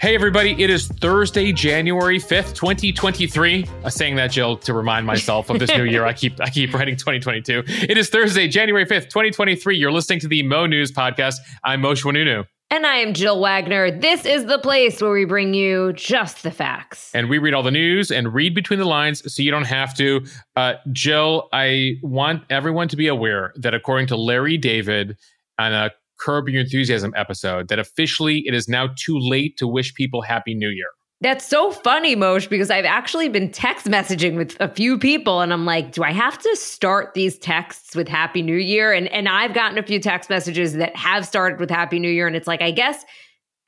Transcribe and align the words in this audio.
Hey, 0.00 0.14
everybody, 0.14 0.52
it 0.52 0.70
is 0.70 0.88
Thursday, 0.88 1.52
January 1.52 2.18
5th, 2.18 2.54
2023. 2.54 3.66
I'm 3.84 3.90
saying 3.90 4.16
that, 4.16 4.30
Jill, 4.30 4.56
to 4.56 4.72
remind 4.72 5.04
myself 5.04 5.50
of 5.50 5.58
this 5.58 5.68
new 5.76 5.84
year. 5.84 6.06
I 6.06 6.14
keep 6.14 6.40
I 6.40 6.48
keep 6.48 6.72
writing 6.72 6.96
2022. 6.96 7.64
It 7.66 7.98
is 7.98 8.08
Thursday, 8.08 8.48
January 8.48 8.86
5th, 8.86 9.10
2023. 9.10 9.76
You're 9.76 9.92
listening 9.92 10.18
to 10.20 10.28
the 10.28 10.42
Mo 10.42 10.64
News 10.64 10.90
Podcast. 10.90 11.34
I'm 11.64 11.82
Mosheh 11.82 12.04
Oinounou. 12.04 12.46
And 12.70 12.86
I 12.86 12.94
am 12.96 13.12
Jill 13.12 13.42
Wagner. 13.42 13.90
This 13.90 14.24
is 14.24 14.46
the 14.46 14.58
place 14.58 15.02
where 15.02 15.12
we 15.12 15.26
bring 15.26 15.52
you 15.52 15.92
just 15.92 16.44
the 16.44 16.50
facts. 16.50 17.14
And 17.14 17.28
we 17.28 17.36
read 17.36 17.52
all 17.52 17.62
the 17.62 17.70
news 17.70 18.10
and 18.10 18.32
read 18.32 18.54
between 18.54 18.78
the 18.78 18.86
lines 18.86 19.22
so 19.30 19.42
you 19.42 19.50
don't 19.50 19.66
have 19.66 19.94
to. 19.98 20.24
Uh, 20.56 20.76
Jill, 20.92 21.50
I 21.52 21.96
want 22.02 22.44
everyone 22.48 22.88
to 22.88 22.96
be 22.96 23.08
aware 23.08 23.52
that 23.56 23.74
according 23.74 24.06
to 24.06 24.16
Larry 24.16 24.56
David 24.56 25.18
on 25.58 25.74
a 25.74 25.90
Curb 26.20 26.48
Your 26.48 26.60
Enthusiasm 26.60 27.12
episode 27.16 27.68
that 27.68 27.78
officially 27.78 28.44
it 28.46 28.54
is 28.54 28.68
now 28.68 28.88
too 28.96 29.18
late 29.18 29.56
to 29.56 29.66
wish 29.66 29.94
people 29.94 30.22
Happy 30.22 30.54
New 30.54 30.68
Year. 30.68 30.88
That's 31.22 31.46
so 31.46 31.70
funny, 31.70 32.16
Mosheh, 32.16 32.48
because 32.48 32.70
I've 32.70 32.86
actually 32.86 33.28
been 33.28 33.50
text 33.50 33.86
messaging 33.86 34.36
with 34.36 34.56
a 34.58 34.68
few 34.68 34.96
people 34.98 35.42
and 35.42 35.52
I'm 35.52 35.66
like, 35.66 35.92
do 35.92 36.02
I 36.02 36.12
have 36.12 36.38
to 36.38 36.56
start 36.56 37.12
these 37.12 37.38
texts 37.38 37.94
with 37.94 38.08
Happy 38.08 38.40
New 38.40 38.56
Year? 38.56 38.90
And 38.92 39.06
and 39.08 39.28
I've 39.28 39.52
gotten 39.52 39.76
a 39.76 39.82
few 39.82 40.00
text 40.00 40.30
messages 40.30 40.74
that 40.74 40.96
have 40.96 41.26
started 41.26 41.60
with 41.60 41.68
Happy 41.68 41.98
New 41.98 42.10
Year. 42.10 42.26
And 42.26 42.36
it's 42.36 42.46
like, 42.46 42.62
I 42.62 42.70
guess, 42.70 43.04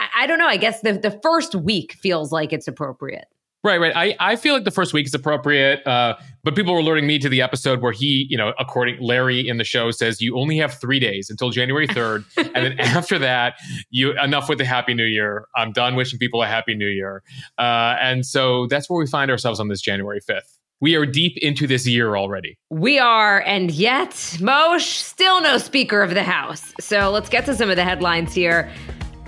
I, 0.01 0.09
I 0.21 0.27
don't 0.27 0.39
know, 0.39 0.47
I 0.47 0.57
guess 0.57 0.81
the, 0.81 0.95
the 0.95 1.19
first 1.23 1.55
week 1.55 1.93
feels 1.93 2.33
like 2.33 2.55
it's 2.55 2.69
appropriate. 2.69 3.27
Right, 3.65 3.79
right. 3.79 3.93
I, 3.95 4.17
I 4.19 4.37
feel 4.37 4.55
like 4.55 4.65
the 4.65 4.73
first 4.73 4.93
week 4.93 5.07
is 5.07 5.15
appropriate, 5.15 5.87
uh, 5.87 6.17
but 6.43 6.57
people 6.57 6.73
were 6.73 6.81
alerting 6.81 7.07
me 7.07 7.21
to 7.21 7.29
the 7.29 7.41
episode 7.43 7.81
where 7.81 7.93
he, 7.93 8.27
you 8.29 8.37
know, 8.37 8.53
according 8.59 9.01
Larry 9.01 9.47
in 9.47 9.59
the 9.59 9.65
show 9.65 9.93
says 9.93 10.21
you 10.21 10.37
only 10.37 10.59
have 10.59 10.81
three 10.81 10.99
days 10.99 11.31
until 11.31 11.51
January 11.51 11.87
third, 11.87 12.25
and 12.37 12.55
then 12.55 12.81
after 12.81 13.21
that, 13.21 13.55
you 13.91 14.19
enough 14.21 14.49
with 14.49 14.59
the 14.59 14.65
Happy 14.65 14.95
New 14.95 15.05
Year. 15.05 15.47
I'm 15.55 15.71
done 15.71 15.95
wishing 15.95 16.19
people 16.19 16.43
a 16.43 16.47
Happy 16.47 16.75
New 16.75 16.89
Year, 16.89 17.23
uh, 17.57 17.95
and 18.01 18.27
so 18.27 18.67
that's 18.67 18.91
where 18.91 18.99
we 18.99 19.07
find 19.07 19.31
ourselves 19.31 19.61
on 19.61 19.69
this 19.69 19.81
January 19.81 20.19
fifth. 20.19 20.59
We 20.81 20.97
are 20.97 21.07
deep 21.07 21.37
into 21.37 21.69
this 21.69 21.87
year 21.87 22.17
already. 22.17 22.59
We 22.69 22.99
are, 22.99 23.41
and 23.43 23.71
yet, 23.71 24.37
Mosh 24.41 24.97
still 24.97 25.41
no 25.41 25.59
Speaker 25.59 26.03
of 26.03 26.15
the 26.15 26.25
House. 26.25 26.75
So 26.81 27.13
let's 27.13 27.29
get 27.29 27.45
to 27.47 27.55
some 27.55 27.71
of 27.71 27.77
the 27.77 27.85
headlines 27.85 28.35
here 28.35 28.69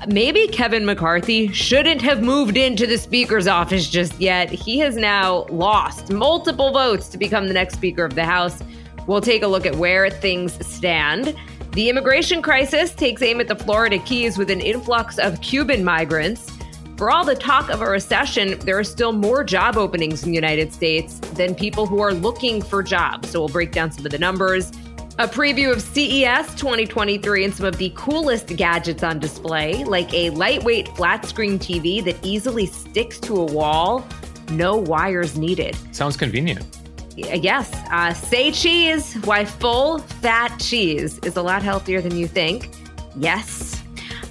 maybe 0.08 0.48
Kevin 0.48 0.84
McCarthy 0.84 1.48
shouldn't 1.52 2.02
have 2.02 2.22
moved 2.22 2.56
into 2.56 2.86
the 2.86 2.98
Speaker's 2.98 3.46
office 3.46 3.88
just 3.88 4.20
yet. 4.20 4.50
He 4.50 4.78
has 4.78 4.96
now 4.96 5.46
lost 5.50 6.12
multiple 6.12 6.72
votes 6.72 7.08
to 7.08 7.18
become 7.18 7.48
the 7.48 7.54
next 7.54 7.74
Speaker 7.74 8.04
of 8.04 8.14
the 8.14 8.24
House. 8.24 8.62
We'll 9.06 9.20
take 9.20 9.42
a 9.42 9.46
look 9.46 9.66
at 9.66 9.76
where 9.76 10.10
things 10.10 10.64
stand. 10.66 11.34
The 11.72 11.88
immigration 11.88 12.40
crisis 12.40 12.94
takes 12.94 13.20
aim 13.22 13.40
at 13.40 13.48
the 13.48 13.56
Florida 13.56 13.98
Keys 13.98 14.38
with 14.38 14.50
an 14.50 14.60
influx 14.60 15.18
of 15.18 15.40
Cuban 15.40 15.84
migrants. 15.84 16.50
For 16.96 17.10
all 17.10 17.24
the 17.24 17.34
talk 17.34 17.70
of 17.70 17.82
a 17.82 17.86
recession, 17.86 18.58
there 18.60 18.78
are 18.78 18.84
still 18.84 19.12
more 19.12 19.42
job 19.42 19.76
openings 19.76 20.22
in 20.22 20.28
the 20.28 20.36
United 20.36 20.72
States 20.72 21.18
than 21.34 21.54
people 21.54 21.86
who 21.86 22.00
are 22.00 22.14
looking 22.14 22.62
for 22.62 22.82
jobs. 22.84 23.30
So 23.30 23.40
we'll 23.40 23.48
break 23.48 23.72
down 23.72 23.90
some 23.90 24.06
of 24.06 24.12
the 24.12 24.18
numbers. 24.18 24.70
A 25.16 25.28
preview 25.28 25.70
of 25.70 25.80
CES 25.80 26.56
2023 26.56 27.44
and 27.44 27.54
some 27.54 27.66
of 27.66 27.78
the 27.78 27.92
coolest 27.94 28.48
gadgets 28.48 29.04
on 29.04 29.20
display, 29.20 29.84
like 29.84 30.12
a 30.12 30.30
lightweight 30.30 30.88
flat 30.96 31.24
screen 31.24 31.56
TV 31.56 32.04
that 32.04 32.16
easily 32.24 32.66
sticks 32.66 33.20
to 33.20 33.36
a 33.36 33.44
wall, 33.44 34.04
no 34.50 34.76
wires 34.76 35.38
needed. 35.38 35.76
Sounds 35.92 36.16
convenient. 36.16 36.66
Yes. 37.14 37.72
Uh, 37.92 38.12
say 38.12 38.50
cheese. 38.50 39.14
Why 39.22 39.44
full 39.44 39.98
fat 39.98 40.58
cheese 40.58 41.20
is 41.20 41.36
a 41.36 41.42
lot 41.42 41.62
healthier 41.62 42.00
than 42.00 42.16
you 42.16 42.26
think. 42.26 42.70
Yes. 43.16 43.84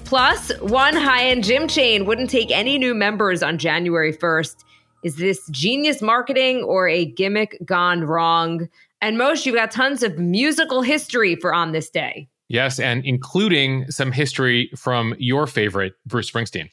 Plus, 0.04 0.52
one 0.60 0.94
high 0.94 1.24
end 1.24 1.44
gym 1.44 1.66
chain 1.66 2.04
wouldn't 2.04 2.28
take 2.28 2.50
any 2.50 2.76
new 2.76 2.94
members 2.94 3.42
on 3.42 3.56
January 3.56 4.12
1st. 4.12 4.64
Is 5.02 5.16
this 5.16 5.46
genius 5.48 6.02
marketing 6.02 6.62
or 6.62 6.88
a 6.88 7.06
gimmick 7.06 7.58
gone 7.64 8.04
wrong? 8.04 8.68
And 9.04 9.18
Mosheh, 9.18 9.44
you've 9.44 9.54
got 9.54 9.70
tons 9.70 10.02
of 10.02 10.18
musical 10.18 10.80
history 10.80 11.36
for 11.36 11.52
On 11.52 11.72
This 11.72 11.90
Day. 11.90 12.26
Yes, 12.48 12.80
and 12.80 13.04
including 13.04 13.84
some 13.90 14.12
history 14.12 14.70
from 14.78 15.14
your 15.18 15.46
favorite, 15.46 15.92
Bruce 16.06 16.30
Springsteen. 16.30 16.70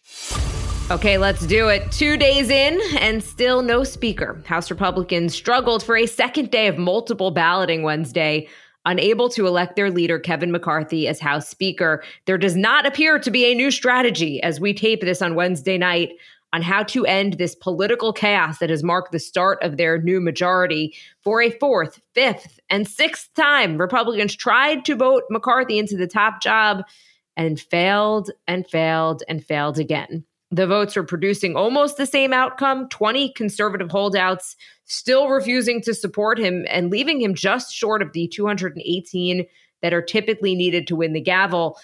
Okay, 0.90 1.18
let's 1.18 1.46
do 1.46 1.68
it. 1.68 1.92
Two 1.92 2.16
days 2.16 2.50
in 2.50 2.80
and 3.00 3.22
still 3.22 3.62
no 3.62 3.84
speaker. 3.84 4.42
House 4.46 4.72
Republicans 4.72 5.36
struggled 5.36 5.84
for 5.84 5.98
a 5.98 6.06
second 6.06 6.52
day 6.52 6.68
of 6.68 6.78
multiple 6.78 7.32
balloting 7.32 7.84
Wednesday, 7.84 8.48
unable 8.86 9.28
to 9.28 9.46
elect 9.46 9.76
their 9.76 9.92
leader, 9.92 10.18
Kevin 10.18 10.54
McCarthy, 10.54 11.10
as 11.10 11.20
House 11.20 11.50
Speaker. 11.50 12.02
There 12.28 12.38
does 12.38 12.56
not 12.56 12.86
appear 12.86 13.20
to 13.20 13.30
be 13.30 13.44
a 13.44 13.56
new 13.56 13.72
strategy 13.72 14.42
as 14.42 14.58
we 14.58 14.74
tape 14.74 15.02
this 15.02 15.22
on 15.22 15.36
Wednesday 15.36 15.78
night 15.78 16.14
on 16.54 16.62
how 16.62 16.84
to 16.84 17.06
end 17.06 17.34
this 17.34 17.56
political 17.56 18.12
chaos 18.12 18.60
that 18.60 18.70
has 18.70 18.84
marked 18.84 19.12
the 19.12 19.20
start 19.20 19.62
of 19.64 19.78
their 19.78 20.02
new 20.02 20.20
majority. 20.20 20.96
For 21.24 21.42
a 21.42 21.52
fourth, 21.52 22.02
fifth, 22.14 22.60
and 22.70 22.88
sixth 22.88 23.34
time, 23.36 23.78
Republicans 23.78 24.36
tried 24.36 24.86
to 24.86 24.96
vote 24.96 25.24
McCarthy 25.30 25.80
into 25.80 25.96
the 25.96 26.08
top 26.08 26.42
job 26.42 26.84
and 27.38 27.60
failed 27.60 28.32
and 28.48 28.68
failed 28.68 29.24
and 29.28 29.44
failed 29.44 29.80
again. 29.80 30.26
The 30.54 30.68
votes 30.68 30.98
are 30.98 31.04
producing 31.04 31.56
almost 31.56 31.96
the 31.96 32.06
same 32.06 32.34
outcome 32.34 32.90
20 32.90 33.32
conservative 33.34 33.90
holdouts 33.90 34.58
still 34.84 35.30
refusing 35.30 35.82
to 35.84 35.94
support 35.94 36.38
him 36.38 36.66
and 36.70 36.92
leaving 36.92 37.22
him 37.22 37.34
just 37.34 37.74
short 37.74 38.02
of 38.02 38.12
the 38.12 38.28
218 38.28 39.46
that 39.82 39.94
are 39.94 40.02
typically 40.02 40.54
needed 40.54 40.88
to 40.88 40.96
win 40.98 41.14
the 41.14 41.22
gavel. 41.22 41.80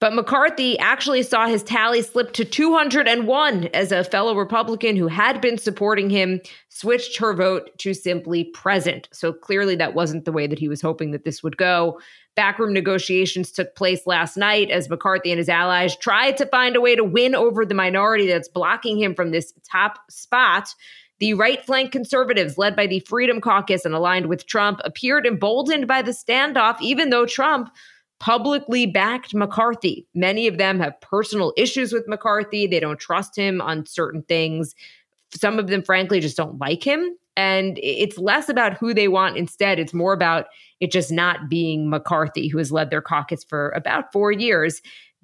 But 0.00 0.14
McCarthy 0.14 0.78
actually 0.78 1.22
saw 1.22 1.46
his 1.46 1.62
tally 1.62 2.00
slip 2.00 2.32
to 2.32 2.44
201 2.46 3.66
as 3.74 3.92
a 3.92 4.02
fellow 4.02 4.34
Republican 4.34 4.96
who 4.96 5.08
had 5.08 5.42
been 5.42 5.58
supporting 5.58 6.08
him 6.08 6.40
switched 6.70 7.18
her 7.18 7.34
vote 7.34 7.70
to 7.78 7.92
simply 7.92 8.44
present. 8.44 9.10
So 9.12 9.30
clearly 9.30 9.76
that 9.76 9.94
wasn't 9.94 10.24
the 10.24 10.32
way 10.32 10.46
that 10.46 10.58
he 10.58 10.68
was 10.68 10.80
hoping 10.80 11.10
that 11.10 11.24
this 11.24 11.42
would 11.42 11.58
go. 11.58 12.00
Backroom 12.34 12.72
negotiations 12.72 13.50
took 13.50 13.74
place 13.74 14.06
last 14.06 14.38
night 14.38 14.70
as 14.70 14.88
McCarthy 14.88 15.32
and 15.32 15.38
his 15.38 15.50
allies 15.50 15.94
tried 15.96 16.38
to 16.38 16.46
find 16.46 16.76
a 16.76 16.80
way 16.80 16.96
to 16.96 17.04
win 17.04 17.34
over 17.34 17.66
the 17.66 17.74
minority 17.74 18.26
that's 18.26 18.48
blocking 18.48 18.98
him 18.98 19.14
from 19.14 19.32
this 19.32 19.52
top 19.70 19.98
spot. 20.10 20.74
The 21.18 21.34
right 21.34 21.62
flank 21.62 21.92
conservatives, 21.92 22.56
led 22.56 22.74
by 22.74 22.86
the 22.86 23.00
Freedom 23.00 23.42
Caucus 23.42 23.84
and 23.84 23.94
aligned 23.94 24.26
with 24.26 24.46
Trump, 24.46 24.80
appeared 24.84 25.26
emboldened 25.26 25.86
by 25.86 26.00
the 26.00 26.12
standoff, 26.12 26.80
even 26.80 27.10
though 27.10 27.26
Trump 27.26 27.68
publicly 28.20 28.86
backed 28.86 29.34
McCarthy. 29.34 30.06
Many 30.14 30.46
of 30.46 30.58
them 30.58 30.78
have 30.78 31.00
personal 31.00 31.52
issues 31.56 31.92
with 31.92 32.06
McCarthy. 32.06 32.66
They 32.66 32.78
don't 32.78 33.00
trust 33.00 33.34
him 33.34 33.60
on 33.60 33.86
certain 33.86 34.22
things. 34.22 34.74
Some 35.34 35.58
of 35.58 35.66
them, 35.66 35.82
frankly, 35.82 36.20
just 36.20 36.36
don't 36.36 36.58
like 36.58 36.84
him. 36.84 37.16
And 37.36 37.78
it's 37.82 38.18
less 38.18 38.48
about 38.48 38.74
who 38.74 38.92
they 38.92 39.08
want 39.08 39.38
instead. 39.38 39.78
It's 39.78 39.94
more 39.94 40.12
about 40.12 40.46
it 40.80 40.92
just 40.92 41.10
not 41.10 41.48
being 41.48 41.88
McCarthy, 41.88 42.48
who 42.48 42.58
has 42.58 42.70
led 42.70 42.90
their 42.90 43.00
caucus 43.00 43.42
for 43.42 43.70
about 43.70 44.12
four 44.12 44.30
years. 44.30 44.82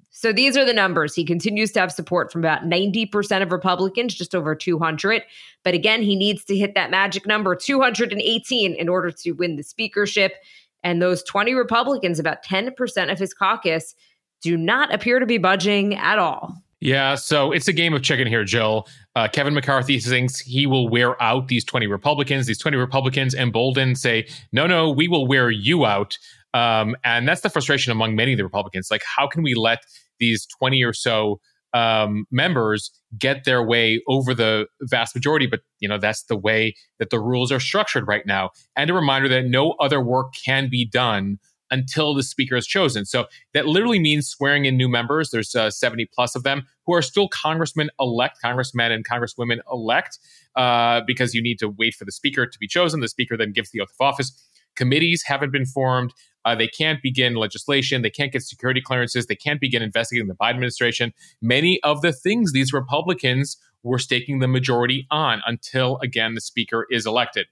So 0.09 0.33
these 0.33 0.57
are 0.57 0.65
the 0.65 0.73
numbers. 0.73 1.13
He 1.13 1.23
continues 1.23 1.71
to 1.73 1.79
have 1.79 1.91
support 1.91 2.31
from 2.31 2.41
about 2.41 2.63
90% 2.63 3.43
of 3.43 3.51
Republicans, 3.51 4.15
just 4.15 4.33
over 4.33 4.55
200. 4.55 5.21
But 5.63 5.75
again, 5.75 6.01
he 6.01 6.15
needs 6.15 6.43
to 6.45 6.57
hit 6.57 6.73
that 6.73 6.89
magic 6.89 7.27
number, 7.27 7.55
218, 7.55 8.73
in 8.73 8.89
order 8.89 9.11
to 9.11 9.31
win 9.33 9.57
the 9.57 9.63
speakership. 9.63 10.33
And 10.83 11.01
those 11.01 11.23
20 11.23 11.53
Republicans, 11.53 12.19
about 12.19 12.43
10% 12.43 13.11
of 13.11 13.19
his 13.19 13.33
caucus, 13.33 13.95
do 14.41 14.55
not 14.55 14.93
appear 14.93 15.19
to 15.19 15.25
be 15.25 15.37
budging 15.37 15.95
at 15.95 16.19
all. 16.19 16.55
Yeah, 16.79 17.15
so 17.15 17.51
it's 17.51 17.67
a 17.67 17.73
game 17.73 17.93
of 17.95 18.03
chicken 18.03 18.27
here, 18.27 18.43
Jill. 18.43 18.87
Uh, 19.15 19.27
Kevin 19.27 19.55
McCarthy 19.55 19.99
thinks 19.99 20.39
he 20.39 20.67
will 20.67 20.87
wear 20.87 21.21
out 21.21 21.47
these 21.47 21.65
20 21.65 21.87
Republicans. 21.87 22.45
These 22.45 22.59
20 22.59 22.77
Republicans 22.77 23.33
emboldened 23.33 23.97
say, 23.97 24.27
no, 24.51 24.67
no, 24.67 24.91
we 24.91 25.07
will 25.07 25.25
wear 25.25 25.49
you 25.49 25.85
out. 25.85 26.17
Um, 26.53 26.95
and 27.03 27.27
that's 27.27 27.41
the 27.41 27.49
frustration 27.49 27.91
among 27.91 28.15
many 28.15 28.33
of 28.33 28.37
the 28.37 28.43
Republicans. 28.43 28.89
Like, 28.91 29.03
how 29.03 29.27
can 29.27 29.41
we 29.41 29.55
let 29.55 29.79
these 30.19 30.45
20 30.45 30.83
or 30.83 30.93
so 30.93 31.39
um, 31.73 32.25
members 32.31 32.91
get 33.17 33.43
their 33.45 33.63
way 33.63 34.01
over 34.07 34.33
the 34.33 34.67
vast 34.81 35.15
majority. 35.15 35.47
But 35.47 35.61
you 35.79 35.87
know 35.87 35.97
that's 35.97 36.23
the 36.23 36.37
way 36.37 36.75
that 36.99 37.09
the 37.09 37.19
rules 37.19 37.51
are 37.51 37.59
structured 37.59 38.07
right 38.07 38.25
now. 38.25 38.51
And 38.75 38.89
a 38.89 38.93
reminder 38.93 39.27
that 39.29 39.45
no 39.45 39.71
other 39.79 40.01
work 40.01 40.33
can 40.45 40.69
be 40.69 40.85
done 40.85 41.39
until 41.71 42.13
the 42.13 42.23
speaker 42.23 42.55
is 42.55 42.67
chosen. 42.67 43.05
So 43.05 43.25
that 43.53 43.65
literally 43.65 43.99
means 43.99 44.27
swearing 44.27 44.65
in 44.65 44.77
new 44.77 44.87
members. 44.87 45.31
There's 45.31 45.55
uh, 45.55 45.69
70 45.69 46.07
plus 46.13 46.35
of 46.35 46.43
them 46.43 46.65
who 46.85 46.93
are 46.93 47.01
still 47.01 47.27
congressmen 47.27 47.89
elect, 47.99 48.39
congressmen 48.41 48.91
and 48.91 49.07
congresswomen 49.07 49.59
elect, 49.71 50.17
uh, 50.55 51.01
because 51.05 51.33
you 51.33 51.41
need 51.41 51.59
to 51.59 51.69
wait 51.69 51.95
for 51.95 52.05
the 52.05 52.11
speaker 52.11 52.45
to 52.45 52.59
be 52.59 52.67
chosen. 52.67 53.01
The 53.01 53.07
speaker 53.07 53.37
then 53.37 53.51
gives 53.51 53.71
the 53.71 53.81
oath 53.81 53.91
of 53.99 54.05
office. 54.05 54.31
Committees 54.75 55.23
haven't 55.25 55.51
been 55.51 55.65
formed. 55.65 56.13
Uh, 56.47 56.55
they 56.55 56.67
can't 56.67 57.01
begin 57.01 57.35
legislation. 57.35 58.03
They 58.03 58.09
can't 58.09 58.31
get 58.31 58.41
security 58.41 58.79
clearances. 58.79 59.25
They 59.25 59.35
can't 59.35 59.59
begin 59.59 59.81
investigating 59.81 60.29
the 60.29 60.33
Biden 60.33 60.51
administration. 60.51 61.13
Many 61.41 61.83
of 61.83 62.01
the 62.01 62.13
things 62.13 62.53
these 62.53 62.71
Republicans 62.71 63.57
were 63.83 63.99
staking 63.99 64.39
the 64.39 64.47
majority 64.47 65.05
on 65.11 65.41
until, 65.45 65.97
again, 65.97 66.35
the 66.35 66.41
speaker 66.41 66.87
is 66.89 67.05
elected. 67.05 67.47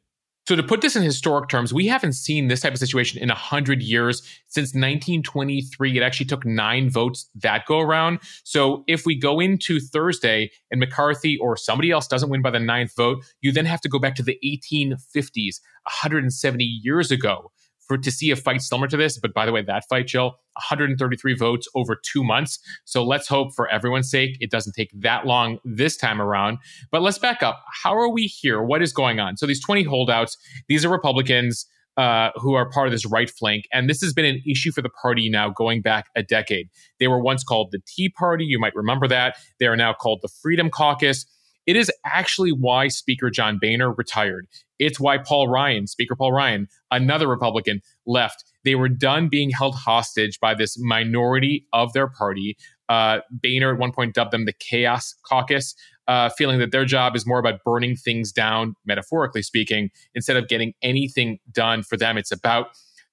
So 0.47 0.55
to 0.55 0.63
put 0.63 0.79
this 0.79 0.95
in 0.95 1.03
historic 1.03 1.49
terms, 1.49 1.73
we 1.73 1.87
haven't 1.87 2.13
seen 2.13 2.47
this 2.47 2.61
type 2.61 2.71
of 2.71 2.79
situation 2.79 3.21
in 3.21 3.27
100 3.27 3.81
years. 3.81 4.21
Since 4.47 4.67
1923, 4.67 5.97
it 5.97 6.01
actually 6.01 6.27
took 6.27 6.45
nine 6.45 6.89
votes 6.89 7.29
that 7.35 7.65
go 7.65 7.81
around. 7.81 8.19
So 8.45 8.85
if 8.87 9.05
we 9.05 9.19
go 9.19 9.41
into 9.41 9.81
Thursday 9.81 10.51
and 10.71 10.79
McCarthy 10.79 11.37
or 11.39 11.57
somebody 11.57 11.91
else 11.91 12.07
doesn't 12.07 12.29
win 12.29 12.41
by 12.41 12.51
the 12.51 12.59
ninth 12.59 12.95
vote, 12.95 13.25
you 13.41 13.51
then 13.51 13.65
have 13.65 13.81
to 13.81 13.89
go 13.89 13.99
back 13.99 14.15
to 14.15 14.23
the 14.23 14.39
1850s, 14.45 15.59
170 15.83 16.63
years 16.63 17.11
ago 17.11 17.51
for 17.87 17.97
to 17.97 18.11
see 18.11 18.31
a 18.31 18.35
fight 18.35 18.61
similar 18.61 18.87
to 18.87 18.97
this. 18.97 19.19
But 19.19 19.33
by 19.33 19.45
the 19.45 19.51
way, 19.51 19.61
that 19.61 19.85
fight, 19.89 20.07
Jill, 20.07 20.37
133 20.55 21.35
votes 21.35 21.67
over 21.75 21.95
two 21.95 22.23
months. 22.23 22.59
So 22.85 23.03
let's 23.03 23.27
hope 23.27 23.53
for 23.55 23.67
everyone's 23.69 24.09
sake 24.09 24.37
it 24.39 24.51
doesn't 24.51 24.73
take 24.73 24.91
that 25.01 25.25
long 25.25 25.59
this 25.63 25.97
time 25.97 26.21
around. 26.21 26.59
But 26.91 27.01
let's 27.01 27.19
back 27.19 27.43
up. 27.43 27.63
How 27.83 27.95
are 27.97 28.09
we 28.09 28.23
here? 28.23 28.61
What 28.61 28.81
is 28.81 28.93
going 28.93 29.19
on? 29.19 29.37
So 29.37 29.45
these 29.45 29.63
20 29.63 29.83
holdouts, 29.83 30.37
these 30.67 30.85
are 30.85 30.89
Republicans. 30.89 31.65
Uh, 31.97 32.31
who 32.35 32.55
are 32.55 32.69
part 32.69 32.87
of 32.87 32.91
this 32.91 33.05
right 33.05 33.29
flank. 33.29 33.63
And 33.71 33.89
this 33.89 34.01
has 34.01 34.11
been 34.11 34.25
an 34.25 34.41
issue 34.45 34.73
for 34.73 34.81
the 34.81 34.89
party 34.89 35.29
now 35.29 35.47
going 35.47 35.81
back 35.81 36.07
a 36.13 36.23
decade. 36.23 36.67
They 36.99 37.07
were 37.07 37.21
once 37.21 37.41
called 37.41 37.69
the 37.71 37.79
Tea 37.87 38.09
Party. 38.09 38.43
You 38.43 38.59
might 38.59 38.75
remember 38.75 39.07
that. 39.07 39.37
They 39.61 39.65
are 39.67 39.77
now 39.77 39.93
called 39.93 40.19
the 40.21 40.27
Freedom 40.27 40.69
Caucus. 40.69 41.25
It 41.65 41.77
is 41.77 41.89
actually 42.05 42.51
why 42.51 42.89
Speaker 42.89 43.29
John 43.29 43.59
Boehner 43.61 43.93
retired. 43.93 44.47
It's 44.79 44.99
why 44.99 45.17
Paul 45.17 45.47
Ryan, 45.47 45.87
Speaker 45.87 46.15
Paul 46.15 46.33
Ryan, 46.33 46.67
another 46.91 47.27
Republican, 47.27 47.81
left. 48.05 48.43
They 48.63 48.75
were 48.75 48.89
done 48.89 49.29
being 49.29 49.49
held 49.51 49.75
hostage 49.75 50.39
by 50.39 50.53
this 50.53 50.77
minority 50.79 51.65
of 51.73 51.93
their 51.93 52.07
party. 52.07 52.57
Uh, 52.89 53.19
Boehner 53.31 53.73
at 53.73 53.79
one 53.79 53.91
point 53.91 54.13
dubbed 54.13 54.31
them 54.31 54.45
the 54.45 54.53
Chaos 54.53 55.15
Caucus, 55.25 55.75
uh, 56.07 56.29
feeling 56.29 56.59
that 56.59 56.71
their 56.71 56.85
job 56.85 57.15
is 57.15 57.25
more 57.25 57.39
about 57.39 57.63
burning 57.63 57.95
things 57.95 58.31
down, 58.31 58.75
metaphorically 58.85 59.41
speaking, 59.41 59.89
instead 60.13 60.37
of 60.37 60.47
getting 60.47 60.73
anything 60.81 61.39
done 61.51 61.83
for 61.83 61.97
them. 61.97 62.17
It's 62.17 62.31
about 62.31 62.67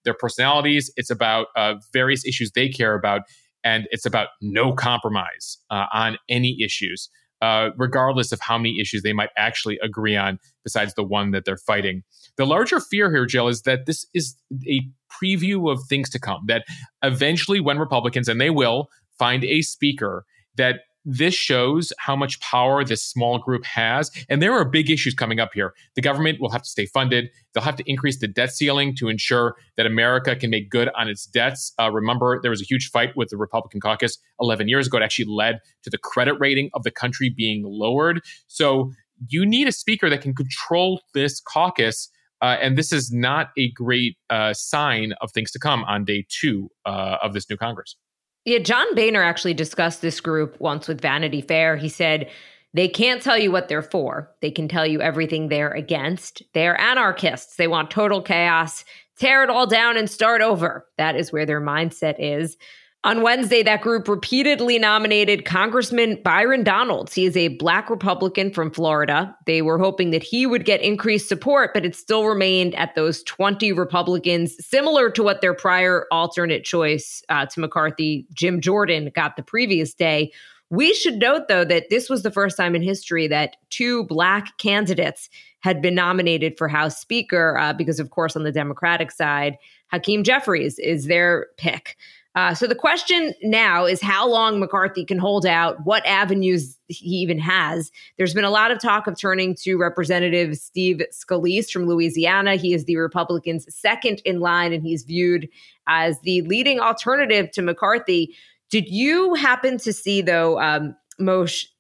their 0.05 0.15
personalities, 0.15 0.93
it's 0.97 1.11
about 1.11 1.47
uh, 1.57 1.75
various 1.93 2.27
issues 2.27 2.51
they 2.53 2.69
care 2.69 2.95
about, 2.95 3.23
and 3.63 3.87
it's 3.91 4.05
about 4.05 4.29
no 4.41 4.73
compromise 4.73 5.59
uh, 5.71 5.87
on 5.93 6.19
any 6.29 6.61
issues 6.61 7.09
uh, 7.43 7.71
regardless 7.77 8.33
of 8.33 8.41
how 8.41 8.57
many 8.57 8.81
issues 8.81 9.03
they 9.03 9.13
might 9.13 9.31
actually 9.37 9.79
agree 9.83 10.17
on, 10.17 10.39
besides 10.65 10.95
the 10.95 11.03
one 11.03 11.33
that 11.33 11.45
they're 11.45 11.57
fighting. 11.57 12.03
The 12.37 12.47
larger 12.47 12.81
fear 12.81 13.11
here, 13.11 13.27
Jill, 13.27 13.49
is 13.49 13.63
that 13.63 13.85
this 13.85 14.07
is 14.15 14.37
a 14.67 14.81
preview 15.13 15.71
of 15.71 15.81
things 15.89 16.09
to 16.11 16.21
come. 16.21 16.43
That 16.47 16.65
eventually, 17.03 17.61
when 17.61 17.79
Republicans, 17.79 18.29
and 18.29 18.41
they 18.41 18.51
will, 18.51 18.89
find 19.19 19.45
a 19.45 19.61
speaker 19.63 20.25
that 20.57 20.77
this 21.05 21.35
shows 21.35 21.93
how 21.99 22.15
much 22.15 22.41
power 22.41 22.85
this 22.85 23.03
small 23.03 23.39
group 23.39 23.65
has. 23.65 24.11
And 24.29 24.41
there 24.41 24.53
are 24.53 24.65
big 24.65 24.91
issues 24.91 25.15
coming 25.15 25.41
up 25.41 25.51
here. 25.55 25.75
The 25.95 26.03
government 26.03 26.41
will 26.41 26.51
have 26.51 26.63
to 26.63 26.69
stay 26.69 26.87
funded. 26.87 27.31
They'll 27.53 27.65
have 27.65 27.77
to 27.77 27.91
increase 27.91 28.19
the 28.19 28.29
debt 28.29 28.53
ceiling 28.53 28.95
to 28.97 29.09
ensure 29.09 29.57
that 29.77 29.87
America 29.87 30.37
can 30.37 30.51
make 30.51 30.71
good 30.71 30.89
on 30.97 31.09
its 31.09 31.27
debts. 31.27 31.73
Uh, 31.79 31.91
remember, 31.91 32.41
there 32.41 32.51
was 32.51 32.63
a 32.63 32.65
huge 32.65 32.91
fight 32.91 33.17
with 33.17 33.31
the 33.31 33.37
Republican 33.37 33.81
caucus 33.81 34.19
11 34.41 34.69
years 34.69 34.87
ago. 34.87 34.99
It 34.99 35.03
actually 35.03 35.27
led 35.29 35.61
to 35.83 35.91
the 35.91 35.99
credit 35.99 36.35
rating 36.35 36.71
of 36.75 36.83
the 36.83 36.91
country 36.91 37.33
being 37.35 37.63
lowered. 37.65 38.21
So 38.47 38.93
you 39.29 39.47
need 39.47 39.69
a 39.69 39.73
speaker 39.73 40.09
that 40.11 40.21
can 40.21 40.35
control 40.35 41.01
this 41.15 41.41
caucus. 41.41 42.09
Uh, 42.41 42.57
and 42.61 42.77
this 42.77 42.93
is 42.93 43.13
not 43.13 43.51
a 43.57 43.71
great 43.73 44.17
uh, 44.31 44.53
sign 44.53 45.13
of 45.21 45.31
things 45.33 45.51
to 45.53 45.59
come 45.59 45.85
on 45.85 46.05
day 46.05 46.25
two 46.29 46.69
uh, 46.85 47.19
of 47.23 47.35
this 47.35 47.49
new 47.49 47.57
Congress. 47.57 47.97
Yeah, 48.45 48.59
John 48.59 48.95
Boehner 48.95 49.23
actually 49.23 49.55
discussed 49.55 50.03
this 50.03 50.21
group 50.21 50.61
once 50.61 50.89
with 50.89 51.01
Vanity 51.01 51.41
Fair. 51.41 51.77
He 51.77 51.89
said, 51.89 52.29
they 52.75 52.89
can't 52.89 53.23
tell 53.23 53.39
you 53.39 53.53
what 53.53 53.69
they're 53.69 53.83
for. 53.83 54.31
They 54.41 54.51
can 54.51 54.67
tell 54.67 54.87
you 54.87 55.01
everything 55.01 55.49
they're 55.49 55.73
against. 55.73 56.43
They're 56.55 56.81
anarchists. 56.81 57.57
They 57.57 57.69
want 57.69 57.91
total 57.91 58.23
chaos, 58.23 58.85
tear 59.19 59.45
it 59.45 59.51
all 59.51 59.67
down 59.67 59.97
and 59.97 60.09
start 60.11 60.41
over. 60.41 60.87
That 60.97 61.15
is 61.15 61.31
where 61.33 61.47
their 61.47 61.61
mindset 61.61 62.17
is. 62.19 62.57
On 63.05 63.23
Wednesday, 63.23 63.65
that 63.65 63.81
group 63.81 64.07
repeatedly 64.07 64.79
nominated 64.79 65.45
Congressman 65.45 66.23
Byron 66.23 66.63
Donalds. 66.63 67.13
He 67.13 67.27
is 67.27 67.37
a 67.37 67.49
black 67.49 67.91
Republican 67.91 68.53
from 68.53 68.71
Florida. 68.71 69.37
They 69.45 69.61
were 69.61 69.79
hoping 69.79 70.13
that 70.13 70.23
he 70.23 70.47
would 70.47 70.65
get 70.65 70.81
increased 70.83 71.29
support, 71.29 71.75
but 71.75 71.85
it 71.85 71.97
still 71.97 72.27
remained 72.27 72.77
at 72.77 72.95
those 72.95 73.25
20 73.25 73.73
Republicans, 73.73 74.55
similar 74.65 75.11
to 75.11 75.23
what 75.25 75.41
their 75.41 75.53
prior 75.53 76.07
alternate 76.13 76.63
choice 76.63 77.25
uh, 77.29 77.45
to 77.47 77.59
McCarthy, 77.59 78.25
Jim 78.35 78.61
Jordan, 78.61 79.11
got 79.13 79.35
the 79.35 79.43
previous 79.43 79.95
day. 79.95 80.31
We 80.71 80.95
should 80.95 81.19
note, 81.19 81.49
though, 81.49 81.65
that 81.65 81.91
this 81.91 82.09
was 82.09 82.23
the 82.23 82.31
first 82.31 82.57
time 82.57 82.77
in 82.77 82.83
history 82.83 83.27
that 83.27 83.57
two 83.71 84.05
black 84.05 84.57
candidates 84.59 85.29
had 85.59 85.83
been 85.83 85.97
nominated 85.97 86.57
for 86.57 86.69
House 86.69 87.01
Speaker, 87.01 87.59
uh, 87.59 87.73
because, 87.73 87.99
of 87.99 88.11
course, 88.11 88.37
on 88.37 88.45
the 88.45 88.53
Democratic 88.53 89.11
side, 89.11 89.59
Hakeem 89.89 90.23
Jeffries 90.23 90.79
is 90.79 91.07
their 91.07 91.49
pick. 91.57 91.97
Uh, 92.35 92.55
so 92.55 92.67
the 92.67 92.75
question 92.75 93.35
now 93.43 93.85
is 93.85 94.01
how 94.01 94.27
long 94.27 94.59
McCarthy 94.59 95.05
can 95.05 95.19
hold 95.19 95.45
out, 95.45 95.85
what 95.85 96.05
avenues 96.07 96.79
he 96.89 97.17
even 97.17 97.39
has. 97.39 97.93
There's 98.17 98.33
been 98.33 98.45
a 98.45 98.51
lot 98.51 98.71
of 98.71 98.81
talk 98.81 99.07
of 99.07 99.19
turning 99.19 99.55
to 99.57 99.77
Representative 99.77 100.57
Steve 100.57 101.03
Scalise 101.13 101.71
from 101.71 101.87
Louisiana. 101.87 102.57
He 102.57 102.73
is 102.73 102.87
the 102.87 102.97
Republicans' 102.97 103.67
second 103.69 104.23
in 104.25 104.41
line, 104.41 104.73
and 104.73 104.83
he's 104.83 105.03
viewed 105.03 105.47
as 105.87 106.19
the 106.21 106.41
leading 106.43 106.81
alternative 106.81 107.51
to 107.51 107.63
McCarthy. 107.63 108.35
Did 108.71 108.89
you 108.89 109.35
happen 109.35 109.77
to 109.79 109.93
see, 109.93 110.23
though, 110.23 110.59
um, 110.59 110.97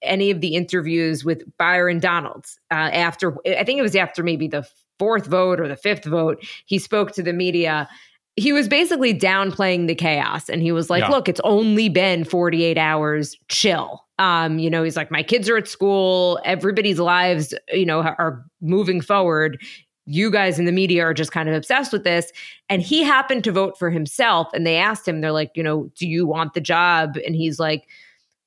any 0.02 0.31
of 0.31 0.40
the 0.43 0.54
interviews 0.54 1.25
with 1.25 1.44
Byron 1.56 1.99
Donalds 1.99 2.60
uh, 2.70 2.75
after, 2.75 3.37
I 3.46 3.64
think 3.64 3.78
it 3.78 3.82
was 3.82 3.96
after 3.96 4.22
maybe 4.22 4.46
the 4.46 4.66
fourth 4.99 5.26
vote 5.26 5.58
or 5.58 5.66
the 5.66 5.76
fifth 5.76 6.04
vote, 6.04 6.44
he 6.66 6.78
spoke 6.78 7.12
to 7.12 7.22
the 7.22 7.32
media 7.32 7.88
he 8.37 8.52
was 8.52 8.67
basically 8.67 9.12
downplaying 9.12 9.87
the 9.87 9.94
chaos 9.94 10.49
and 10.49 10.62
he 10.62 10.73
was 10.73 10.88
like, 10.88 11.02
yeah. 11.02 11.11
look, 11.11 11.29
it's 11.29 11.40
only 11.44 11.88
been 11.88 12.25
48 12.25 12.79
hours, 12.79 13.37
chill. 13.49 14.05
Um, 14.19 14.58
you 14.58 14.70
know, 14.70 14.82
he's 14.82 14.96
like, 14.96 15.11
my 15.11 15.23
kids 15.23 15.49
are 15.49 15.56
at 15.56 15.69
school, 15.69 16.40
everybody's 16.44 16.99
lives, 16.99 17.52
you 17.73 17.84
know, 17.84 18.00
are 18.00 18.44
moving 18.61 19.00
forward. 19.00 19.61
You 20.06 20.31
guys 20.31 20.58
in 20.58 20.64
the 20.64 20.73
media 20.73 21.05
are 21.05 21.14
just 21.14 21.31
kind 21.31 21.49
of 21.49 21.55
obsessed 21.55 21.93
with 21.93 22.05
this. 22.05 22.32
And 22.69 22.81
he 22.81 23.02
happened 23.02 23.44
to 23.44 23.52
vote 23.52 23.79
for 23.79 23.90
himself. 23.90 24.49
And 24.55 24.67
they 24.67 24.76
asked 24.76 25.06
him, 25.06 25.20
they're 25.20 25.32
like, 25.32 25.52
you 25.55 25.62
know, 25.62 25.90
do 25.96 26.08
you 26.08 26.26
want 26.26 26.55
the 26.55 26.61
job? 26.61 27.17
And 27.26 27.37
he's 27.37 27.58
like, 27.58 27.87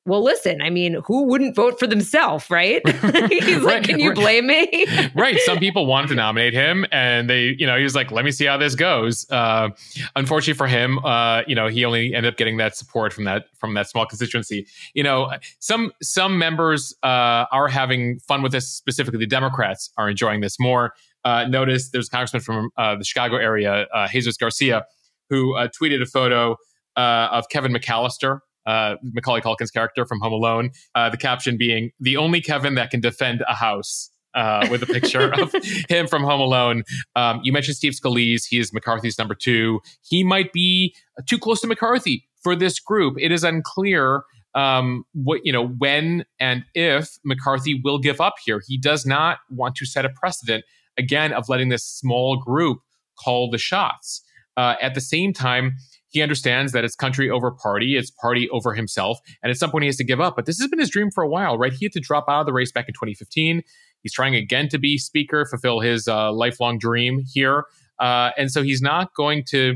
well, 0.07 0.23
listen, 0.23 0.61
I 0.61 0.69
mean, 0.69 1.01
who 1.05 1.23
wouldn't 1.23 1.55
vote 1.55 1.79
for 1.79 1.87
themselves, 1.87 2.47
right? 2.51 2.87
He's 3.29 3.63
like, 3.63 3.83
can 3.83 3.99
you 3.99 4.13
blame 4.13 4.45
me? 4.45 4.85
right. 5.15 5.39
Some 5.39 5.57
people 5.57 5.87
wanted 5.87 6.09
to 6.09 6.15
nominate 6.15 6.53
him 6.53 6.85
and 6.91 7.27
they, 7.27 7.55
you 7.57 7.65
know, 7.65 7.75
he 7.75 7.83
was 7.83 7.95
like, 7.95 8.11
let 8.11 8.23
me 8.23 8.31
see 8.31 8.45
how 8.45 8.57
this 8.57 8.75
goes. 8.75 9.29
Uh, 9.31 9.69
unfortunately 10.15 10.53
for 10.53 10.67
him, 10.67 10.99
uh, 10.99 11.41
you 11.47 11.55
know, 11.55 11.67
he 11.67 11.83
only 11.83 12.13
ended 12.13 12.31
up 12.31 12.37
getting 12.37 12.57
that 12.57 12.75
support 12.75 13.13
from 13.13 13.23
that, 13.23 13.45
from 13.57 13.73
that 13.73 13.89
small 13.89 14.05
constituency. 14.05 14.67
You 14.93 15.01
know, 15.01 15.31
some, 15.57 15.91
some 16.03 16.37
members 16.37 16.93
uh, 17.01 17.45
are 17.51 17.67
having 17.67 18.19
fun 18.19 18.43
with 18.43 18.51
this, 18.51 18.69
specifically 18.69 19.19
the 19.19 19.25
Democrats 19.25 19.89
are 19.97 20.07
enjoying 20.07 20.41
this 20.41 20.59
more. 20.59 20.93
Uh, 21.23 21.45
notice 21.45 21.89
there's 21.89 22.07
a 22.07 22.11
congressman 22.11 22.43
from 22.43 22.69
uh, 22.77 22.95
the 22.95 23.03
Chicago 23.03 23.37
area, 23.37 23.87
uh, 23.91 24.07
Jesus 24.07 24.37
Garcia, 24.37 24.85
who 25.31 25.55
tweeted 25.81 25.99
a 25.99 26.05
photo 26.05 26.55
of 26.95 27.49
Kevin 27.49 27.73
McAllister, 27.73 28.41
uh, 28.65 28.95
Macaulay 29.03 29.41
Culkin's 29.41 29.71
character 29.71 30.05
from 30.05 30.19
Home 30.19 30.33
Alone. 30.33 30.71
Uh, 30.93 31.09
the 31.09 31.17
caption 31.17 31.57
being 31.57 31.91
the 31.99 32.17
only 32.17 32.41
Kevin 32.41 32.75
that 32.75 32.91
can 32.91 33.01
defend 33.01 33.43
a 33.47 33.55
house. 33.55 34.09
Uh, 34.33 34.67
with 34.69 34.83
a 34.83 34.85
picture 34.85 35.31
of 35.41 35.49
him 35.87 36.07
from 36.07 36.21
Home 36.21 36.41
Alone. 36.41 36.83
Um, 37.15 37.39
you 37.41 37.53
mentioned 37.53 37.77
Steve 37.77 37.93
Scalise. 37.93 38.43
He 38.45 38.59
is 38.59 38.73
McCarthy's 38.73 39.17
number 39.17 39.33
two. 39.33 39.79
He 40.01 40.25
might 40.25 40.51
be 40.51 40.93
too 41.25 41.37
close 41.37 41.61
to 41.61 41.67
McCarthy 41.67 42.27
for 42.43 42.53
this 42.53 42.77
group. 42.81 43.15
It 43.17 43.31
is 43.31 43.45
unclear 43.45 44.23
um, 44.55 45.05
what 45.13 45.41
you 45.45 45.53
know 45.53 45.67
when 45.67 46.25
and 46.39 46.65
if 46.73 47.17
McCarthy 47.23 47.79
will 47.83 47.99
give 47.99 48.19
up 48.19 48.35
here. 48.43 48.61
He 48.65 48.77
does 48.77 49.05
not 49.05 49.37
want 49.49 49.75
to 49.75 49.85
set 49.85 50.03
a 50.03 50.09
precedent 50.09 50.63
again 50.97 51.33
of 51.33 51.49
letting 51.49 51.69
this 51.69 51.85
small 51.85 52.37
group 52.37 52.79
call 53.23 53.49
the 53.49 53.57
shots. 53.57 54.21
Uh, 54.57 54.75
at 54.81 54.95
the 54.95 55.01
same 55.01 55.33
time, 55.33 55.75
he 56.15 56.21
understands 56.21 56.71
that 56.71 56.85
it's 56.85 56.95
country 56.95 57.29
over 57.29 57.51
party, 57.51 57.97
it's 57.97 58.09
party 58.09 58.49
over 58.49 58.73
himself, 58.73 59.19
and 59.43 59.51
at 59.51 59.57
some 59.57 59.69
point 59.69 59.83
he 59.83 59.87
has 59.87 59.97
to 59.97 60.03
give 60.05 60.21
up. 60.21 60.37
But 60.37 60.45
this 60.45 60.57
has 60.59 60.69
been 60.69 60.79
his 60.79 60.89
dream 60.89 61.11
for 61.11 61.21
a 61.25 61.27
while, 61.27 61.57
right? 61.57 61.73
He 61.73 61.83
had 61.83 61.91
to 61.91 61.99
drop 61.99 62.23
out 62.29 62.39
of 62.39 62.45
the 62.45 62.53
race 62.53 62.71
back 62.71 62.87
in 62.87 62.93
2015. 62.93 63.61
He's 64.01 64.13
trying 64.13 64.33
again 64.33 64.69
to 64.69 64.77
be 64.77 64.97
speaker, 64.97 65.45
fulfill 65.45 65.81
his 65.81 66.07
uh, 66.07 66.31
lifelong 66.31 66.77
dream 66.77 67.21
here, 67.33 67.65
uh, 67.99 68.31
and 68.37 68.49
so 68.49 68.63
he's 68.63 68.81
not 68.81 69.13
going 69.13 69.43
to 69.49 69.75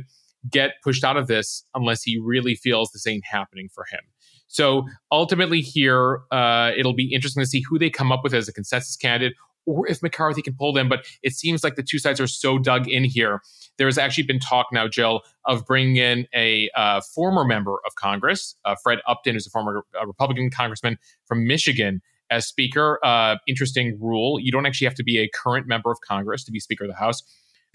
get 0.50 0.76
pushed 0.82 1.04
out 1.04 1.18
of 1.18 1.28
this 1.28 1.66
unless 1.76 2.04
he 2.04 2.18
really 2.18 2.56
feels 2.56 2.92
this 2.92 3.06
ain't 3.06 3.26
happening 3.26 3.68
for 3.76 3.84
him. 3.92 4.00
So 4.48 4.88
ultimately, 5.12 5.60
here 5.60 6.22
uh, 6.32 6.72
it'll 6.78 6.96
be 6.96 7.14
interesting 7.14 7.44
to 7.44 7.48
see 7.48 7.64
who 7.70 7.78
they 7.78 7.90
come 7.90 8.14
up 8.14 8.22
with 8.24 8.34
as 8.34 8.48
a 8.48 8.54
consensus 8.54 8.96
candidate 8.96 9.34
or 9.70 9.88
if 9.88 10.02
McCarthy 10.02 10.42
can 10.42 10.56
pull 10.56 10.74
them. 10.74 10.90
But 10.90 11.06
it 11.24 11.34
seems 11.34 11.64
like 11.64 11.76
the 11.76 11.84
two 11.84 12.00
sides 12.00 12.20
are 12.20 12.28
so 12.28 12.58
dug 12.58 12.88
in 12.88 13.04
here. 13.04 13.42
There's 13.78 13.98
actually 13.98 14.26
been 14.26 14.40
talk 14.40 14.68
now, 14.72 14.88
Jill, 14.88 15.22
of 15.46 15.66
bringing 15.66 15.96
in 15.98 16.28
a 16.34 16.70
uh, 16.76 17.02
former 17.16 17.46
member 17.46 17.76
of 17.86 17.96
Congress, 17.96 18.56
uh, 18.66 18.76
Fred 18.82 19.00
Upton, 19.08 19.36
who's 19.36 19.48
a 19.48 19.50
former 19.50 19.86
uh, 20.00 20.06
Republican 20.06 20.50
congressman 20.50 20.98
from 21.26 21.48
Michigan, 21.48 22.02
as 22.30 22.46
Speaker. 22.46 23.00
Uh, 23.04 23.38
interesting 23.48 23.98
rule. 24.02 24.40
You 24.40 24.52
don't 24.52 24.66
actually 24.66 24.86
have 24.86 24.96
to 24.96 25.04
be 25.04 25.18
a 25.20 25.30
current 25.34 25.68
member 25.68 25.92
of 25.92 26.00
Congress 26.02 26.44
to 26.46 26.52
be 26.52 26.60
Speaker 26.60 26.86
of 26.86 26.90
the 26.90 26.96
House. 26.96 27.24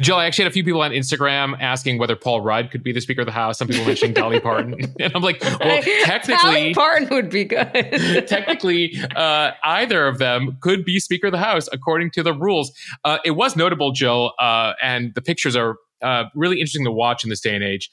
Jill, 0.00 0.16
I 0.16 0.26
actually 0.26 0.44
had 0.44 0.50
a 0.50 0.54
few 0.54 0.64
people 0.64 0.82
on 0.82 0.90
Instagram 0.90 1.56
asking 1.60 1.98
whether 1.98 2.16
Paul 2.16 2.40
Rudd 2.40 2.72
could 2.72 2.82
be 2.82 2.90
the 2.90 3.00
Speaker 3.00 3.20
of 3.20 3.26
the 3.26 3.32
House. 3.32 3.58
Some 3.58 3.68
people 3.68 3.86
mentioning 3.86 4.12
Dolly 4.12 4.40
Parton, 4.40 4.74
and 5.00 5.12
I'm 5.14 5.22
like, 5.22 5.40
well, 5.40 5.82
technically, 6.02 6.34
Dolly 6.34 6.74
Parton 6.74 7.08
would 7.10 7.30
be 7.30 7.44
good. 7.44 7.72
technically, 8.26 8.98
uh, 9.14 9.52
either 9.62 10.08
of 10.08 10.18
them 10.18 10.58
could 10.60 10.84
be 10.84 10.98
Speaker 10.98 11.28
of 11.28 11.32
the 11.32 11.38
House 11.38 11.68
according 11.72 12.10
to 12.12 12.24
the 12.24 12.32
rules. 12.32 12.72
Uh, 13.04 13.18
it 13.24 13.32
was 13.32 13.54
notable, 13.54 13.92
Jill, 13.92 14.32
uh, 14.40 14.72
and 14.82 15.14
the 15.14 15.22
pictures 15.22 15.54
are 15.54 15.76
uh, 16.02 16.24
really 16.34 16.56
interesting 16.56 16.84
to 16.84 16.92
watch 16.92 17.22
in 17.22 17.30
this 17.30 17.40
day 17.40 17.54
and 17.54 17.62
age. 17.62 17.88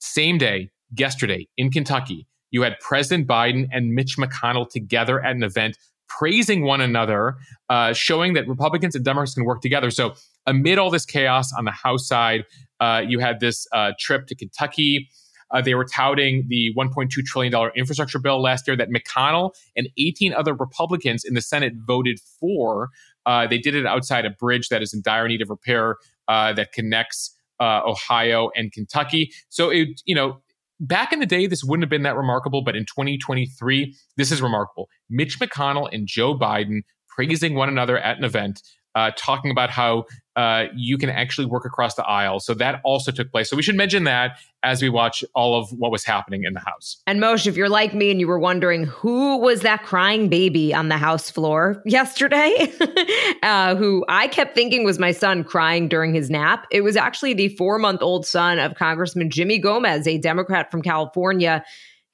Same 0.00 0.36
day, 0.36 0.70
yesterday 0.94 1.48
in 1.56 1.70
Kentucky, 1.70 2.26
you 2.50 2.60
had 2.62 2.78
President 2.80 3.26
Biden 3.26 3.66
and 3.72 3.94
Mitch 3.94 4.18
McConnell 4.18 4.68
together 4.68 5.24
at 5.24 5.34
an 5.34 5.42
event 5.42 5.78
praising 6.08 6.64
one 6.64 6.80
another, 6.80 7.36
uh, 7.68 7.92
showing 7.92 8.34
that 8.34 8.46
Republicans 8.46 8.94
and 8.94 9.04
Democrats 9.04 9.34
can 9.34 9.44
work 9.44 9.60
together. 9.60 9.90
So, 9.90 10.14
amid 10.46 10.78
all 10.78 10.90
this 10.90 11.06
chaos 11.06 11.52
on 11.52 11.64
the 11.64 11.70
House 11.70 12.06
side, 12.06 12.44
uh, 12.80 13.02
you 13.06 13.18
had 13.18 13.40
this 13.40 13.66
uh, 13.72 13.92
trip 13.98 14.26
to 14.26 14.34
Kentucky. 14.34 15.08
Uh, 15.50 15.60
they 15.60 15.74
were 15.74 15.84
touting 15.84 16.44
the 16.48 16.72
$1.2 16.76 17.08
trillion 17.24 17.70
infrastructure 17.76 18.18
bill 18.18 18.42
last 18.42 18.66
year 18.66 18.76
that 18.76 18.88
McConnell 18.88 19.52
and 19.76 19.88
18 19.98 20.32
other 20.32 20.54
Republicans 20.54 21.24
in 21.24 21.34
the 21.34 21.42
Senate 21.42 21.74
voted 21.86 22.18
for. 22.40 22.88
Uh, 23.26 23.46
they 23.46 23.58
did 23.58 23.74
it 23.74 23.86
outside 23.86 24.24
a 24.24 24.30
bridge 24.30 24.68
that 24.68 24.82
is 24.82 24.92
in 24.92 25.00
dire 25.02 25.28
need 25.28 25.42
of 25.42 25.50
repair 25.50 25.96
uh, 26.28 26.52
that 26.52 26.72
connects 26.72 27.36
Ohio 27.60 28.50
and 28.54 28.72
Kentucky. 28.72 29.32
So, 29.48 29.70
it, 29.70 30.02
you 30.04 30.14
know, 30.14 30.42
back 30.80 31.12
in 31.12 31.20
the 31.20 31.26
day, 31.26 31.46
this 31.46 31.64
wouldn't 31.64 31.84
have 31.84 31.90
been 31.90 32.02
that 32.02 32.16
remarkable, 32.16 32.62
but 32.62 32.76
in 32.76 32.84
2023, 32.84 33.94
this 34.16 34.32
is 34.32 34.42
remarkable. 34.42 34.88
Mitch 35.08 35.38
McConnell 35.38 35.88
and 35.92 36.06
Joe 36.06 36.36
Biden 36.36 36.82
praising 37.08 37.54
one 37.54 37.68
another 37.68 37.98
at 37.98 38.18
an 38.18 38.24
event, 38.24 38.62
uh, 38.94 39.12
talking 39.16 39.50
about 39.50 39.70
how 39.70 40.04
uh, 40.36 40.64
you 40.74 40.98
can 40.98 41.10
actually 41.10 41.46
work 41.46 41.64
across 41.64 41.94
the 41.94 42.04
aisle. 42.04 42.40
So 42.40 42.54
that 42.54 42.80
also 42.84 43.12
took 43.12 43.30
place. 43.30 43.48
So 43.48 43.56
we 43.56 43.62
should 43.62 43.76
mention 43.76 44.04
that 44.04 44.38
as 44.64 44.82
we 44.82 44.88
watch 44.88 45.22
all 45.34 45.58
of 45.58 45.70
what 45.72 45.92
was 45.92 46.04
happening 46.04 46.44
in 46.44 46.54
the 46.54 46.60
House. 46.60 47.02
And 47.06 47.20
Mosheh, 47.20 47.46
if 47.46 47.56
you're 47.56 47.68
like 47.68 47.94
me 47.94 48.10
and 48.10 48.18
you 48.18 48.26
were 48.26 48.38
wondering 48.38 48.84
who 48.84 49.36
was 49.36 49.60
that 49.60 49.84
crying 49.84 50.28
baby 50.28 50.74
on 50.74 50.88
the 50.88 50.96
House 50.96 51.30
floor 51.30 51.82
yesterday, 51.86 52.72
uh, 53.42 53.76
who 53.76 54.04
I 54.08 54.26
kept 54.26 54.54
thinking 54.54 54.84
was 54.84 54.98
my 54.98 55.12
son 55.12 55.44
crying 55.44 55.88
during 55.88 56.14
his 56.14 56.30
nap, 56.30 56.66
it 56.70 56.80
was 56.80 56.96
actually 56.96 57.34
the 57.34 57.48
four 57.48 57.78
month 57.78 58.02
old 58.02 58.26
son 58.26 58.58
of 58.58 58.74
Congressman 58.74 59.30
Jimmy 59.30 59.58
Gomez, 59.58 60.06
a 60.06 60.18
Democrat 60.18 60.70
from 60.70 60.82
California 60.82 61.64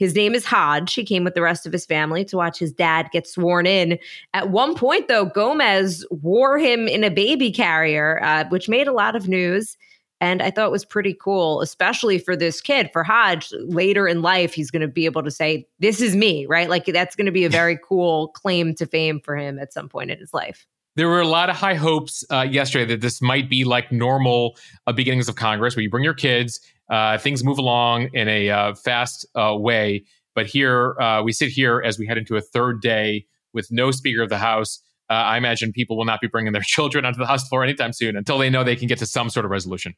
his 0.01 0.15
name 0.15 0.35
is 0.35 0.47
Hodge. 0.47 0.95
He 0.95 1.05
came 1.05 1.25
with 1.25 1.35
the 1.35 1.43
rest 1.43 1.67
of 1.67 1.73
his 1.75 1.85
family 1.85 2.25
to 2.25 2.37
watch 2.39 2.59
his 2.59 2.73
dad 2.73 3.11
get 3.13 3.29
sworn 3.29 3.67
in. 3.67 3.99
At 4.33 4.49
one 4.49 4.75
point, 4.75 5.09
though, 5.09 5.27
Gomez 5.27 6.07
wore 6.11 6.59
him 6.59 6.89
in 6.89 7.05
a 7.05 7.11
baby 7.11 7.53
carrier, 7.53 8.19
uh, 8.25 8.47
which 8.49 8.67
made 8.67 8.89
a 8.89 8.93
lot 8.93 9.15
of 9.15 9.29
news. 9.29 9.77
And 10.19 10.41
I 10.41 10.51
thought 10.51 10.69
it 10.69 10.73
was 10.73 10.87
pretty 10.87 11.13
cool, 11.13 11.61
especially 11.61 12.19
for 12.19 12.35
this 12.35 12.63
kid, 12.63 12.89
for 12.95 13.05
Hodge. 13.05 13.53
Later 13.53 14.09
in 14.09 14.23
life, 14.23 14.55
he's 14.55 14.71
going 14.71 14.81
to 14.81 14.89
be 14.89 15.05
able 15.05 15.23
to 15.23 15.31
say, 15.31 15.67
This 15.81 16.01
is 16.01 16.17
me, 16.17 16.47
right? 16.47 16.71
Like 16.71 16.87
that's 16.87 17.15
going 17.15 17.27
to 17.27 17.33
be 17.33 17.45
a 17.45 17.51
very 17.51 17.79
cool 17.85 18.29
claim 18.29 18.75
to 18.77 18.87
fame 18.87 19.21
for 19.23 19.37
him 19.37 19.59
at 19.59 19.71
some 19.71 19.89
point 19.89 20.11
in 20.11 20.19
his 20.19 20.33
life. 20.33 20.67
There 20.97 21.09
were 21.09 21.21
a 21.21 21.29
lot 21.29 21.51
of 21.51 21.57
high 21.57 21.75
hopes 21.75 22.25
uh, 22.31 22.47
yesterday 22.51 22.87
that 22.87 23.03
this 23.03 23.21
might 23.21 23.51
be 23.51 23.65
like 23.65 23.93
normal 23.93 24.57
uh, 24.87 24.93
beginnings 24.93 25.29
of 25.29 25.37
Congress, 25.37 25.77
where 25.77 25.83
you 25.83 25.91
bring 25.91 26.05
your 26.05 26.15
kids 26.15 26.61
uh, 26.91 27.19
things 27.19 27.45
move 27.45 27.59
along 27.59 28.11
in 28.13 28.29
a 28.29 28.51
uh, 28.51 28.75
fast 28.75 29.27
uh, 29.35 29.55
way. 29.57 30.05
But 30.35 30.47
here, 30.47 30.99
uh, 31.01 31.23
we 31.23 31.33
sit 31.33 31.51
here 31.51 31.83
as 31.85 31.99
we 31.99 32.07
head 32.07 32.19
into 32.19 32.37
a 32.37 32.41
third 32.41 32.81
day 32.81 33.27
with 33.53 33.69
no 33.71 33.91
Speaker 33.91 34.23
of 34.23 34.29
the 34.29 34.39
House. 34.39 34.83
Uh, 35.09 35.15
I 35.15 35.37
imagine 35.37 35.73
people 35.73 35.97
will 35.97 36.05
not 36.05 36.21
be 36.21 36.29
bringing 36.29 36.53
their 36.53 36.63
children 36.65 37.05
onto 37.05 37.19
the 37.19 37.27
House 37.27 37.49
floor 37.49 37.65
anytime 37.65 37.93
soon 37.93 38.17
until 38.17 38.39
they 38.39 38.51
know 38.51 38.65
they 38.65 38.77
can 38.77 38.89
get 38.89 38.99
to 38.99 39.07
some 39.07 39.31
sort 39.31 39.45
of 39.45 39.51
resolution. 39.51 39.95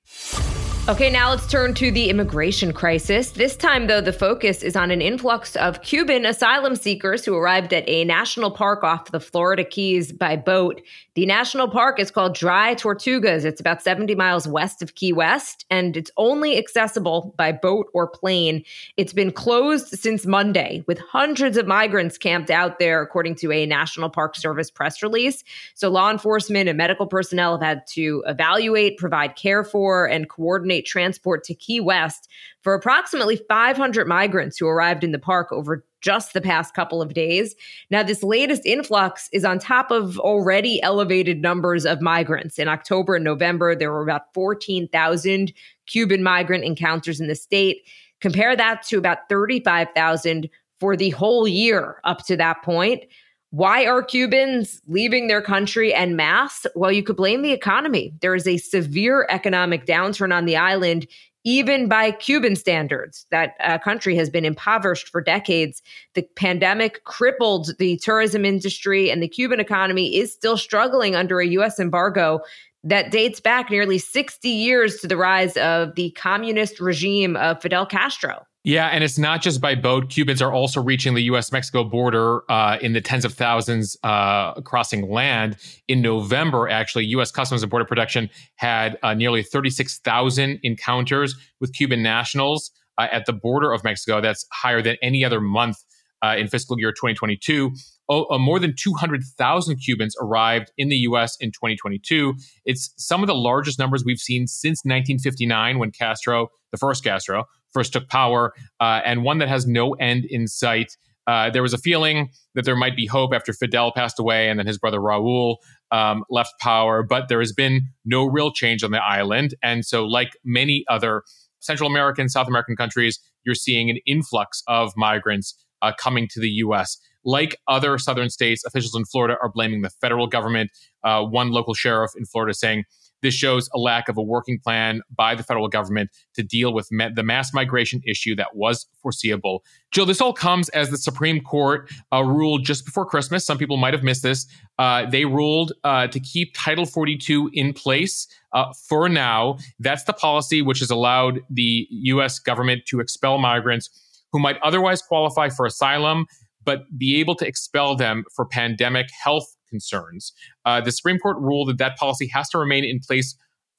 Okay, 0.89 1.11
now 1.11 1.31
let's 1.31 1.47
turn 1.47 1.75
to 1.75 1.93
the 1.93 2.11
immigration 2.11 2.73
crisis. 2.73 3.31
This 3.31 3.55
time, 3.55 3.87
though, 3.87 4.01
the 4.01 4.13
focus 4.13 4.65
is 4.65 4.75
on 4.75 4.91
an 4.91 5.01
influx 5.01 5.55
of 5.55 5.81
Cuban 5.83 6.27
asylum 6.27 6.75
seekers 6.75 7.25
who 7.25 7.37
arrived 7.37 7.73
at 7.73 7.89
a 7.89 8.05
national 8.05 8.51
park 8.51 8.83
off 8.83 9.13
the 9.13 9.21
Florida 9.21 9.63
Keys 9.63 10.11
by 10.11 10.35
boat. 10.35 10.83
The 11.15 11.25
national 11.25 11.69
park 11.69 12.01
is 12.01 12.11
called 12.11 12.35
Dry 12.35 12.75
Tortugas. 12.75 13.45
It's 13.45 13.61
about 13.61 13.81
70 13.81 14.17
miles 14.17 14.49
west 14.49 14.83
of 14.83 14.97
Key 14.97 15.13
West, 15.13 15.65
and 15.71 15.97
it's 15.97 16.11
only 16.17 16.59
accessible 16.59 17.33
by 17.37 17.53
boat 17.53 17.87
or 17.95 18.09
plane. 18.09 18.65
It's 18.97 19.13
been 19.13 19.31
closed 19.31 19.87
since 19.89 20.27
Monday, 20.27 20.83
with 20.89 20.99
hundreds 20.99 21.57
of 21.59 21.69
migrants 21.69 22.19
camped 22.19 22.51
out 22.51 22.81
there, 22.81 23.03
according 23.03 23.37
to 23.37 23.53
a 23.53 23.67
National 23.67 24.11
Park 24.11 24.35
Service 24.35 24.71
press 24.71 25.01
release. 25.01 25.45
So, 25.75 25.89
law 25.91 26.11
enforcement 26.11 26.69
and 26.69 26.77
medical 26.77 27.07
personnel 27.07 27.53
have 27.53 27.65
had 27.65 27.87
to 27.91 28.25
evaluate, 28.27 28.99
provide 28.99 29.37
care 29.37 29.63
for, 29.63 30.07
and 30.07 30.29
coordinate 30.29 30.72
coordinate 30.73 30.87
transport 30.87 31.45
to 31.45 31.55
Key 31.55 31.81
West 31.81 32.29
for 32.63 32.75
approximately 32.75 33.37
500 33.49 34.07
migrants 34.07 34.59
who 34.59 34.67
arrived 34.67 35.05
in 35.05 35.13
the 35.13 35.19
park 35.19 35.53
over 35.53 35.85
just 36.01 36.33
the 36.33 36.41
past 36.41 36.75
couple 36.75 37.01
of 37.01 37.15
days. 37.15 37.55
Now, 37.91 38.03
this 38.03 38.23
latest 38.23 38.63
influx 38.65 39.29
is 39.33 39.45
on 39.45 39.59
top 39.59 39.91
of 39.91 40.19
already 40.19 40.83
elevated 40.83 41.43
numbers 41.43 41.85
of 41.87 42.01
migrants. 42.01 42.59
In 42.59 42.69
October 42.69 43.15
and 43.15 43.25
November, 43.25 43.77
there 43.77 43.93
were 43.93 44.03
about 44.03 44.33
14,000 44.35 45.53
Cuban 45.87 46.23
migrant 46.23 46.65
encounters 46.65 47.21
in 47.21 47.29
the 47.29 47.35
state. 47.35 47.83
Compare 48.21 48.57
that 48.57 48.83
to 48.89 48.99
about 48.99 49.29
35,000 49.29 50.49
for 50.81 50.97
the 50.97 51.11
whole 51.11 51.47
year 51.47 52.01
up 52.05 52.27
to 52.27 52.37
that 52.37 52.63
point. 52.63 53.05
Why 53.53 53.85
are 53.85 54.03
Cubans 54.03 54.81
leaving 54.89 55.27
their 55.27 55.43
country 55.43 55.93
en 55.93 56.17
masse? 56.17 56.65
Well, 56.75 56.91
you 56.91 57.03
could 57.03 57.17
blame 57.17 57.43
the 57.43 57.53
economy. 57.53 58.15
There 58.23 58.35
is 58.35 58.47
a 58.47 58.57
severe 58.57 59.27
economic 59.29 59.85
downturn 59.85 60.35
on 60.35 60.47
the 60.47 60.57
island, 60.57 61.07
even 61.45 61.87
by 61.87 62.13
Cuban 62.13 62.57
standards. 62.57 63.27
That 63.31 63.53
uh, 63.61 63.77
country 63.77 64.17
has 64.17 64.31
been 64.31 64.47
impoverished 64.47 65.11
for 65.11 65.21
decades. 65.21 65.83
The 66.15 66.23
pandemic 66.35 67.05
crippled 67.05 67.77
the 67.79 67.99
tourism 67.99 68.47
industry, 68.47 69.11
and 69.11 69.23
the 69.23 69.29
Cuban 69.29 69.61
economy 69.61 70.17
is 70.17 70.33
still 70.33 70.57
struggling 70.57 71.15
under 71.15 71.39
a 71.39 71.47
U.S. 71.49 71.79
embargo 71.79 72.41
that 72.85 73.11
dates 73.11 73.39
back 73.39 73.71
nearly 73.71 73.99
60 73.99 74.49
years 74.49 74.97
to 75.01 75.07
the 75.07 75.19
rise 75.19 75.59
of 75.59 75.95
the 75.95 76.11
communist 76.13 76.81
regime 76.81 77.37
of 77.37 77.61
Fidel 77.61 77.85
Castro. 77.85 78.47
Yeah, 78.65 78.87
and 78.89 79.03
it's 79.03 79.19
not 79.19 79.43
just 79.43 79.61
by 79.61 79.75
boat. 79.75 80.09
Cubans 80.09 80.41
are 80.41 80.53
also 80.53 80.81
reaching 80.81 81.15
the 81.15 81.23
U.S. 81.25 81.51
Mexico 81.51 81.83
border 81.83 82.49
uh, 82.49 82.79
in 82.81 82.93
the 82.93 83.01
tens 83.01 83.25
of 83.25 83.35
thousands 83.35 83.97
uh, 84.05 84.61
crossing 84.61 85.11
land. 85.11 85.57
In 85.89 86.01
November, 86.01 86.69
actually, 86.69 87.07
U.S. 87.07 87.33
Customs 87.33 87.65
and 87.65 87.71
Border 87.71 87.85
Protection 87.85 88.31
had 88.55 88.99
uh, 89.03 89.15
nearly 89.15 89.43
36,000 89.43 90.61
encounters 90.63 91.35
with 91.61 91.73
Cuban 91.73 92.05
nationals 92.05 92.71
uh, 92.99 93.09
at 93.11 93.27
the 93.27 93.33
border 93.33 93.73
of 93.73 93.83
Mexico. 93.83 94.21
That's 94.21 94.47
higher 94.53 94.81
than 94.81 94.97
any 95.03 95.25
other 95.25 95.41
month 95.41 95.79
uh, 96.23 96.37
in 96.39 96.47
fiscal 96.47 96.79
year 96.79 96.93
2022. 96.93 97.73
Oh, 98.09 98.27
uh, 98.31 98.39
more 98.39 98.59
than 98.59 98.75
200,000 98.77 99.77
Cubans 99.77 100.17
arrived 100.21 100.73
in 100.77 100.89
the 100.89 100.97
U.S. 100.99 101.37
in 101.41 101.51
2022. 101.51 102.35
It's 102.65 102.93
some 102.97 103.23
of 103.23 103.27
the 103.27 103.35
largest 103.35 103.79
numbers 103.79 104.05
we've 104.05 104.19
seen 104.19 104.47
since 104.47 104.81
1959 104.85 105.79
when 105.79 105.93
Castro, 105.93 106.49
the 106.73 106.79
first 106.79 107.05
Castro, 107.05 107.45
first 107.73 107.93
took 107.93 108.09
power, 108.09 108.53
uh, 108.81 109.01
and 109.05 109.23
one 109.23 109.39
that 109.39 109.49
has 109.49 109.67
no 109.67 109.93
end 109.95 110.25
in 110.25 110.47
sight. 110.47 110.97
Uh, 111.27 111.51
there 111.51 111.63
was 111.63 111.73
a 111.73 111.79
feeling 111.79 112.31
that 112.55 112.65
there 112.65 112.77
might 112.77 112.97
be 112.97 113.07
hope 113.07 113.33
after 113.33 113.53
Fidel 113.53 113.93
passed 113.93 114.19
away 114.19 114.49
and 114.49 114.59
then 114.59 114.67
his 114.67 114.79
brother 114.79 114.99
Raul 114.99 115.57
um, 115.93 116.25
left 116.29 116.53
power, 116.61 117.03
but 117.03 117.29
there 117.29 117.39
has 117.39 117.53
been 117.53 117.83
no 118.05 118.25
real 118.25 118.51
change 118.51 118.83
on 118.83 118.91
the 118.91 119.03
island. 119.03 119.55
And 119.63 119.85
so, 119.85 120.05
like 120.05 120.31
many 120.45 120.85
other 120.89 121.23
Central 121.61 121.89
American, 121.89 122.29
South 122.29 122.49
American 122.49 122.75
countries, 122.75 123.21
you're 123.45 123.55
seeing 123.55 123.89
an 123.89 123.99
influx 124.07 124.63
of 124.67 124.93
migrants 124.97 125.55
uh, 125.81 125.93
coming 125.99 126.29
to 126.29 126.41
the 126.41 126.49
U.S. 126.49 126.99
Like 127.25 127.57
other 127.69 127.99
southern 127.99 128.31
states, 128.31 128.65
officials 128.65 128.95
in 128.95 129.05
Florida 129.05 129.37
are 129.43 129.49
blaming 129.49 129.83
the 129.83 129.91
federal 129.91 130.27
government. 130.27 130.71
Uh, 131.05 131.25
one 131.25 131.51
local 131.51 131.75
sheriff 131.75 132.13
in 132.17 132.25
Florida 132.25 132.55
saying 132.55 132.85
this 133.23 133.35
shows 133.35 133.71
a 133.73 133.79
lack 133.79 134.09
of 134.09 134.19
a 134.19 134.23
working 134.23 134.59
plan 134.59 135.01
by 135.15 135.35
the 135.35 135.43
federal 135.43 135.69
government 135.69 136.11
to 136.35 136.43
deal 136.43 136.75
with 136.75 136.89
the 136.91 137.23
mass 137.23 137.55
migration 137.55 138.03
issue 138.07 138.35
that 138.37 138.55
was 138.55 138.87
foreseeable. 139.01 139.65
Jill, 139.93 140.07
this 140.07 140.21
all 140.21 140.33
comes 140.33 140.69
as 140.71 140.91
the 140.91 140.99
Supreme 140.99 141.41
Court 141.41 141.91
uh, 142.13 142.23
ruled 142.23 142.65
just 142.65 142.85
before 142.85 143.07
Christmas. 143.07 143.47
Some 143.47 143.59
people 143.59 143.77
might 143.77 143.95
have 143.95 144.03
missed 144.03 144.23
this. 144.23 144.47
Uh, 144.79 145.07
they 145.09 145.25
ruled 145.25 145.73
uh, 145.85 146.09
to 146.09 146.21
keep 146.21 146.53
Title 146.55 146.85
42 146.85 147.51
in 147.53 147.73
place 147.73 148.27
uh, 148.53 148.73
for 148.89 149.09
now. 149.09 149.57
That's 149.79 150.05
the 150.05 150.13
policy 150.13 150.61
which 150.61 150.81
has 150.81 150.91
allowed 150.91 151.41
the 151.49 151.87
U.S. 151.91 152.39
government 152.39 152.83
to 152.87 153.01
expel 153.01 153.39
migrants 153.39 153.89
who 154.33 154.39
might 154.39 154.59
otherwise 154.63 155.03
qualify 155.03 155.49
for 155.49 155.67
asylum 155.67 156.27
but 156.65 156.83
be 156.97 157.21
able 157.21 157.35
to 157.37 157.47
expel 157.47 157.97
them 157.97 158.25
for 158.35 158.47
pandemic 158.47 159.09
health 159.25 159.57
concerns. 159.69 160.33
Uh, 160.65 160.81
the 160.81 160.93
Supreme 160.93 161.19
Court 161.19 161.39
ruled 161.39 161.69
that 161.69 161.79
that 161.79 161.97
policy 161.97 162.29
has 162.29 162.49
to 162.51 162.59
remain 162.59 162.85
in 162.85 163.01
place 163.01 163.37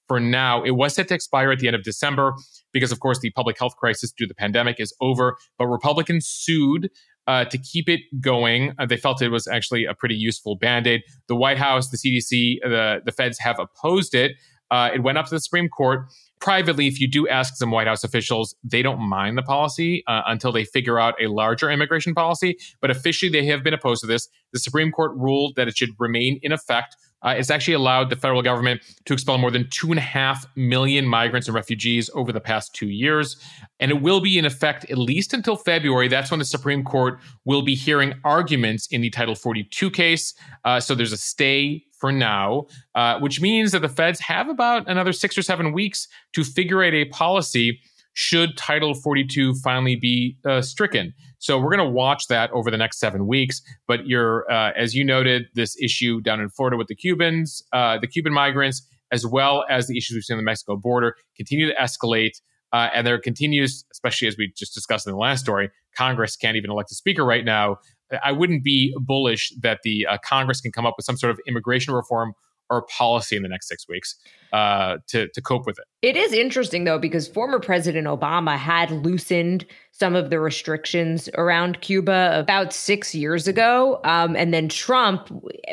for 0.07 0.19
now. 0.19 0.63
It 0.63 0.71
was 0.71 0.95
set 0.95 1.07
to 1.09 1.13
expire 1.13 1.51
at 1.51 1.59
the 1.59 1.67
end 1.67 1.75
of 1.75 1.83
December 1.83 2.33
because, 2.71 2.91
of 2.91 2.99
course, 2.99 3.19
the 3.19 3.29
public 3.31 3.57
health 3.57 3.75
crisis 3.77 4.11
due 4.11 4.25
to 4.25 4.29
the 4.29 4.35
pandemic 4.35 4.79
is 4.79 4.93
over. 5.01 5.37
But 5.57 5.67
Republicans 5.67 6.27
sued 6.27 6.89
uh, 7.27 7.45
to 7.45 7.57
keep 7.57 7.87
it 7.87 8.01
going. 8.19 8.73
Uh, 8.77 8.85
they 8.85 8.97
felt 8.97 9.21
it 9.21 9.29
was 9.29 9.47
actually 9.47 9.85
a 9.85 9.93
pretty 9.93 10.15
useful 10.15 10.55
band 10.55 10.87
aid. 10.87 11.03
The 11.27 11.35
White 11.35 11.57
House, 11.57 11.89
the 11.89 11.97
CDC, 11.97 12.57
the, 12.63 13.01
the 13.05 13.11
feds 13.11 13.39
have 13.39 13.59
opposed 13.59 14.13
it. 14.13 14.33
Uh, 14.71 14.89
it 14.93 15.03
went 15.03 15.17
up 15.17 15.25
to 15.25 15.35
the 15.35 15.39
Supreme 15.39 15.69
Court. 15.69 16.07
Privately, 16.43 16.87
if 16.87 16.99
you 16.99 17.07
do 17.07 17.25
ask 17.29 17.55
some 17.55 17.71
White 17.71 17.87
House 17.87 18.03
officials, 18.03 18.53
they 18.65 18.81
don't 18.81 18.99
mind 18.99 19.37
the 19.37 19.43
policy 19.43 20.03
uh, 20.07 20.23
until 20.25 20.51
they 20.51 20.65
figure 20.65 20.99
out 20.99 21.15
a 21.21 21.27
larger 21.27 21.71
immigration 21.71 22.13
policy. 22.13 22.57
But 22.81 22.91
officially, 22.91 23.31
they 23.31 23.45
have 23.45 23.63
been 23.63 23.73
opposed 23.73 24.01
to 24.01 24.07
this. 24.07 24.27
The 24.51 24.59
Supreme 24.59 24.91
Court 24.91 25.13
ruled 25.15 25.55
that 25.55 25.69
it 25.69 25.77
should 25.77 25.91
remain 25.99 26.41
in 26.43 26.51
effect 26.51 26.97
uh, 27.23 27.33
it's 27.37 27.49
actually 27.49 27.73
allowed 27.73 28.09
the 28.09 28.15
federal 28.15 28.41
government 28.41 28.81
to 29.05 29.13
expel 29.13 29.37
more 29.37 29.51
than 29.51 29.69
two 29.69 29.89
and 29.89 29.97
a 29.97 30.01
half 30.01 30.45
million 30.55 31.05
migrants 31.05 31.47
and 31.47 31.55
refugees 31.55 32.09
over 32.13 32.31
the 32.31 32.39
past 32.39 32.73
two 32.75 32.89
years. 32.89 33.37
And 33.79 33.91
it 33.91 34.01
will 34.01 34.19
be 34.19 34.37
in 34.37 34.45
effect 34.45 34.89
at 34.89 34.97
least 34.97 35.33
until 35.33 35.55
February. 35.55 36.07
That's 36.07 36.31
when 36.31 36.39
the 36.39 36.45
Supreme 36.45 36.83
Court 36.83 37.19
will 37.45 37.61
be 37.61 37.75
hearing 37.75 38.13
arguments 38.23 38.87
in 38.87 39.01
the 39.01 39.09
Title 39.09 39.35
42 39.35 39.89
case. 39.91 40.33
Uh, 40.65 40.79
so 40.79 40.95
there's 40.95 41.13
a 41.13 41.17
stay 41.17 41.85
for 41.97 42.11
now, 42.11 42.67
uh, 42.95 43.17
which 43.19 43.39
means 43.39 43.71
that 43.71 43.81
the 43.81 43.89
feds 43.89 44.19
have 44.19 44.49
about 44.49 44.89
another 44.89 45.13
six 45.13 45.37
or 45.37 45.41
seven 45.41 45.71
weeks 45.71 46.07
to 46.33 46.43
figure 46.43 46.83
out 46.83 46.93
a 46.93 47.05
policy 47.05 47.79
should 48.13 48.57
Title 48.57 48.93
42 48.93 49.55
finally 49.55 49.95
be 49.95 50.37
uh, 50.45 50.61
stricken. 50.61 51.13
So 51.39 51.59
we're 51.59 51.75
going 51.75 51.85
to 51.85 51.93
watch 51.93 52.27
that 52.27 52.51
over 52.51 52.71
the 52.71 52.77
next 52.77 52.99
seven 52.99 53.27
weeks. 53.27 53.61
But 53.87 54.07
you're, 54.07 54.49
uh, 54.51 54.71
as 54.77 54.95
you 54.95 55.03
noted, 55.03 55.47
this 55.55 55.75
issue 55.81 56.21
down 56.21 56.39
in 56.39 56.49
Florida 56.49 56.77
with 56.77 56.87
the 56.87 56.95
Cubans, 56.95 57.63
uh, 57.73 57.97
the 57.99 58.07
Cuban 58.07 58.33
migrants, 58.33 58.87
as 59.11 59.25
well 59.25 59.65
as 59.69 59.87
the 59.87 59.97
issues 59.97 60.15
we've 60.15 60.23
seen 60.23 60.35
on 60.35 60.39
the 60.39 60.45
Mexico 60.45 60.75
border, 60.75 61.15
continue 61.35 61.67
to 61.67 61.75
escalate. 61.75 62.41
Uh, 62.71 62.89
and 62.95 63.05
there 63.05 63.19
continues, 63.19 63.85
especially 63.91 64.27
as 64.27 64.35
we 64.37 64.51
just 64.55 64.73
discussed 64.73 65.05
in 65.05 65.13
the 65.13 65.19
last 65.19 65.41
story, 65.41 65.69
Congress 65.95 66.35
can't 66.35 66.57
even 66.57 66.71
elect 66.71 66.91
a 66.91 66.95
speaker 66.95 67.23
right 67.23 67.45
now. 67.45 67.77
I 68.23 68.31
wouldn't 68.31 68.63
be 68.63 68.95
bullish 68.99 69.51
that 69.61 69.79
the 69.83 70.05
uh, 70.07 70.17
Congress 70.23 70.61
can 70.61 70.71
come 70.71 70.85
up 70.85 70.95
with 70.97 71.05
some 71.05 71.17
sort 71.17 71.31
of 71.31 71.39
immigration 71.47 71.93
reform 71.93 72.33
or 72.69 72.83
policy 72.83 73.35
in 73.35 73.43
the 73.43 73.49
next 73.49 73.67
six 73.67 73.87
weeks 73.87 74.15
uh, 74.51 74.97
to 75.07 75.27
to 75.29 75.41
cope 75.41 75.65
with 75.65 75.77
it. 75.79 75.85
It 76.01 76.17
is 76.17 76.33
interesting 76.33 76.83
though 76.83 76.99
because 76.99 77.27
former 77.27 77.59
President 77.59 78.07
Obama 78.07 78.57
had 78.57 78.91
loosened 78.91 79.65
some 79.91 80.15
of 80.15 80.29
the 80.29 80.39
restrictions 80.39 81.29
around 81.35 81.81
Cuba 81.81 82.31
about 82.39 82.73
six 82.73 83.13
years 83.13 83.47
ago, 83.47 83.99
um, 84.03 84.35
and 84.35 84.53
then 84.53 84.69
Trump 84.69 85.29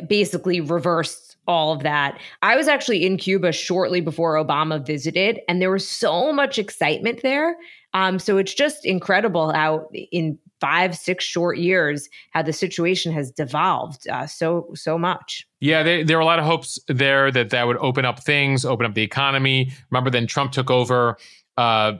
basically 0.06 0.61
reversed 0.61 1.37
all 1.47 1.73
of 1.73 1.82
that. 1.82 2.18
I 2.42 2.56
was 2.56 2.68
actually 2.68 3.04
in 3.04 3.16
Cuba 3.16 3.52
shortly 3.52 4.00
before 4.00 4.35
Obama 4.35 4.85
visited, 4.85 5.40
and 5.49 5.61
there 5.61 5.70
was 5.70 5.87
so 5.87 6.32
much 6.32 6.59
excitement 6.59 7.23
there. 7.23 7.56
Um, 7.92 8.18
so 8.18 8.38
it's 8.38 8.54
just 8.54 8.85
incredible 8.85 9.52
how 9.52 9.88
in 10.12 10.38
five, 10.60 10.96
six 10.96 11.24
short 11.24 11.58
years, 11.58 12.08
how 12.30 12.42
the 12.42 12.52
situation 12.52 13.12
has 13.12 13.30
devolved 13.30 14.08
uh, 14.08 14.26
so 14.26 14.70
so 14.74 14.98
much. 14.98 15.46
Yeah, 15.60 15.82
they, 15.82 16.02
there 16.02 16.16
were 16.16 16.22
a 16.22 16.26
lot 16.26 16.38
of 16.38 16.44
hopes 16.44 16.78
there 16.88 17.30
that 17.30 17.50
that 17.50 17.66
would 17.66 17.76
open 17.78 18.04
up 18.04 18.22
things, 18.22 18.64
open 18.64 18.86
up 18.86 18.94
the 18.94 19.02
economy. 19.02 19.72
Remember, 19.90 20.10
then 20.10 20.26
Trump 20.26 20.52
took 20.52 20.70
over. 20.70 21.16
Uh, 21.56 21.98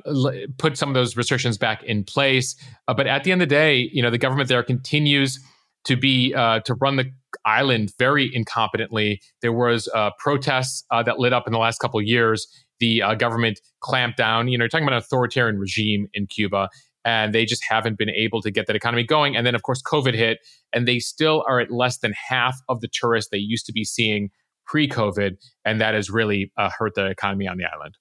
put 0.57 0.79
some 0.79 0.89
of 0.89 0.95
those 0.95 1.19
restrictions 1.19 1.59
back 1.59 1.83
in 1.83 2.03
place, 2.03 2.57
uh, 2.89 2.95
but 2.95 3.07
at 3.07 3.25
the 3.25 3.33
end 3.33 3.43
of 3.43 3.49
the 3.49 3.55
day, 3.55 3.91
you 3.93 4.01
know 4.01 4.09
the 4.09 4.17
government 4.17 4.49
there 4.49 4.63
continues 4.63 5.39
to 5.85 5.97
be 5.97 6.33
uh, 6.35 6.61
to 6.61 6.73
run 6.75 6.97
the 6.97 7.13
island 7.45 7.93
very 7.99 8.31
incompetently. 8.31 9.19
There 9.43 9.53
was 9.53 9.87
uh, 9.95 10.11
protests 10.19 10.85
uh, 10.91 11.03
that 11.03 11.19
lit 11.19 11.35
up 11.35 11.47
in 11.47 11.53
the 11.53 11.59
last 11.59 11.79
couple 11.79 12.01
of 12.01 12.07
years. 12.07 12.47
The 12.79 13.03
government 13.19 13.61
clamped 13.81 14.17
down. 14.17 14.49
You 14.49 14.57
know, 14.57 14.63
you're 14.63 14.71
talking 14.71 14.87
about 14.87 14.95
an 14.97 15.03
authoritarian 15.03 15.59
regime 15.59 16.09
in 16.15 16.27
Cuba, 16.27 16.71
and 17.05 17.35
they 17.35 17.45
just 17.45 17.65
haven't 17.69 17.99
been 17.99 18.11
able 18.11 18.43
to 18.43 18.51
get 18.51 18.67
that 18.67 18.77
economy 18.77 19.05
going. 19.05 19.37
And 19.37 19.47
then, 19.47 19.55
of 19.55 19.63
course, 19.63 19.83
COVID 19.83 20.15
hit, 20.15 20.39
and 20.73 20.87
they 20.87 20.99
still 20.99 21.45
are 21.49 21.61
at 21.61 21.71
less 21.71 21.99
than 21.99 22.13
half 22.13 22.61
of 22.69 22.81
the 22.81 22.89
tourists 22.89 23.31
they 23.31 23.39
used 23.39 23.67
to 23.67 23.73
be 23.73 23.85
seeing 23.85 24.31
pre 24.67 24.89
COVID. 24.89 25.37
And 25.65 25.81
that 25.81 25.95
has 25.95 26.11
really 26.11 26.53
uh, 26.57 26.71
hurt 26.77 26.95
the 26.95 27.07
economy 27.07 27.49
on 27.49 27.57
the 27.57 27.65
island. 27.65 27.97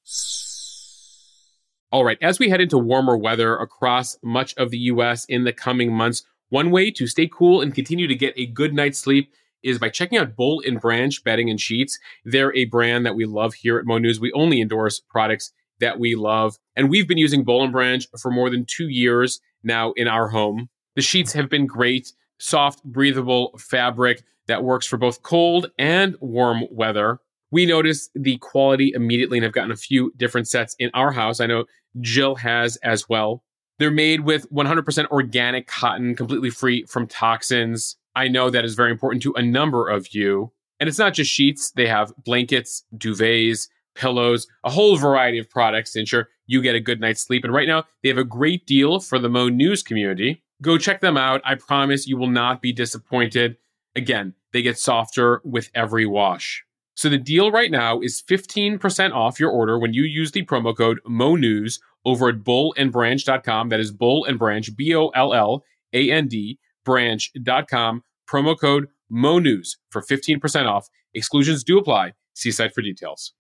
All 1.92 2.06
right, 2.06 2.20
as 2.22 2.38
we 2.38 2.50
head 2.50 2.62
into 2.62 2.78
warmer 2.78 3.18
weather 3.18 3.58
across 3.58 4.16
much 4.22 4.54
of 4.58 4.70
the 4.70 4.78
US 4.78 5.26
in 5.26 5.44
the 5.44 5.54
coming 5.54 5.92
months, 5.92 6.24
one 6.50 6.70
way 6.70 6.92
to 6.92 7.08
stay 7.08 7.28
cool 7.28 7.62
and 7.62 7.74
continue 7.74 8.08
to 8.08 8.16
get 8.16 8.34
a 8.38 8.46
good 8.46 8.74
night's 8.74 9.00
sleep 9.00 9.32
is 9.64 9.80
by 9.80 9.90
checking 9.90 10.18
out 10.18 10.36
Boll 10.36 10.62
and 10.66 10.80
Branch 10.80 11.24
bedding 11.24 11.50
and 11.50 11.60
sheets. 11.60 12.00
They're 12.24 12.56
a 12.56 12.66
brand 12.66 13.06
that 13.06 13.16
we 13.16 13.26
love 13.26 13.56
here 13.56 13.78
at 13.80 13.86
Mo 13.86 13.98
News. 13.98 14.20
We 14.20 14.32
only 14.34 14.62
endorse 14.62 15.00
products 15.00 15.52
that 15.80 16.00
we 16.00 16.16
love. 16.16 16.58
And 16.76 16.90
we've 16.90 17.08
been 17.08 17.18
using 17.18 17.44
Boll 17.44 17.64
and 17.64 17.72
Branch 17.72 18.06
for 18.20 18.32
more 18.32 18.50
than 18.50 18.66
two 18.66 18.90
years 18.90 19.40
now 19.64 19.92
in 19.94 20.08
our 20.08 20.28
home. 20.30 20.70
The 20.96 21.02
sheets 21.02 21.34
have 21.34 21.50
been 21.50 21.66
great, 21.66 22.12
soft, 22.40 22.84
breathable 22.84 23.58
fabric 23.58 24.24
that 24.48 24.64
works 24.64 24.88
for 24.88 24.98
both 24.98 25.22
cold 25.22 25.72
and 25.78 26.16
warm 26.20 26.64
weather. 26.72 27.20
We 27.52 27.66
noticed 27.66 28.12
the 28.16 28.38
quality 28.38 28.92
immediately 28.94 29.38
and 29.38 29.44
have 29.44 29.54
gotten 29.54 29.72
a 29.72 29.78
few 29.78 30.12
different 30.18 30.48
sets 30.48 30.76
in 30.80 30.92
our 30.94 31.12
house. 31.12 31.40
I 31.40 31.48
know 31.48 31.66
Jill 32.00 32.36
has 32.36 32.78
as 32.78 33.10
well. 33.10 33.44
They're 33.80 33.92
made 33.92 34.22
with 34.22 34.52
100% 34.52 35.08
organic 35.08 35.68
cotton, 35.68 36.16
completely 36.16 36.50
free 36.50 36.86
from 36.86 37.08
toxins. 37.08 37.96
I 38.16 38.28
know 38.28 38.50
that 38.50 38.66
is 38.66 38.76
very 38.76 38.92
important 38.92 39.24
to 39.24 39.34
a 39.34 39.42
number 39.42 39.88
of 39.88 40.14
you. 40.14 40.52
And 40.80 40.88
it's 40.88 41.00
not 41.00 41.14
just 41.14 41.32
sheets, 41.32 41.72
they 41.72 41.88
have 41.88 42.14
blankets, 42.24 42.84
duvets, 42.98 43.68
pillows, 44.00 44.48
a 44.64 44.72
whole 44.72 44.98
variety 44.98 45.38
of 45.38 45.50
products 45.50 45.92
to 45.92 46.00
ensure 46.00 46.30
you 46.48 46.62
get 46.62 46.74
a 46.74 46.80
good 46.80 47.00
night's 47.00 47.22
sleep. 47.22 47.44
And 47.44 47.54
right 47.54 47.68
now, 47.68 47.84
they 48.02 48.10
have 48.10 48.18
a 48.18 48.24
great 48.24 48.66
deal 48.66 49.00
for 49.00 49.20
the 49.20 49.30
Mo 49.30 49.50
News 49.50 49.84
community. 49.84 50.42
Go 50.62 50.78
check 50.78 51.02
them 51.02 51.18
out. 51.18 51.42
I 51.46 51.56
promise 51.56 52.08
you 52.08 52.18
will 52.18 52.30
not 52.30 52.62
be 52.62 52.74
disappointed. 52.74 53.58
Again, 53.96 54.34
they 54.54 54.62
get 54.62 54.80
softer 54.80 55.42
with 55.44 55.70
every 55.76 56.06
wash. 56.06 56.64
So 56.96 57.08
the 57.08 57.18
deal 57.18 57.52
right 57.52 57.72
now 57.72 58.02
is 58.02 58.22
15% 58.28 59.14
off 59.14 59.40
your 59.40 59.52
order 59.52 59.80
when 59.80 59.94
you 59.94 60.04
use 60.04 60.32
the 60.32 60.46
promo 60.46 60.76
code 60.76 61.00
MONEWS 61.08 61.80
over 62.06 62.30
at 62.30 62.44
bollandbranch.com. 62.44 63.70
That 63.70 63.80
is 63.80 63.92
Boll 63.92 64.26
and 64.26 64.40
Branch, 64.40 64.76
B 64.76 64.96
O 64.96 65.10
L 65.10 65.34
L 65.34 65.64
A 65.94 66.12
N 66.12 66.28
D, 66.28 66.60
branch.com. 66.84 68.04
Promo 68.30 68.60
code 68.60 68.88
MONEWS 69.12 69.78
for 69.90 70.02
15% 70.02 70.66
off. 70.66 70.90
Exclusions 71.14 71.64
do 71.64 71.78
apply. 71.78 72.14
See 72.34 72.52
site 72.52 72.74
for 72.74 72.82
details. 72.82 73.34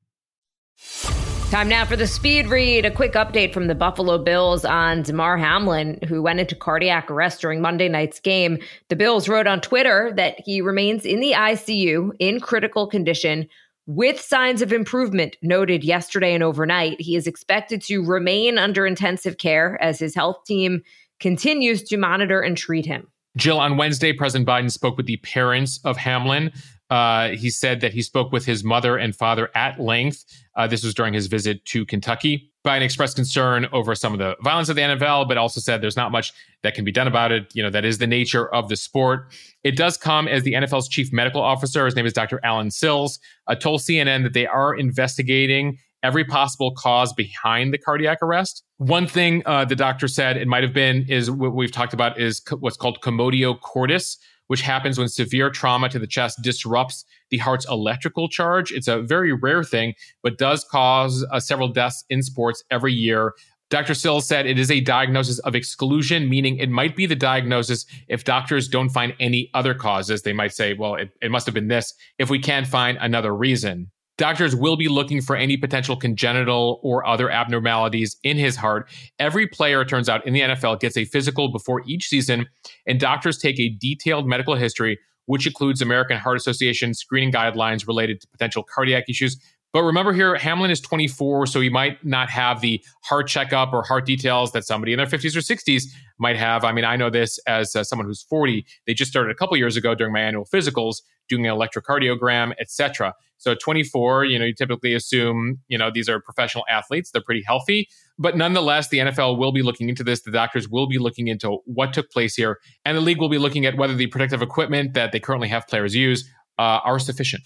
Time 1.49 1.67
now 1.67 1.83
for 1.83 1.95
the 1.95 2.05
speed 2.05 2.45
read. 2.47 2.85
A 2.85 2.91
quick 2.91 3.13
update 3.13 3.53
from 3.53 3.65
the 3.65 3.73
Buffalo 3.73 4.19
Bills 4.19 4.63
on 4.63 5.01
Damar 5.01 5.35
Hamlin, 5.35 5.97
who 6.07 6.21
went 6.21 6.39
into 6.39 6.53
cardiac 6.53 7.09
arrest 7.09 7.41
during 7.41 7.59
Monday 7.59 7.89
night's 7.89 8.19
game. 8.19 8.59
The 8.89 8.95
Bills 8.95 9.27
wrote 9.27 9.47
on 9.47 9.59
Twitter 9.59 10.13
that 10.15 10.39
he 10.45 10.61
remains 10.61 11.05
in 11.05 11.21
the 11.21 11.31
ICU 11.31 12.11
in 12.19 12.39
critical 12.39 12.85
condition 12.85 13.47
with 13.87 14.21
signs 14.21 14.61
of 14.61 14.71
improvement 14.71 15.37
noted 15.41 15.83
yesterday 15.83 16.35
and 16.35 16.43
overnight. 16.43 17.01
He 17.01 17.15
is 17.15 17.25
expected 17.25 17.81
to 17.85 18.05
remain 18.05 18.59
under 18.59 18.85
intensive 18.85 19.39
care 19.39 19.81
as 19.81 19.97
his 19.97 20.13
health 20.13 20.43
team 20.45 20.83
continues 21.19 21.81
to 21.85 21.97
monitor 21.97 22.41
and 22.41 22.55
treat 22.55 22.85
him. 22.85 23.07
Jill, 23.37 23.59
on 23.59 23.75
Wednesday, 23.75 24.13
President 24.13 24.47
Biden 24.47 24.71
spoke 24.71 24.97
with 24.97 25.07
the 25.07 25.17
parents 25.17 25.79
of 25.83 25.97
Hamlin. 25.97 26.51
Uh, 26.89 27.29
he 27.29 27.49
said 27.49 27.81
that 27.81 27.93
he 27.93 28.01
spoke 28.01 28.31
with 28.31 28.45
his 28.45 28.63
mother 28.63 28.97
and 28.97 29.15
father 29.15 29.49
at 29.55 29.79
length. 29.79 30.25
Uh, 30.55 30.67
this 30.67 30.83
was 30.83 30.93
during 30.93 31.13
his 31.13 31.27
visit 31.27 31.63
to 31.65 31.85
Kentucky. 31.85 32.51
Biden 32.65 32.81
expressed 32.81 33.15
concern 33.15 33.67
over 33.71 33.95
some 33.95 34.11
of 34.11 34.19
the 34.19 34.35
violence 34.43 34.67
of 34.69 34.75
the 34.75 34.81
NFL, 34.81 35.27
but 35.27 35.37
also 35.37 35.61
said 35.61 35.81
there's 35.81 35.95
not 35.95 36.11
much 36.11 36.33
that 36.63 36.75
can 36.75 36.83
be 36.83 36.91
done 36.91 37.07
about 37.07 37.31
it. 37.31 37.49
You 37.53 37.63
know, 37.63 37.69
that 37.69 37.85
is 37.85 37.99
the 37.99 38.07
nature 38.07 38.53
of 38.53 38.67
the 38.67 38.75
sport. 38.75 39.31
It 39.63 39.77
does 39.77 39.97
come 39.97 40.27
as 40.27 40.43
the 40.43 40.53
NFL's 40.53 40.89
chief 40.89 41.13
medical 41.13 41.41
officer, 41.41 41.85
his 41.85 41.95
name 41.95 42.05
is 42.05 42.13
Dr. 42.13 42.39
Alan 42.43 42.71
Sills, 42.71 43.19
uh, 43.47 43.55
told 43.55 43.81
CNN 43.81 44.23
that 44.23 44.33
they 44.33 44.45
are 44.45 44.75
investigating 44.75 45.77
every 46.03 46.23
possible 46.23 46.71
cause 46.71 47.13
behind 47.13 47.73
the 47.73 47.77
cardiac 47.77 48.19
arrest. 48.21 48.63
One 48.77 49.07
thing 49.07 49.43
uh, 49.45 49.65
the 49.65 49.75
doctor 49.75 50.07
said 50.07 50.37
it 50.37 50.47
might 50.47 50.63
have 50.63 50.73
been 50.73 51.05
is 51.09 51.29
what 51.29 51.53
we've 51.53 51.71
talked 51.71 51.93
about 51.93 52.19
is 52.19 52.39
co- 52.39 52.57
what's 52.57 52.77
called 52.77 53.01
commotio 53.01 53.59
cordis, 53.59 54.17
which 54.49 54.61
happens 54.61 54.97
when 54.97 55.07
severe 55.07 55.51
trauma 55.51 55.87
to 55.89 55.99
the 55.99 56.07
chest 56.07 56.41
disrupts 56.41 57.05
the 57.29 57.37
heart's 57.37 57.67
electrical 57.69 58.27
charge. 58.27 58.71
It's 58.71 58.87
a 58.87 59.03
very 59.03 59.31
rare 59.31 59.63
thing, 59.63 59.93
but 60.23 60.39
does 60.39 60.63
cause 60.63 61.23
uh, 61.31 61.39
several 61.39 61.67
deaths 61.67 62.03
in 62.09 62.23
sports 62.23 62.63
every 62.71 62.91
year. 62.91 63.33
Dr. 63.69 63.93
Sills 63.93 64.27
said 64.27 64.47
it 64.47 64.57
is 64.57 64.71
a 64.71 64.81
diagnosis 64.81 65.37
of 65.39 65.53
exclusion, 65.53 66.27
meaning 66.27 66.57
it 66.57 66.71
might 66.71 66.95
be 66.95 67.05
the 67.05 67.15
diagnosis 67.15 67.85
if 68.07 68.23
doctors 68.23 68.67
don't 68.67 68.89
find 68.89 69.13
any 69.19 69.51
other 69.53 69.75
causes. 69.75 70.23
They 70.23 70.33
might 70.33 70.53
say, 70.53 70.73
well, 70.73 70.95
it, 70.95 71.11
it 71.21 71.29
must 71.29 71.45
have 71.45 71.53
been 71.53 71.67
this 71.67 71.93
if 72.17 72.31
we 72.31 72.39
can't 72.39 72.65
find 72.65 72.97
another 72.99 73.35
reason. 73.35 73.91
Doctors 74.19 74.53
will 74.53 74.75
be 74.75 74.89
looking 74.89 75.21
for 75.21 75.37
any 75.37 75.55
potential 75.55 75.95
congenital 75.95 76.81
or 76.83 77.07
other 77.07 77.31
abnormalities 77.31 78.17
in 78.21 78.35
his 78.35 78.57
heart. 78.57 78.89
Every 79.17 79.47
player, 79.47 79.85
turns 79.85 80.09
out, 80.09 80.27
in 80.27 80.33
the 80.33 80.41
NFL 80.41 80.81
gets 80.81 80.97
a 80.97 81.05
physical 81.05 81.53
before 81.53 81.83
each 81.87 82.09
season, 82.09 82.45
and 82.85 82.99
doctors 82.99 83.37
take 83.37 83.57
a 83.61 83.69
detailed 83.69 84.27
medical 84.27 84.55
history, 84.55 84.99
which 85.27 85.47
includes 85.47 85.81
American 85.81 86.17
Heart 86.17 86.35
Association 86.35 86.93
screening 86.93 87.31
guidelines 87.31 87.87
related 87.87 88.19
to 88.19 88.27
potential 88.27 88.61
cardiac 88.61 89.05
issues. 89.07 89.41
But 89.71 89.83
remember 89.83 90.11
here, 90.11 90.35
Hamlin 90.35 90.69
is 90.69 90.81
24, 90.81 91.45
so 91.45 91.61
he 91.61 91.69
might 91.69 92.03
not 92.03 92.29
have 92.29 92.59
the 92.59 92.83
heart 93.03 93.29
checkup 93.29 93.71
or 93.71 93.83
heart 93.83 94.05
details 94.05 94.51
that 94.51 94.65
somebody 94.65 94.91
in 94.91 94.97
their 94.97 95.07
50s 95.07 95.33
or 95.33 95.39
60s 95.39 95.83
might 96.19 96.37
have. 96.37 96.63
I 96.63 96.71
mean, 96.71 96.85
I 96.85 96.95
know 96.95 97.09
this 97.09 97.39
as 97.47 97.75
uh, 97.75 97.83
someone 97.83 98.05
who's 98.05 98.21
40. 98.23 98.65
They 98.85 98.93
just 98.93 99.09
started 99.09 99.31
a 99.31 99.35
couple 99.35 99.57
years 99.57 99.75
ago 99.77 99.95
during 99.95 100.13
my 100.13 100.19
annual 100.19 100.45
physicals 100.45 100.97
doing 101.27 101.47
an 101.47 101.55
electrocardiogram, 101.55 102.53
etc. 102.59 103.13
So 103.37 103.55
24, 103.55 104.25
you 104.25 104.37
know, 104.37 104.45
you 104.45 104.53
typically 104.53 104.93
assume, 104.93 105.59
you 105.69 105.77
know, 105.77 105.89
these 105.93 106.09
are 106.09 106.19
professional 106.19 106.65
athletes. 106.69 107.11
They're 107.11 107.23
pretty 107.23 107.43
healthy. 107.45 107.87
But 108.17 108.35
nonetheless, 108.35 108.89
the 108.89 108.97
NFL 108.97 109.37
will 109.37 109.53
be 109.53 109.61
looking 109.61 109.87
into 109.87 110.03
this. 110.03 110.21
The 110.21 110.31
doctors 110.31 110.67
will 110.67 110.87
be 110.87 110.97
looking 110.97 111.27
into 111.27 111.59
what 111.65 111.93
took 111.93 112.11
place 112.11 112.35
here. 112.35 112.59
And 112.83 112.97
the 112.97 113.01
league 113.01 113.19
will 113.19 113.29
be 113.29 113.37
looking 113.37 113.65
at 113.65 113.77
whether 113.77 113.95
the 113.95 114.07
protective 114.07 114.41
equipment 114.41 114.93
that 114.93 115.13
they 115.13 115.19
currently 115.19 115.47
have 115.47 115.67
players 115.67 115.95
use 115.95 116.29
uh, 116.57 116.79
are 116.83 116.99
sufficient. 116.99 117.43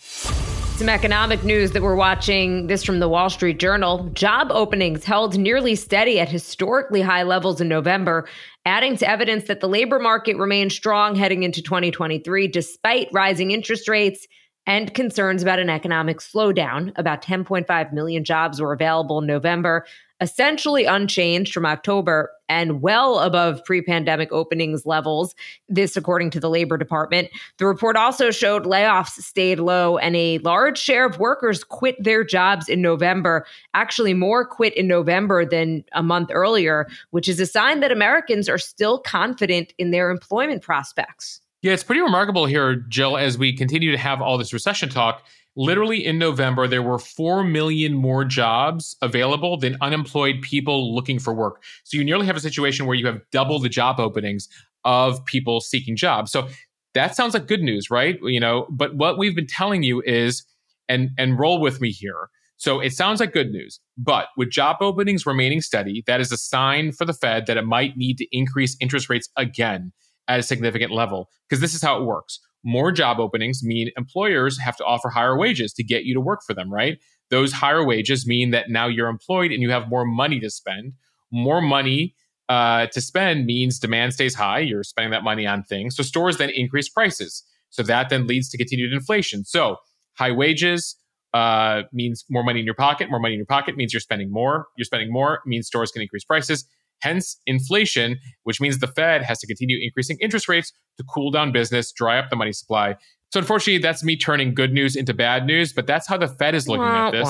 Some 0.75 0.89
economic 0.89 1.43
news 1.43 1.71
that 1.73 1.83
we're 1.83 1.95
watching 1.95 2.65
this 2.65 2.83
from 2.83 2.99
the 2.99 3.07
Wall 3.07 3.29
Street 3.29 3.59
Journal. 3.59 4.09
Job 4.13 4.47
openings 4.49 5.05
held 5.05 5.37
nearly 5.37 5.75
steady 5.75 6.19
at 6.19 6.29
historically 6.29 7.01
high 7.01 7.21
levels 7.21 7.61
in 7.61 7.67
November, 7.67 8.27
adding 8.65 8.97
to 8.97 9.07
evidence 9.07 9.43
that 9.43 9.59
the 9.59 9.69
labor 9.69 9.99
market 9.99 10.35
remains 10.35 10.73
strong 10.73 11.15
heading 11.15 11.43
into 11.43 11.61
2023 11.61 12.47
despite 12.47 13.07
rising 13.13 13.51
interest 13.51 13.87
rates 13.87 14.27
and 14.65 14.95
concerns 14.95 15.43
about 15.43 15.59
an 15.59 15.69
economic 15.69 16.17
slowdown. 16.17 16.91
About 16.95 17.21
10.5 17.21 17.93
million 17.93 18.23
jobs 18.23 18.59
were 18.59 18.73
available 18.73 19.19
in 19.19 19.27
November, 19.27 19.85
essentially 20.23 20.85
unchanged 20.85 21.53
from 21.53 21.65
October 21.65 22.31
and 22.47 22.81
well 22.81 23.19
above 23.19 23.63
pre 23.65 23.81
pandemic 23.81 24.31
openings 24.31 24.85
levels. 24.85 25.35
This, 25.67 25.97
according 25.97 26.29
to 26.31 26.39
the 26.39 26.49
Labor 26.49 26.77
Department. 26.77 27.29
The 27.57 27.67
report 27.67 27.97
also 27.97 28.31
showed 28.31 28.63
layoffs 28.63 29.21
stayed 29.21 29.59
low 29.59 29.97
and 29.97 30.15
a 30.15 30.37
large 30.39 30.79
share 30.79 31.05
of 31.05 31.19
workers 31.19 31.63
quit 31.63 32.01
their 32.01 32.23
jobs 32.23 32.69
in 32.69 32.81
November. 32.81 33.45
Actually, 33.73 34.13
more 34.13 34.45
quit 34.45 34.73
in 34.75 34.87
November 34.87 35.45
than 35.45 35.83
a 35.91 36.01
month 36.01 36.29
earlier, 36.31 36.87
which 37.11 37.27
is 37.27 37.39
a 37.39 37.45
sign 37.45 37.81
that 37.81 37.91
Americans 37.91 38.47
are 38.47 38.57
still 38.57 38.99
confident 38.99 39.73
in 39.77 39.91
their 39.91 40.09
employment 40.09 40.61
prospects. 40.61 41.41
Yeah, 41.61 41.73
it's 41.73 41.83
pretty 41.83 42.01
remarkable 42.01 42.45
here, 42.45 42.75
Jill, 42.75 43.17
as 43.17 43.37
we 43.37 43.55
continue 43.55 43.91
to 43.91 43.97
have 43.97 44.21
all 44.21 44.37
this 44.37 44.53
recession 44.53 44.89
talk. 44.89 45.23
Literally 45.55 46.03
in 46.03 46.17
November, 46.17 46.67
there 46.67 46.81
were 46.81 46.97
4 46.97 47.43
million 47.43 47.93
more 47.93 48.25
jobs 48.25 48.95
available 49.01 49.57
than 49.57 49.77
unemployed 49.81 50.41
people 50.41 50.95
looking 50.95 51.19
for 51.19 51.33
work. 51.33 51.63
So 51.83 51.97
you 51.97 52.03
nearly 52.03 52.25
have 52.25 52.35
a 52.35 52.39
situation 52.39 52.85
where 52.85 52.95
you 52.95 53.05
have 53.05 53.21
double 53.31 53.59
the 53.59 53.69
job 53.69 53.99
openings 53.99 54.47
of 54.83 55.23
people 55.25 55.61
seeking 55.61 55.95
jobs. 55.95 56.31
So 56.31 56.47
that 56.93 57.15
sounds 57.15 57.33
like 57.33 57.47
good 57.47 57.61
news, 57.61 57.89
right? 57.91 58.17
You 58.23 58.39
know, 58.39 58.67
but 58.71 58.95
what 58.95 59.17
we've 59.17 59.35
been 59.35 59.47
telling 59.47 59.83
you 59.83 60.01
is, 60.01 60.45
and 60.89 61.11
and 61.17 61.39
roll 61.39 61.61
with 61.61 61.79
me 61.79 61.91
here. 61.91 62.29
So 62.57 62.79
it 62.79 62.93
sounds 62.93 63.19
like 63.19 63.33
good 63.33 63.51
news, 63.51 63.79
but 63.97 64.27
with 64.37 64.49
job 64.49 64.77
openings 64.79 65.25
remaining 65.25 65.61
steady, 65.61 66.03
that 66.07 66.21
is 66.21 66.31
a 66.31 66.37
sign 66.37 66.91
for 66.91 67.03
the 67.05 67.13
Fed 67.13 67.45
that 67.47 67.57
it 67.57 67.65
might 67.65 67.97
need 67.97 68.17
to 68.19 68.27
increase 68.31 68.77
interest 68.79 69.09
rates 69.09 69.29
again 69.35 69.91
at 70.27 70.39
a 70.39 70.43
significant 70.43 70.91
level. 70.91 71.29
Because 71.49 71.61
this 71.61 71.73
is 71.73 71.81
how 71.81 71.99
it 71.99 72.05
works. 72.05 72.39
More 72.63 72.91
job 72.91 73.19
openings 73.19 73.61
mean 73.63 73.89
employers 73.97 74.59
have 74.59 74.77
to 74.77 74.85
offer 74.85 75.09
higher 75.09 75.37
wages 75.37 75.73
to 75.73 75.83
get 75.83 76.05
you 76.05 76.13
to 76.13 76.21
work 76.21 76.41
for 76.45 76.53
them, 76.53 76.71
right? 76.71 76.97
Those 77.29 77.51
higher 77.51 77.83
wages 77.85 78.25
mean 78.25 78.51
that 78.51 78.69
now 78.69 78.87
you're 78.87 79.09
employed 79.09 79.51
and 79.51 79.61
you 79.61 79.71
have 79.71 79.89
more 79.89 80.05
money 80.05 80.39
to 80.39 80.49
spend. 80.49 80.93
More 81.31 81.61
money 81.61 82.15
uh, 82.47 82.87
to 82.87 83.01
spend 83.01 83.45
means 83.45 83.79
demand 83.79 84.13
stays 84.13 84.35
high. 84.35 84.59
You're 84.59 84.83
spending 84.83 85.11
that 85.11 85.23
money 85.23 85.47
on 85.47 85.63
things. 85.63 85.95
So 85.95 86.03
stores 86.03 86.37
then 86.37 86.49
increase 86.49 86.89
prices. 86.89 87.43
So 87.69 87.83
that 87.83 88.09
then 88.09 88.27
leads 88.27 88.49
to 88.49 88.57
continued 88.57 88.93
inflation. 88.93 89.43
So 89.45 89.77
high 90.17 90.31
wages 90.31 90.95
uh, 91.33 91.83
means 91.91 92.23
more 92.29 92.43
money 92.43 92.59
in 92.59 92.65
your 92.65 92.75
pocket. 92.75 93.09
More 93.09 93.19
money 93.19 93.33
in 93.33 93.39
your 93.39 93.47
pocket 93.47 93.75
means 93.75 93.93
you're 93.93 93.99
spending 93.99 94.31
more. 94.31 94.67
You're 94.77 94.85
spending 94.85 95.11
more 95.11 95.41
means 95.45 95.67
stores 95.67 95.91
can 95.91 96.01
increase 96.01 96.23
prices 96.23 96.65
hence 97.03 97.39
inflation, 97.45 98.17
which 98.43 98.59
means 98.59 98.79
the 98.79 98.87
Fed 98.87 99.21
has 99.23 99.39
to 99.39 99.47
continue 99.47 99.77
increasing 99.81 100.17
interest 100.21 100.47
rates 100.47 100.71
to 100.97 101.03
cool 101.03 101.29
down 101.31 101.51
business, 101.51 101.91
dry 101.91 102.17
up 102.17 102.29
the 102.29 102.35
money 102.35 102.53
supply. 102.53 102.95
So, 103.31 103.39
unfortunately, 103.39 103.79
that's 103.79 104.03
me 104.03 104.15
turning 104.15 104.53
good 104.53 104.71
news 104.73 104.95
into 104.95 105.13
bad 105.13 105.45
news, 105.45 105.73
but 105.73 105.85
that's 105.87 106.07
how 106.07 106.17
the 106.17 106.27
Fed 106.27 106.55
is 106.55 106.67
looking 106.67 106.85
at 106.85 107.11
this. 107.11 107.27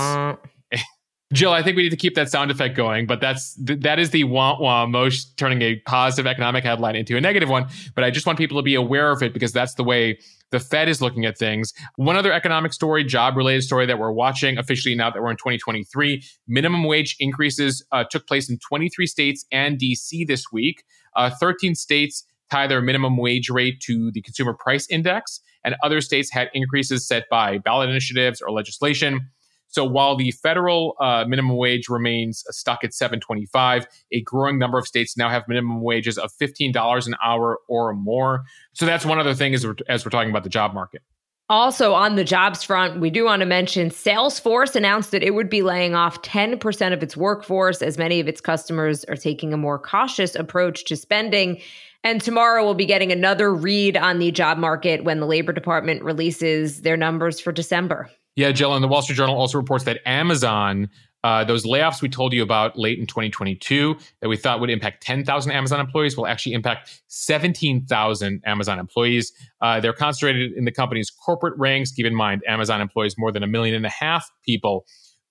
Jill, 1.31 1.51
I 1.51 1.63
think 1.63 1.77
we 1.77 1.83
need 1.83 1.89
to 1.89 1.97
keep 1.97 2.13
that 2.15 2.29
sound 2.29 2.51
effect 2.51 2.75
going, 2.75 3.07
but 3.07 3.19
that's 3.19 3.55
that 3.57 3.97
is 3.97 4.11
the 4.11 4.23
wah 4.25 4.59
wah 4.59 4.85
Mosh 4.85 5.23
turning 5.37 5.63
a 5.63 5.77
positive 5.77 6.27
economic 6.27 6.63
headline 6.63 6.95
into 6.95 7.17
a 7.17 7.21
negative 7.21 7.49
one. 7.49 7.65
But 7.95 8.03
I 8.03 8.11
just 8.11 8.27
want 8.27 8.37
people 8.37 8.57
to 8.57 8.61
be 8.61 8.75
aware 8.75 9.11
of 9.11 9.23
it 9.23 9.33
because 9.33 9.51
that's 9.51 9.73
the 9.73 9.83
way 9.83 10.19
the 10.51 10.59
Fed 10.59 10.87
is 10.87 11.01
looking 11.01 11.25
at 11.25 11.35
things. 11.35 11.73
One 11.95 12.15
other 12.15 12.31
economic 12.31 12.71
story, 12.71 13.03
job 13.03 13.35
related 13.35 13.63
story 13.63 13.87
that 13.87 13.97
we're 13.97 14.11
watching 14.11 14.59
officially 14.59 14.93
now 14.93 15.09
that 15.09 15.21
we're 15.21 15.31
in 15.31 15.37
2023 15.37 16.23
minimum 16.47 16.83
wage 16.83 17.15
increases 17.19 17.83
uh, 17.91 18.03
took 18.03 18.27
place 18.27 18.47
in 18.47 18.59
23 18.59 19.07
states 19.07 19.45
and 19.51 19.79
DC 19.79 20.27
this 20.27 20.51
week. 20.51 20.83
Uh, 21.15 21.31
13 21.31 21.73
states 21.73 22.25
tie 22.51 22.67
their 22.67 22.81
minimum 22.81 23.17
wage 23.17 23.49
rate 23.49 23.79
to 23.81 24.11
the 24.11 24.21
consumer 24.21 24.53
price 24.53 24.85
index, 24.87 25.41
and 25.63 25.75
other 25.81 26.01
states 26.01 26.31
had 26.31 26.51
increases 26.53 27.07
set 27.07 27.23
by 27.31 27.57
ballot 27.57 27.89
initiatives 27.89 28.39
or 28.39 28.51
legislation. 28.51 29.31
So 29.73 29.83
while 29.83 30.15
the 30.15 30.29
federal 30.29 30.95
uh, 30.99 31.25
minimum 31.27 31.57
wage 31.57 31.89
remains 31.89 32.43
stuck 32.49 32.83
at 32.83 32.93
725, 32.93 33.87
a 34.11 34.21
growing 34.21 34.59
number 34.59 34.77
of 34.77 34.85
states 34.85 35.17
now 35.17 35.29
have 35.29 35.47
minimum 35.47 35.81
wages 35.81 36.19
of 36.19 36.31
$15 36.39 37.07
an 37.07 37.15
hour 37.23 37.57
or 37.67 37.91
more. 37.95 38.43
So 38.73 38.85
that's 38.85 39.03
one 39.03 39.17
other 39.17 39.33
thing 39.33 39.55
as 39.55 39.65
we're, 39.65 39.75
as 39.89 40.05
we're 40.05 40.11
talking 40.11 40.29
about 40.29 40.43
the 40.43 40.49
job 40.49 40.75
market. 40.75 41.01
Also, 41.49 41.93
on 41.93 42.15
the 42.15 42.23
jobs 42.23 42.61
front, 42.61 43.01
we 43.01 43.09
do 43.09 43.25
want 43.25 43.39
to 43.39 43.47
mention 43.47 43.89
Salesforce 43.89 44.75
announced 44.75 45.09
that 45.09 45.23
it 45.23 45.31
would 45.31 45.49
be 45.49 45.63
laying 45.63 45.95
off 45.95 46.21
10% 46.21 46.93
of 46.93 47.01
its 47.01 47.17
workforce 47.17 47.81
as 47.81 47.97
many 47.97 48.19
of 48.19 48.27
its 48.27 48.41
customers 48.41 49.03
are 49.05 49.15
taking 49.15 49.53
a 49.53 49.57
more 49.57 49.79
cautious 49.79 50.35
approach 50.35 50.85
to 50.85 50.95
spending. 50.95 51.59
And 52.03 52.21
tomorrow 52.21 52.63
we'll 52.63 52.75
be 52.75 52.85
getting 52.85 53.11
another 53.11 53.51
read 53.51 53.97
on 53.97 54.19
the 54.19 54.29
job 54.29 54.59
market 54.59 55.03
when 55.03 55.19
the 55.19 55.25
Labor 55.25 55.51
Department 55.51 56.03
releases 56.03 56.81
their 56.81 56.97
numbers 56.97 57.39
for 57.39 57.51
December. 57.51 58.11
Yeah, 58.35 58.51
Jill, 58.51 58.73
and 58.73 58.83
the 58.83 58.87
Wall 58.87 59.01
Street 59.01 59.15
Journal 59.15 59.37
also 59.37 59.57
reports 59.57 59.83
that 59.83 59.99
Amazon, 60.07 60.89
uh, 61.23 61.43
those 61.43 61.65
layoffs 61.65 62.01
we 62.01 62.09
told 62.09 62.33
you 62.33 62.41
about 62.41 62.77
late 62.77 62.97
in 62.97 63.05
2022 63.05 63.95
that 64.21 64.27
we 64.27 64.35
thought 64.35 64.59
would 64.59 64.71
impact 64.71 65.03
10,000 65.03 65.51
Amazon 65.51 65.79
employees 65.79 66.17
will 66.17 66.27
actually 66.27 66.53
impact 66.53 67.01
17,000 67.07 68.41
Amazon 68.45 68.79
employees. 68.79 69.31
Uh, 69.61 69.79
they're 69.79 69.93
concentrated 69.93 70.51
in 70.53 70.65
the 70.65 70.71
company's 70.71 71.11
corporate 71.11 71.53
ranks. 71.57 71.91
Keep 71.91 72.07
in 72.07 72.15
mind, 72.15 72.41
Amazon 72.47 72.81
employs 72.81 73.15
more 73.17 73.31
than 73.31 73.43
a 73.43 73.47
million 73.47 73.75
and 73.75 73.85
a 73.85 73.89
half 73.89 74.29
people. 74.43 74.85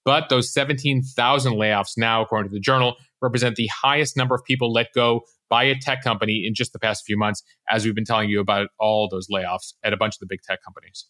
But 0.04 0.28
those 0.28 0.52
17,000 0.52 1.52
layoffs 1.54 1.96
now, 1.96 2.22
according 2.22 2.50
to 2.50 2.54
the 2.54 2.60
journal, 2.60 2.96
represent 3.20 3.56
the 3.56 3.68
highest 3.68 4.16
number 4.16 4.34
of 4.34 4.44
people 4.44 4.72
let 4.72 4.92
go 4.94 5.22
by 5.48 5.64
a 5.64 5.78
tech 5.78 6.02
company 6.02 6.44
in 6.46 6.54
just 6.54 6.72
the 6.72 6.78
past 6.78 7.04
few 7.04 7.16
months, 7.16 7.42
as 7.70 7.84
we've 7.84 7.94
been 7.94 8.04
telling 8.04 8.28
you 8.28 8.40
about 8.40 8.68
all 8.78 9.08
those 9.08 9.28
layoffs 9.28 9.74
at 9.84 9.92
a 9.92 9.96
bunch 9.96 10.16
of 10.16 10.20
the 10.20 10.26
big 10.26 10.40
tech 10.42 10.60
companies. 10.64 11.04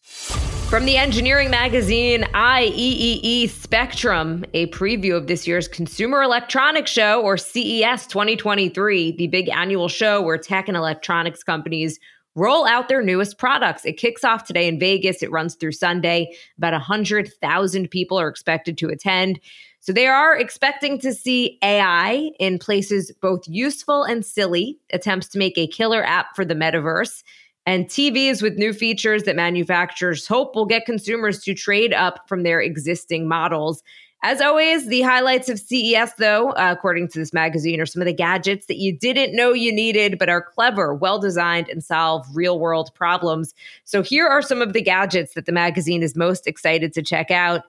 From 0.69 0.85
the 0.85 0.97
engineering 0.97 1.51
magazine 1.51 2.23
IEEE 2.35 3.49
Spectrum, 3.49 4.45
a 4.53 4.67
preview 4.69 5.17
of 5.17 5.27
this 5.27 5.47
year's 5.47 5.69
Consumer 5.69 6.23
Electronics 6.23 6.91
Show, 6.91 7.23
or 7.23 7.37
CES 7.37 8.07
2023, 8.09 9.13
the 9.13 9.29
big 9.29 9.49
annual 9.49 9.89
show 9.89 10.21
where 10.21 10.39
tech 10.39 10.69
and 10.69 10.77
electronics 10.77 11.45
companies 11.45 12.01
roll 12.35 12.67
out 12.67 12.89
their 12.89 13.03
newest 13.03 13.39
products. 13.39 13.85
It 13.85 13.99
kicks 13.99 14.25
off 14.25 14.45
today 14.45 14.67
in 14.69 14.79
Vegas. 14.79 15.23
It 15.23 15.31
runs 15.31 15.55
through 15.55 15.73
Sunday. 15.73 16.35
About 16.59 16.73
100,000 16.73 17.91
people 17.91 18.19
are 18.19 18.29
expected 18.29 18.79
to 18.79 18.89
attend. 18.89 19.41
So 19.81 19.93
they 19.93 20.07
are 20.07 20.39
expecting 20.39 20.99
to 21.01 21.13
see 21.13 21.59
AI 21.63 22.31
in 22.39 22.59
places 22.59 23.13
both 23.21 23.43
useful 23.49 24.05
and 24.05 24.25
silly, 24.25 24.79
attempts 24.93 25.29
to 25.29 25.39
make 25.39 25.59
a 25.59 25.67
killer 25.67 26.05
app 26.05 26.37
for 26.37 26.45
the 26.45 26.55
metaverse, 26.55 27.25
and 27.67 27.87
TVs 27.87 28.43
with 28.43 28.55
new 28.55 28.73
features 28.73 29.25
that 29.25 29.37
manufacturers 29.37 30.27
hope 30.27 30.55
will 30.55 30.67
get 30.67 30.87
consumers 30.87 31.43
to 31.43 31.55
trade 31.55 31.93
up 31.93 32.29
from 32.29 32.45
their 32.45 32.61
existing 32.61 33.29
models. 33.29 33.83
As 34.25 34.41
always, 34.41 34.87
the 34.87 35.03
highlights 35.03 35.49
of 35.49 35.59
CES, 35.59 36.15
though, 36.15 36.51
uh, 36.51 36.73
according 36.77 37.09
to 37.09 37.19
this 37.19 37.33
magazine, 37.33 37.81
are 37.81 37.87
some 37.87 38.01
of 38.01 38.07
the 38.07 38.13
gadgets 38.13 38.67
that 38.67 38.77
you 38.77 38.97
didn't 38.97 39.35
know 39.35 39.53
you 39.53 39.73
needed, 39.73 40.17
but 40.17 40.29
are 40.29 40.43
clever, 40.43 40.95
well 40.95 41.19
designed, 41.19 41.69
and 41.69 41.83
solve 41.83 42.25
real 42.33 42.61
world 42.61 42.91
problems. 42.95 43.53
So 43.85 44.01
here 44.01 44.29
are 44.29 44.41
some 44.41 44.63
of 44.63 44.75
the 44.75 44.83
gadgets 44.83 45.35
that 45.35 45.47
the 45.47 45.53
magazine 45.53 46.05
is 46.05 46.15
most 46.15 46.47
excited 46.47 46.93
to 46.93 47.03
check 47.03 47.33
out 47.33 47.63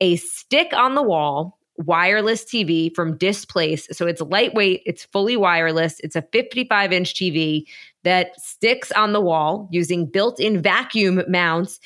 a 0.00 0.14
stick 0.16 0.72
on 0.72 0.94
the 0.94 1.02
wall 1.02 1.58
wireless 1.78 2.44
TV 2.44 2.94
from 2.94 3.18
Displace. 3.18 3.86
So 3.92 4.06
it's 4.06 4.20
lightweight, 4.20 4.82
it's 4.86 5.04
fully 5.04 5.36
wireless, 5.36 6.00
it's 6.00 6.16
a 6.16 6.22
55 6.22 6.92
inch 6.92 7.14
TV 7.14 7.64
that 8.02 8.40
sticks 8.40 8.92
on 8.92 9.12
the 9.12 9.20
wall 9.20 9.68
using 9.70 10.06
built 10.06 10.40
in 10.40 10.62
vacuum 10.62 11.22
mounts 11.28 11.80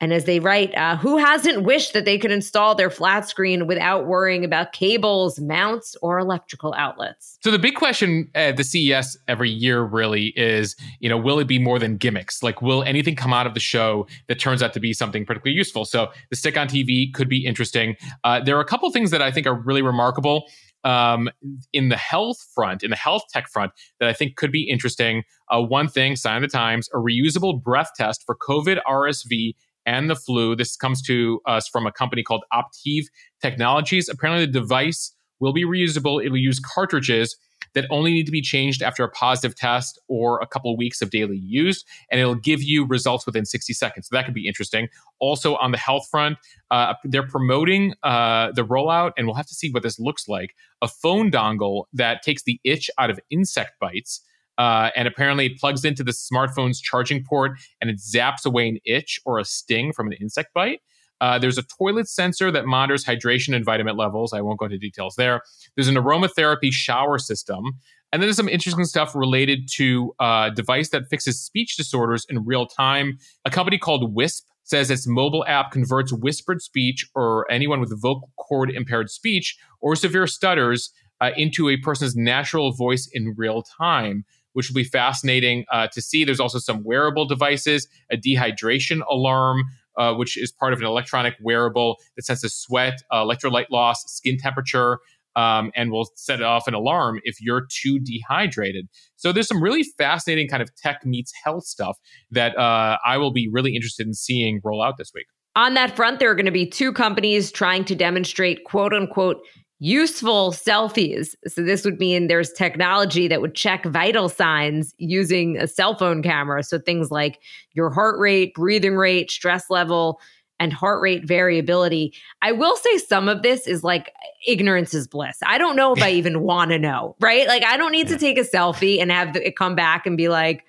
and 0.00 0.12
as 0.12 0.24
they 0.24 0.40
write, 0.40 0.74
uh, 0.76 0.96
who 0.96 1.18
hasn't 1.18 1.62
wished 1.62 1.92
that 1.92 2.04
they 2.04 2.16
could 2.18 2.30
install 2.30 2.74
their 2.74 2.88
flat 2.88 3.28
screen 3.28 3.66
without 3.66 4.06
worrying 4.06 4.44
about 4.44 4.72
cables, 4.72 5.38
mounts, 5.38 5.94
or 6.00 6.18
electrical 6.18 6.74
outlets? 6.76 7.38
So 7.42 7.50
the 7.50 7.58
big 7.58 7.74
question 7.74 8.30
at 8.34 8.56
the 8.56 8.64
CES 8.64 9.18
every 9.28 9.50
year 9.50 9.82
really 9.82 10.28
is, 10.36 10.74
you 11.00 11.08
know, 11.08 11.18
will 11.18 11.38
it 11.38 11.46
be 11.46 11.58
more 11.58 11.78
than 11.78 11.98
gimmicks? 11.98 12.42
Like, 12.42 12.62
will 12.62 12.82
anything 12.84 13.14
come 13.14 13.32
out 13.32 13.46
of 13.46 13.54
the 13.54 13.60
show 13.60 14.06
that 14.28 14.38
turns 14.38 14.62
out 14.62 14.72
to 14.72 14.80
be 14.80 14.92
something 14.94 15.26
particularly 15.26 15.56
useful? 15.56 15.84
So 15.84 16.10
the 16.30 16.36
stick 16.36 16.56
on 16.56 16.68
TV 16.68 17.12
could 17.12 17.28
be 17.28 17.44
interesting. 17.44 17.96
Uh, 18.24 18.40
there 18.40 18.56
are 18.56 18.60
a 18.60 18.66
couple 18.66 18.90
things 18.90 19.10
that 19.10 19.20
I 19.20 19.30
think 19.30 19.46
are 19.46 19.54
really 19.54 19.82
remarkable. 19.82 20.46
um, 20.84 21.28
in 21.72 21.88
the 21.88 21.96
health 21.96 22.46
front, 22.54 22.82
in 22.82 22.90
the 22.90 22.96
health 22.96 23.24
tech 23.30 23.48
front, 23.48 23.72
that 23.98 24.08
I 24.08 24.12
think 24.12 24.36
could 24.36 24.52
be 24.52 24.62
interesting. 24.62 25.24
Uh, 25.50 25.60
one 25.60 25.88
thing, 25.88 26.16
sign 26.16 26.42
of 26.42 26.50
the 26.50 26.56
times, 26.56 26.88
a 26.94 26.96
reusable 26.96 27.62
breath 27.62 27.90
test 27.96 28.24
for 28.24 28.36
COVID, 28.36 28.80
RSV, 28.88 29.54
and 29.86 30.10
the 30.10 30.16
flu. 30.16 30.54
This 30.56 30.76
comes 30.76 31.02
to 31.02 31.40
us 31.46 31.68
from 31.68 31.86
a 31.86 31.92
company 31.92 32.22
called 32.22 32.44
Opteev 32.52 33.04
Technologies. 33.40 34.08
Apparently, 34.08 34.46
the 34.46 34.52
device 34.52 35.12
will 35.40 35.52
be 35.52 35.64
reusable. 35.64 36.24
It 36.24 36.30
will 36.30 36.38
use 36.38 36.60
cartridges 36.60 37.36
that 37.74 37.86
only 37.90 38.12
need 38.12 38.26
to 38.26 38.32
be 38.32 38.42
changed 38.42 38.82
after 38.82 39.04
a 39.04 39.08
positive 39.08 39.56
test 39.56 39.98
or 40.08 40.40
a 40.40 40.46
couple 40.46 40.72
of 40.72 40.78
weeks 40.78 41.00
of 41.00 41.10
daily 41.10 41.36
use, 41.36 41.84
and 42.10 42.20
it'll 42.20 42.34
give 42.34 42.62
you 42.62 42.84
results 42.84 43.26
within 43.26 43.44
60 43.44 43.72
seconds. 43.72 44.08
So 44.08 44.16
that 44.16 44.24
could 44.24 44.34
be 44.34 44.46
interesting. 44.46 44.88
Also, 45.18 45.56
on 45.56 45.70
the 45.70 45.78
health 45.78 46.08
front, 46.10 46.38
uh, 46.70 46.94
they're 47.04 47.26
promoting 47.26 47.94
uh, 48.02 48.52
the 48.52 48.64
rollout, 48.64 49.12
and 49.16 49.26
we'll 49.26 49.36
have 49.36 49.46
to 49.46 49.54
see 49.54 49.70
what 49.70 49.82
this 49.82 49.98
looks 49.98 50.28
like 50.28 50.54
a 50.82 50.88
phone 50.88 51.30
dongle 51.30 51.84
that 51.92 52.22
takes 52.22 52.42
the 52.42 52.58
itch 52.64 52.90
out 52.98 53.10
of 53.10 53.20
insect 53.30 53.78
bites. 53.80 54.22
Uh, 54.60 54.90
and 54.94 55.08
apparently 55.08 55.46
it 55.46 55.58
plugs 55.58 55.86
into 55.86 56.04
the 56.04 56.12
smartphone's 56.12 56.82
charging 56.82 57.24
port 57.24 57.52
and 57.80 57.88
it 57.88 57.96
zaps 57.96 58.44
away 58.44 58.68
an 58.68 58.76
itch 58.84 59.18
or 59.24 59.38
a 59.38 59.44
sting 59.44 59.90
from 59.90 60.06
an 60.06 60.12
insect 60.20 60.52
bite. 60.52 60.80
Uh, 61.22 61.38
there's 61.38 61.56
a 61.56 61.62
toilet 61.62 62.06
sensor 62.06 62.50
that 62.50 62.66
monitors 62.66 63.02
hydration 63.02 63.56
and 63.56 63.64
vitamin 63.64 63.96
levels. 63.96 64.34
I 64.34 64.42
won't 64.42 64.58
go 64.58 64.66
into 64.66 64.76
details 64.76 65.14
there. 65.16 65.40
There's 65.76 65.88
an 65.88 65.94
aromatherapy 65.94 66.72
shower 66.72 67.16
system. 67.16 67.64
And 68.12 68.20
then 68.20 68.26
there's 68.26 68.36
some 68.36 68.50
interesting 68.50 68.84
stuff 68.84 69.14
related 69.14 69.66
to 69.76 70.14
a 70.20 70.24
uh, 70.24 70.50
device 70.50 70.90
that 70.90 71.08
fixes 71.08 71.40
speech 71.40 71.78
disorders 71.78 72.26
in 72.28 72.44
real 72.44 72.66
time. 72.66 73.16
A 73.46 73.50
company 73.50 73.78
called 73.78 74.14
Whispp 74.14 74.42
says 74.64 74.90
its 74.90 75.06
mobile 75.06 75.44
app 75.48 75.70
converts 75.70 76.12
whispered 76.12 76.60
speech 76.60 77.08
or 77.14 77.50
anyone 77.50 77.80
with 77.80 77.98
vocal 77.98 78.30
cord 78.36 78.70
impaired 78.70 79.08
speech 79.08 79.56
or 79.80 79.96
severe 79.96 80.26
stutters 80.26 80.92
uh, 81.22 81.30
into 81.36 81.70
a 81.70 81.78
person's 81.78 82.14
natural 82.14 82.72
voice 82.72 83.08
in 83.10 83.34
real 83.38 83.62
time 83.62 84.26
which 84.52 84.68
will 84.68 84.74
be 84.74 84.84
fascinating 84.84 85.64
uh, 85.72 85.88
to 85.92 86.00
see. 86.00 86.24
There's 86.24 86.40
also 86.40 86.58
some 86.58 86.82
wearable 86.84 87.26
devices, 87.26 87.88
a 88.10 88.16
dehydration 88.16 89.00
alarm, 89.10 89.62
uh, 89.96 90.14
which 90.14 90.36
is 90.36 90.52
part 90.52 90.72
of 90.72 90.80
an 90.80 90.86
electronic 90.86 91.34
wearable 91.40 91.96
that 92.16 92.24
senses 92.24 92.54
sweat, 92.54 93.02
uh, 93.10 93.22
electrolyte 93.22 93.70
loss, 93.70 94.02
skin 94.06 94.38
temperature, 94.38 94.98
um, 95.36 95.70
and 95.76 95.90
will 95.90 96.10
set 96.16 96.42
off 96.42 96.66
an 96.66 96.74
alarm 96.74 97.20
if 97.24 97.40
you're 97.40 97.66
too 97.70 97.98
dehydrated. 98.00 98.88
So 99.16 99.32
there's 99.32 99.48
some 99.48 99.62
really 99.62 99.84
fascinating 99.96 100.48
kind 100.48 100.62
of 100.62 100.74
tech 100.74 101.04
meets 101.04 101.32
health 101.44 101.64
stuff 101.64 101.98
that 102.30 102.56
uh, 102.58 102.98
I 103.04 103.16
will 103.16 103.32
be 103.32 103.48
really 103.50 103.74
interested 103.74 104.06
in 104.06 104.14
seeing 104.14 104.60
roll 104.64 104.82
out 104.82 104.96
this 104.98 105.12
week. 105.14 105.26
On 105.56 105.74
that 105.74 105.96
front, 105.96 106.20
there 106.20 106.30
are 106.30 106.34
going 106.34 106.46
to 106.46 106.52
be 106.52 106.66
two 106.66 106.92
companies 106.92 107.50
trying 107.50 107.84
to 107.86 107.94
demonstrate 107.94 108.64
quote 108.64 108.92
unquote 108.92 109.38
useful 109.80 110.52
selfies. 110.52 111.34
So 111.48 111.62
this 111.62 111.84
would 111.84 111.98
mean 111.98 112.28
there's 112.28 112.52
technology 112.52 113.26
that 113.28 113.40
would 113.40 113.54
check 113.54 113.84
vital 113.86 114.28
signs 114.28 114.94
using 114.98 115.56
a 115.56 115.66
cell 115.66 115.96
phone 115.96 116.22
camera. 116.22 116.62
So 116.62 116.78
things 116.78 117.10
like 117.10 117.40
your 117.72 117.90
heart 117.90 118.18
rate, 118.20 118.54
breathing 118.54 118.94
rate, 118.94 119.30
stress 119.30 119.70
level, 119.70 120.20
and 120.60 120.70
heart 120.70 121.00
rate 121.00 121.26
variability. 121.26 122.12
I 122.42 122.52
will 122.52 122.76
say 122.76 122.98
some 122.98 123.26
of 123.26 123.42
this 123.42 123.66
is 123.66 123.82
like 123.82 124.12
ignorance 124.46 124.92
is 124.92 125.08
bliss. 125.08 125.38
I 125.46 125.56
don't 125.56 125.76
know 125.76 125.94
if 125.94 126.02
I 126.02 126.10
even 126.12 126.42
want 126.42 126.70
to 126.72 126.78
know, 126.78 127.16
right? 127.18 127.48
Like 127.48 127.64
I 127.64 127.78
don't 127.78 127.92
need 127.92 128.08
to 128.08 128.18
take 128.18 128.36
a 128.36 128.42
selfie 128.42 129.00
and 129.00 129.10
have 129.10 129.34
it 129.34 129.56
come 129.56 129.74
back 129.74 130.06
and 130.06 130.16
be 130.18 130.28
like, 130.28 130.64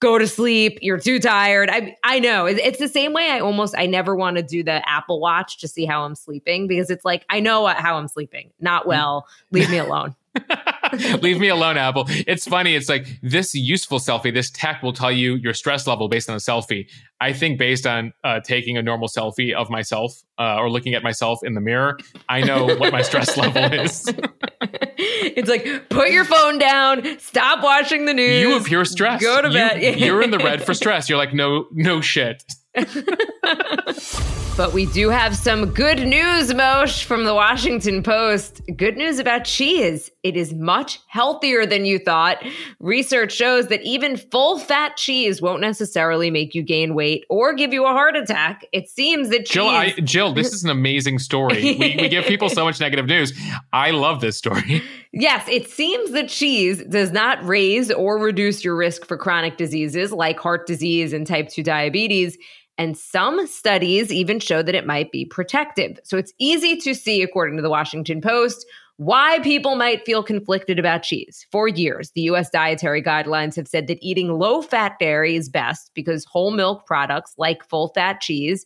go 0.00 0.18
to 0.18 0.26
sleep 0.26 0.78
you're 0.82 0.98
too 0.98 1.18
tired. 1.18 1.70
I 1.70 1.96
i 2.04 2.18
know. 2.18 2.46
It's 2.46 2.78
the 2.78 2.88
same 2.88 3.12
way 3.12 3.30
i 3.30 3.40
almost 3.40 3.74
i 3.76 3.86
never 3.86 4.14
want 4.14 4.36
to 4.36 4.42
do 4.42 4.62
the 4.62 4.86
apple 4.88 5.20
watch 5.20 5.58
to 5.58 5.68
see 5.68 5.84
how 5.84 6.04
i'm 6.04 6.14
sleeping 6.14 6.66
because 6.66 6.90
it's 6.90 7.04
like 7.04 7.24
i 7.30 7.40
know 7.40 7.66
how 7.66 7.96
i'm 7.96 8.08
sleeping. 8.08 8.50
Not 8.60 8.82
mm-hmm. 8.82 8.90
well. 8.90 9.26
Leave 9.50 9.70
me 9.70 9.78
alone 9.78 10.14
Leave 11.22 11.40
me 11.40 11.48
alone, 11.48 11.76
Apple. 11.76 12.04
It's 12.08 12.46
funny. 12.46 12.74
It's 12.74 12.88
like 12.88 13.06
this 13.22 13.54
useful 13.54 13.98
selfie, 13.98 14.32
this 14.32 14.50
tech 14.50 14.82
will 14.82 14.92
tell 14.92 15.12
you 15.12 15.34
your 15.36 15.54
stress 15.54 15.86
level 15.86 16.08
based 16.08 16.28
on 16.28 16.36
a 16.36 16.38
selfie. 16.38 16.90
I 17.20 17.32
think 17.32 17.58
based 17.58 17.86
on 17.86 18.12
uh, 18.22 18.40
taking 18.40 18.76
a 18.76 18.82
normal 18.82 19.08
selfie 19.08 19.54
of 19.54 19.70
myself 19.70 20.12
uh, 20.38 20.56
or 20.56 20.70
looking 20.70 20.94
at 20.94 21.02
myself 21.02 21.40
in 21.42 21.54
the 21.54 21.60
mirror, 21.60 21.98
I 22.28 22.42
know 22.42 22.66
what 22.66 22.92
my 22.92 23.02
stress 23.02 23.36
level 23.36 23.64
is. 23.64 24.12
it's 24.60 25.48
like 25.48 25.88
put 25.88 26.10
your 26.10 26.24
phone 26.24 26.58
down, 26.58 27.18
stop 27.18 27.62
watching 27.62 28.06
the 28.06 28.14
news. 28.14 28.40
You 28.40 28.56
appear 28.56 28.84
stressed. 28.84 29.22
Go 29.22 29.42
to 29.42 29.50
bed. 29.50 29.82
You, 29.82 30.06
you're 30.06 30.22
in 30.22 30.30
the 30.30 30.38
red 30.38 30.62
for 30.64 30.74
stress. 30.74 31.08
You're 31.08 31.18
like, 31.18 31.34
no, 31.34 31.66
no 31.72 32.00
shit. 32.00 32.42
but 34.56 34.72
we 34.72 34.86
do 34.86 35.08
have 35.08 35.36
some 35.36 35.66
good 35.66 36.00
news, 36.00 36.52
Mosh, 36.52 37.04
from 37.04 37.24
the 37.24 37.34
Washington 37.34 38.02
Post. 38.02 38.62
Good 38.76 38.96
news 38.96 39.20
about 39.20 39.44
cheese. 39.44 40.10
It 40.24 40.36
is 40.36 40.52
much 40.52 40.98
healthier 41.06 41.66
than 41.66 41.84
you 41.84 42.00
thought. 42.00 42.44
Research 42.80 43.32
shows 43.32 43.68
that 43.68 43.80
even 43.82 44.16
full 44.16 44.58
fat 44.58 44.96
cheese 44.96 45.40
won't 45.40 45.60
necessarily 45.60 46.30
make 46.30 46.52
you 46.52 46.62
gain 46.62 46.94
weight 46.96 47.24
or 47.30 47.54
give 47.54 47.72
you 47.72 47.84
a 47.84 47.90
heart 47.90 48.16
attack. 48.16 48.66
It 48.72 48.88
seems 48.88 49.28
that 49.28 49.46
cheese. 49.46 49.52
Jill, 49.52 49.68
I, 49.68 49.90
Jill 49.90 50.34
this 50.34 50.52
is 50.54 50.64
an 50.64 50.70
amazing 50.70 51.20
story. 51.20 51.62
we, 51.62 51.96
we 52.00 52.08
give 52.08 52.24
people 52.24 52.48
so 52.48 52.64
much 52.64 52.80
negative 52.80 53.06
news. 53.06 53.32
I 53.72 53.92
love 53.92 54.20
this 54.20 54.36
story. 54.36 54.82
Yes, 55.16 55.46
it 55.48 55.70
seems 55.70 56.10
that 56.10 56.28
cheese 56.28 56.82
does 56.86 57.12
not 57.12 57.44
raise 57.44 57.92
or 57.92 58.18
reduce 58.18 58.64
your 58.64 58.74
risk 58.74 59.06
for 59.06 59.16
chronic 59.16 59.56
diseases 59.56 60.10
like 60.10 60.40
heart 60.40 60.66
disease 60.66 61.12
and 61.12 61.24
type 61.24 61.48
2 61.50 61.62
diabetes. 61.62 62.36
And 62.76 62.96
some 62.96 63.46
studies 63.46 64.12
even 64.12 64.40
show 64.40 64.62
that 64.62 64.74
it 64.74 64.86
might 64.86 65.12
be 65.12 65.24
protective. 65.24 65.98
So 66.02 66.16
it's 66.16 66.32
easy 66.38 66.76
to 66.78 66.94
see, 66.94 67.22
according 67.22 67.56
to 67.56 67.62
the 67.62 67.70
Washington 67.70 68.20
Post, 68.20 68.66
why 68.96 69.40
people 69.40 69.74
might 69.74 70.04
feel 70.04 70.22
conflicted 70.22 70.78
about 70.78 71.02
cheese. 71.02 71.46
For 71.50 71.66
years, 71.66 72.10
the 72.12 72.22
US 72.22 72.50
dietary 72.50 73.02
guidelines 73.02 73.56
have 73.56 73.68
said 73.68 73.86
that 73.88 73.98
eating 74.00 74.32
low 74.32 74.62
fat 74.62 74.98
dairy 75.00 75.34
is 75.34 75.48
best 75.48 75.90
because 75.94 76.24
whole 76.24 76.52
milk 76.52 76.86
products 76.86 77.34
like 77.36 77.68
full 77.68 77.88
fat 77.94 78.20
cheese 78.20 78.64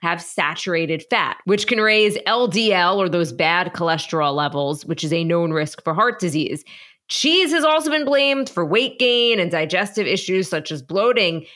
have 0.00 0.22
saturated 0.22 1.04
fat, 1.10 1.38
which 1.44 1.66
can 1.66 1.80
raise 1.80 2.16
LDL 2.18 2.96
or 2.96 3.08
those 3.08 3.32
bad 3.32 3.72
cholesterol 3.72 4.34
levels, 4.34 4.84
which 4.84 5.02
is 5.02 5.12
a 5.12 5.24
known 5.24 5.52
risk 5.52 5.82
for 5.82 5.94
heart 5.94 6.20
disease. 6.20 6.64
Cheese 7.08 7.52
has 7.52 7.64
also 7.64 7.90
been 7.90 8.04
blamed 8.04 8.48
for 8.48 8.64
weight 8.64 8.98
gain 8.98 9.40
and 9.40 9.50
digestive 9.50 10.06
issues 10.06 10.48
such 10.48 10.70
as 10.70 10.82
bloating. 10.82 11.46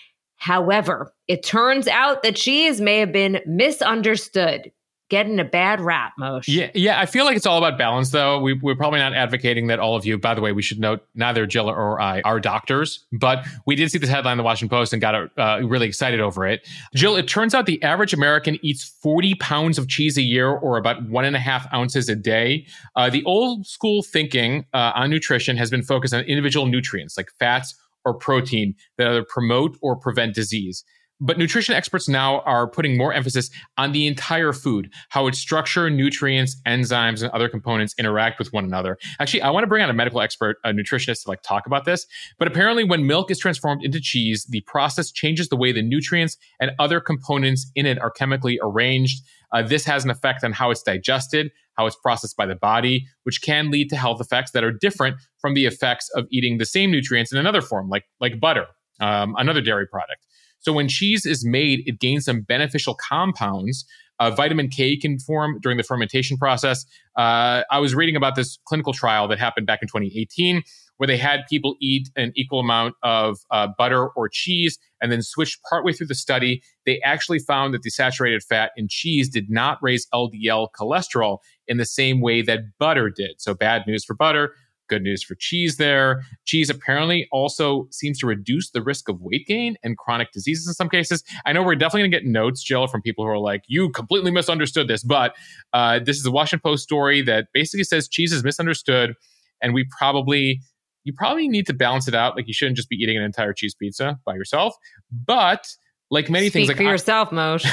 However, 0.42 1.14
it 1.28 1.44
turns 1.44 1.86
out 1.86 2.24
that 2.24 2.34
cheese 2.34 2.80
may 2.80 2.98
have 2.98 3.12
been 3.12 3.40
misunderstood 3.46 4.72
getting 5.08 5.38
a 5.38 5.44
bad 5.44 5.80
rap, 5.80 6.14
Mosh. 6.18 6.48
Yeah, 6.48 6.70
yeah. 6.74 6.98
I 6.98 7.06
feel 7.06 7.24
like 7.24 7.36
it's 7.36 7.46
all 7.46 7.58
about 7.58 7.78
balance, 7.78 8.10
though. 8.10 8.40
We, 8.40 8.58
are 8.66 8.74
probably 8.74 8.98
not 8.98 9.14
advocating 9.14 9.68
that 9.68 9.78
all 9.78 9.94
of 9.94 10.04
you. 10.04 10.18
By 10.18 10.34
the 10.34 10.40
way, 10.40 10.50
we 10.50 10.60
should 10.60 10.80
note 10.80 11.06
neither 11.14 11.46
Jill 11.46 11.70
or 11.70 12.00
I 12.00 12.22
are 12.22 12.40
doctors, 12.40 13.04
but 13.12 13.46
we 13.66 13.76
did 13.76 13.92
see 13.92 13.98
this 13.98 14.10
headline 14.10 14.32
in 14.32 14.38
the 14.38 14.42
Washington 14.42 14.76
Post 14.76 14.92
and 14.92 15.00
got 15.00 15.14
uh, 15.38 15.60
really 15.64 15.86
excited 15.86 16.18
over 16.18 16.44
it. 16.44 16.66
Jill, 16.92 17.14
it 17.14 17.28
turns 17.28 17.54
out 17.54 17.66
the 17.66 17.80
average 17.84 18.12
American 18.12 18.58
eats 18.62 18.82
40 18.82 19.36
pounds 19.36 19.78
of 19.78 19.86
cheese 19.86 20.18
a 20.18 20.22
year, 20.22 20.48
or 20.48 20.76
about 20.76 21.08
one 21.08 21.24
and 21.24 21.36
a 21.36 21.40
half 21.40 21.72
ounces 21.72 22.08
a 22.08 22.16
day. 22.16 22.66
Uh, 22.96 23.08
the 23.10 23.22
old 23.26 23.64
school 23.64 24.02
thinking 24.02 24.66
uh, 24.74 24.90
on 24.96 25.08
nutrition 25.08 25.56
has 25.56 25.70
been 25.70 25.84
focused 25.84 26.12
on 26.12 26.24
individual 26.24 26.66
nutrients 26.66 27.16
like 27.16 27.30
fats 27.38 27.76
or 28.04 28.14
protein 28.14 28.74
that 28.98 29.06
either 29.06 29.24
promote 29.24 29.76
or 29.82 29.96
prevent 29.96 30.34
disease. 30.34 30.84
But 31.24 31.38
nutrition 31.38 31.76
experts 31.76 32.08
now 32.08 32.40
are 32.40 32.66
putting 32.66 32.96
more 32.98 33.12
emphasis 33.12 33.48
on 33.78 33.92
the 33.92 34.08
entire 34.08 34.52
food, 34.52 34.92
how 35.10 35.28
its 35.28 35.38
structure, 35.38 35.88
nutrients, 35.88 36.60
enzymes, 36.66 37.22
and 37.22 37.30
other 37.30 37.48
components 37.48 37.94
interact 37.96 38.40
with 38.40 38.52
one 38.52 38.64
another. 38.64 38.98
Actually, 39.20 39.42
I 39.42 39.50
want 39.50 39.62
to 39.62 39.68
bring 39.68 39.84
on 39.84 39.88
a 39.88 39.92
medical 39.92 40.20
expert, 40.20 40.56
a 40.64 40.72
nutritionist 40.72 41.22
to 41.22 41.28
like 41.28 41.42
talk 41.42 41.64
about 41.64 41.84
this. 41.84 42.06
But 42.40 42.48
apparently, 42.48 42.82
when 42.82 43.06
milk 43.06 43.30
is 43.30 43.38
transformed 43.38 43.84
into 43.84 44.00
cheese, 44.00 44.46
the 44.50 44.62
process 44.62 45.12
changes 45.12 45.48
the 45.48 45.56
way 45.56 45.70
the 45.70 45.80
nutrients 45.80 46.36
and 46.58 46.72
other 46.80 47.00
components 47.00 47.70
in 47.76 47.86
it 47.86 48.00
are 48.00 48.10
chemically 48.10 48.58
arranged. 48.60 49.22
Uh, 49.52 49.62
this 49.62 49.84
has 49.84 50.04
an 50.04 50.10
effect 50.10 50.42
on 50.42 50.50
how 50.52 50.72
it's 50.72 50.82
digested, 50.82 51.52
how 51.76 51.86
it's 51.86 51.96
processed 51.96 52.36
by 52.36 52.46
the 52.46 52.54
body, 52.54 53.06
which 53.24 53.42
can 53.42 53.70
lead 53.70 53.88
to 53.90 53.96
health 53.96 54.20
effects 54.20 54.52
that 54.52 54.64
are 54.64 54.72
different 54.72 55.16
from 55.40 55.54
the 55.54 55.66
effects 55.66 56.08
of 56.14 56.26
eating 56.30 56.58
the 56.58 56.66
same 56.66 56.90
nutrients 56.90 57.32
in 57.32 57.38
another 57.38 57.62
form, 57.62 57.88
like 57.88 58.04
like 58.20 58.40
butter, 58.40 58.66
um, 59.00 59.34
another 59.38 59.60
dairy 59.60 59.86
product. 59.86 60.26
So 60.60 60.72
when 60.72 60.88
cheese 60.88 61.26
is 61.26 61.44
made, 61.44 61.82
it 61.86 61.98
gains 61.98 62.24
some 62.24 62.42
beneficial 62.42 62.94
compounds. 62.94 63.84
Uh, 64.20 64.30
vitamin 64.30 64.68
K 64.68 64.96
can 64.96 65.18
form 65.18 65.58
during 65.60 65.76
the 65.76 65.82
fermentation 65.82 66.36
process. 66.36 66.84
Uh, 67.18 67.62
I 67.70 67.80
was 67.80 67.94
reading 67.94 68.14
about 68.14 68.36
this 68.36 68.58
clinical 68.66 68.92
trial 68.92 69.26
that 69.28 69.38
happened 69.40 69.66
back 69.66 69.80
in 69.82 69.88
2018 69.88 70.62
where 71.02 71.08
they 71.08 71.16
had 71.16 71.40
people 71.50 71.74
eat 71.80 72.08
an 72.14 72.30
equal 72.36 72.60
amount 72.60 72.94
of 73.02 73.40
uh, 73.50 73.66
butter 73.76 74.10
or 74.10 74.28
cheese 74.28 74.78
and 75.00 75.10
then 75.10 75.20
switched 75.20 75.58
partway 75.68 75.92
through 75.92 76.06
the 76.06 76.14
study. 76.14 76.62
They 76.86 77.00
actually 77.00 77.40
found 77.40 77.74
that 77.74 77.82
the 77.82 77.90
saturated 77.90 78.40
fat 78.44 78.70
in 78.76 78.86
cheese 78.88 79.28
did 79.28 79.50
not 79.50 79.78
raise 79.82 80.06
LDL 80.14 80.68
cholesterol 80.78 81.38
in 81.66 81.78
the 81.78 81.84
same 81.84 82.20
way 82.20 82.40
that 82.42 82.60
butter 82.78 83.10
did. 83.10 83.40
So, 83.40 83.52
bad 83.52 83.82
news 83.84 84.04
for 84.04 84.14
butter, 84.14 84.54
Good 84.92 85.02
news 85.02 85.22
for 85.22 85.34
cheese 85.36 85.78
there. 85.78 86.22
Cheese 86.44 86.68
apparently 86.68 87.26
also 87.32 87.88
seems 87.90 88.18
to 88.18 88.26
reduce 88.26 88.72
the 88.72 88.82
risk 88.82 89.08
of 89.08 89.22
weight 89.22 89.46
gain 89.46 89.74
and 89.82 89.96
chronic 89.96 90.32
diseases 90.32 90.68
in 90.68 90.74
some 90.74 90.90
cases. 90.90 91.24
I 91.46 91.54
know 91.54 91.62
we're 91.62 91.76
definitely 91.76 92.02
going 92.02 92.10
to 92.10 92.18
get 92.18 92.26
notes, 92.26 92.62
Jill, 92.62 92.86
from 92.88 93.00
people 93.00 93.24
who 93.24 93.30
are 93.30 93.38
like, 93.38 93.62
you 93.68 93.88
completely 93.88 94.30
misunderstood 94.30 94.88
this. 94.88 95.02
But 95.02 95.34
uh, 95.72 96.00
this 96.00 96.18
is 96.18 96.26
a 96.26 96.30
Washington 96.30 96.60
Post 96.62 96.82
story 96.82 97.22
that 97.22 97.46
basically 97.54 97.84
says 97.84 98.06
cheese 98.06 98.34
is 98.34 98.44
misunderstood. 98.44 99.14
And 99.62 99.72
we 99.72 99.86
probably, 99.96 100.60
you 101.04 101.12
probably 101.12 101.48
need 101.48 101.66
to 101.66 101.74
balance 101.74 102.08
it 102.08 102.14
out. 102.14 102.36
Like 102.36 102.46
you 102.48 102.54
shouldn't 102.54 102.76
just 102.76 102.88
be 102.88 102.96
eating 102.96 103.16
an 103.16 103.22
entire 103.22 103.52
cheese 103.52 103.74
pizza 103.74 104.18
by 104.24 104.34
yourself. 104.34 104.74
But 105.10 105.66
like 106.10 106.28
many 106.30 106.46
Speak 106.46 106.52
things, 106.52 106.68
like 106.68 106.76
for 106.76 106.84
I, 106.84 106.90
yourself, 106.90 107.30
Mosheh. 107.30 107.70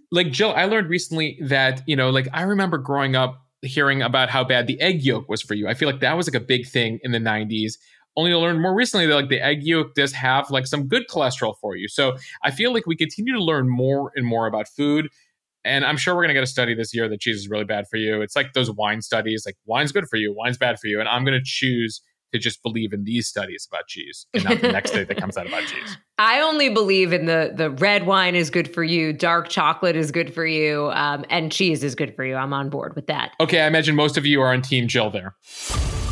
like 0.12 0.30
Jill, 0.30 0.52
I 0.52 0.64
learned 0.66 0.88
recently 0.88 1.38
that, 1.42 1.82
you 1.86 1.96
know, 1.96 2.10
like 2.10 2.28
I 2.32 2.42
remember 2.42 2.78
growing 2.78 3.16
up 3.16 3.44
hearing 3.62 4.00
about 4.02 4.30
how 4.30 4.44
bad 4.44 4.66
the 4.66 4.80
egg 4.80 5.02
yolk 5.02 5.28
was 5.28 5.42
for 5.42 5.54
you. 5.54 5.68
I 5.68 5.74
feel 5.74 5.90
like 5.90 6.00
that 6.00 6.16
was 6.16 6.28
like 6.28 6.40
a 6.40 6.44
big 6.44 6.66
thing 6.66 6.98
in 7.02 7.12
the 7.12 7.18
90s. 7.18 7.74
Only 8.16 8.32
to 8.32 8.38
learn 8.38 8.60
more 8.60 8.74
recently 8.74 9.06
that 9.06 9.14
like 9.14 9.28
the 9.28 9.40
egg 9.40 9.62
yolk 9.62 9.94
does 9.94 10.12
have 10.12 10.50
like 10.50 10.66
some 10.66 10.88
good 10.88 11.04
cholesterol 11.08 11.54
for 11.60 11.76
you. 11.76 11.88
So 11.88 12.16
I 12.42 12.50
feel 12.50 12.72
like 12.72 12.86
we 12.86 12.96
continue 12.96 13.32
to 13.34 13.42
learn 13.42 13.68
more 13.68 14.12
and 14.16 14.26
more 14.26 14.46
about 14.46 14.68
food. 14.68 15.08
And 15.64 15.84
I'm 15.84 15.96
sure 15.96 16.14
we're 16.14 16.22
going 16.22 16.28
to 16.28 16.34
get 16.34 16.42
a 16.42 16.46
study 16.46 16.74
this 16.74 16.94
year 16.94 17.08
that 17.08 17.20
cheese 17.20 17.36
is 17.36 17.48
really 17.48 17.64
bad 17.64 17.86
for 17.90 17.96
you. 17.96 18.22
It's 18.22 18.34
like 18.34 18.54
those 18.54 18.70
wine 18.70 19.02
studies, 19.02 19.44
like 19.44 19.56
wine's 19.66 19.92
good 19.92 20.06
for 20.08 20.16
you, 20.16 20.34
wine's 20.34 20.56
bad 20.56 20.78
for 20.78 20.86
you. 20.86 21.00
And 21.00 21.08
I'm 21.08 21.24
going 21.24 21.38
to 21.38 21.44
choose 21.44 22.00
to 22.32 22.38
just 22.38 22.62
believe 22.62 22.92
in 22.92 23.04
these 23.04 23.26
studies 23.26 23.66
about 23.70 23.86
cheese 23.86 24.26
and 24.34 24.44
not 24.44 24.60
the 24.60 24.70
next 24.72 24.92
day 24.92 25.04
that 25.04 25.16
comes 25.16 25.36
out 25.36 25.46
about 25.46 25.64
cheese. 25.64 25.96
I 26.18 26.40
only 26.40 26.68
believe 26.68 27.12
in 27.12 27.26
the 27.26 27.52
the 27.54 27.70
red 27.70 28.06
wine 28.06 28.34
is 28.34 28.50
good 28.50 28.72
for 28.72 28.84
you, 28.84 29.12
dark 29.12 29.48
chocolate 29.48 29.96
is 29.96 30.10
good 30.10 30.32
for 30.32 30.46
you, 30.46 30.90
um, 30.92 31.24
and 31.30 31.50
cheese 31.50 31.82
is 31.82 31.94
good 31.94 32.14
for 32.14 32.24
you. 32.24 32.36
I'm 32.36 32.52
on 32.52 32.70
board 32.70 32.94
with 32.94 33.06
that. 33.08 33.32
Okay, 33.40 33.60
I 33.60 33.66
imagine 33.66 33.96
most 33.96 34.16
of 34.16 34.26
you 34.26 34.40
are 34.42 34.52
on 34.52 34.62
Team 34.62 34.86
Jill 34.86 35.10
there. 35.10 35.34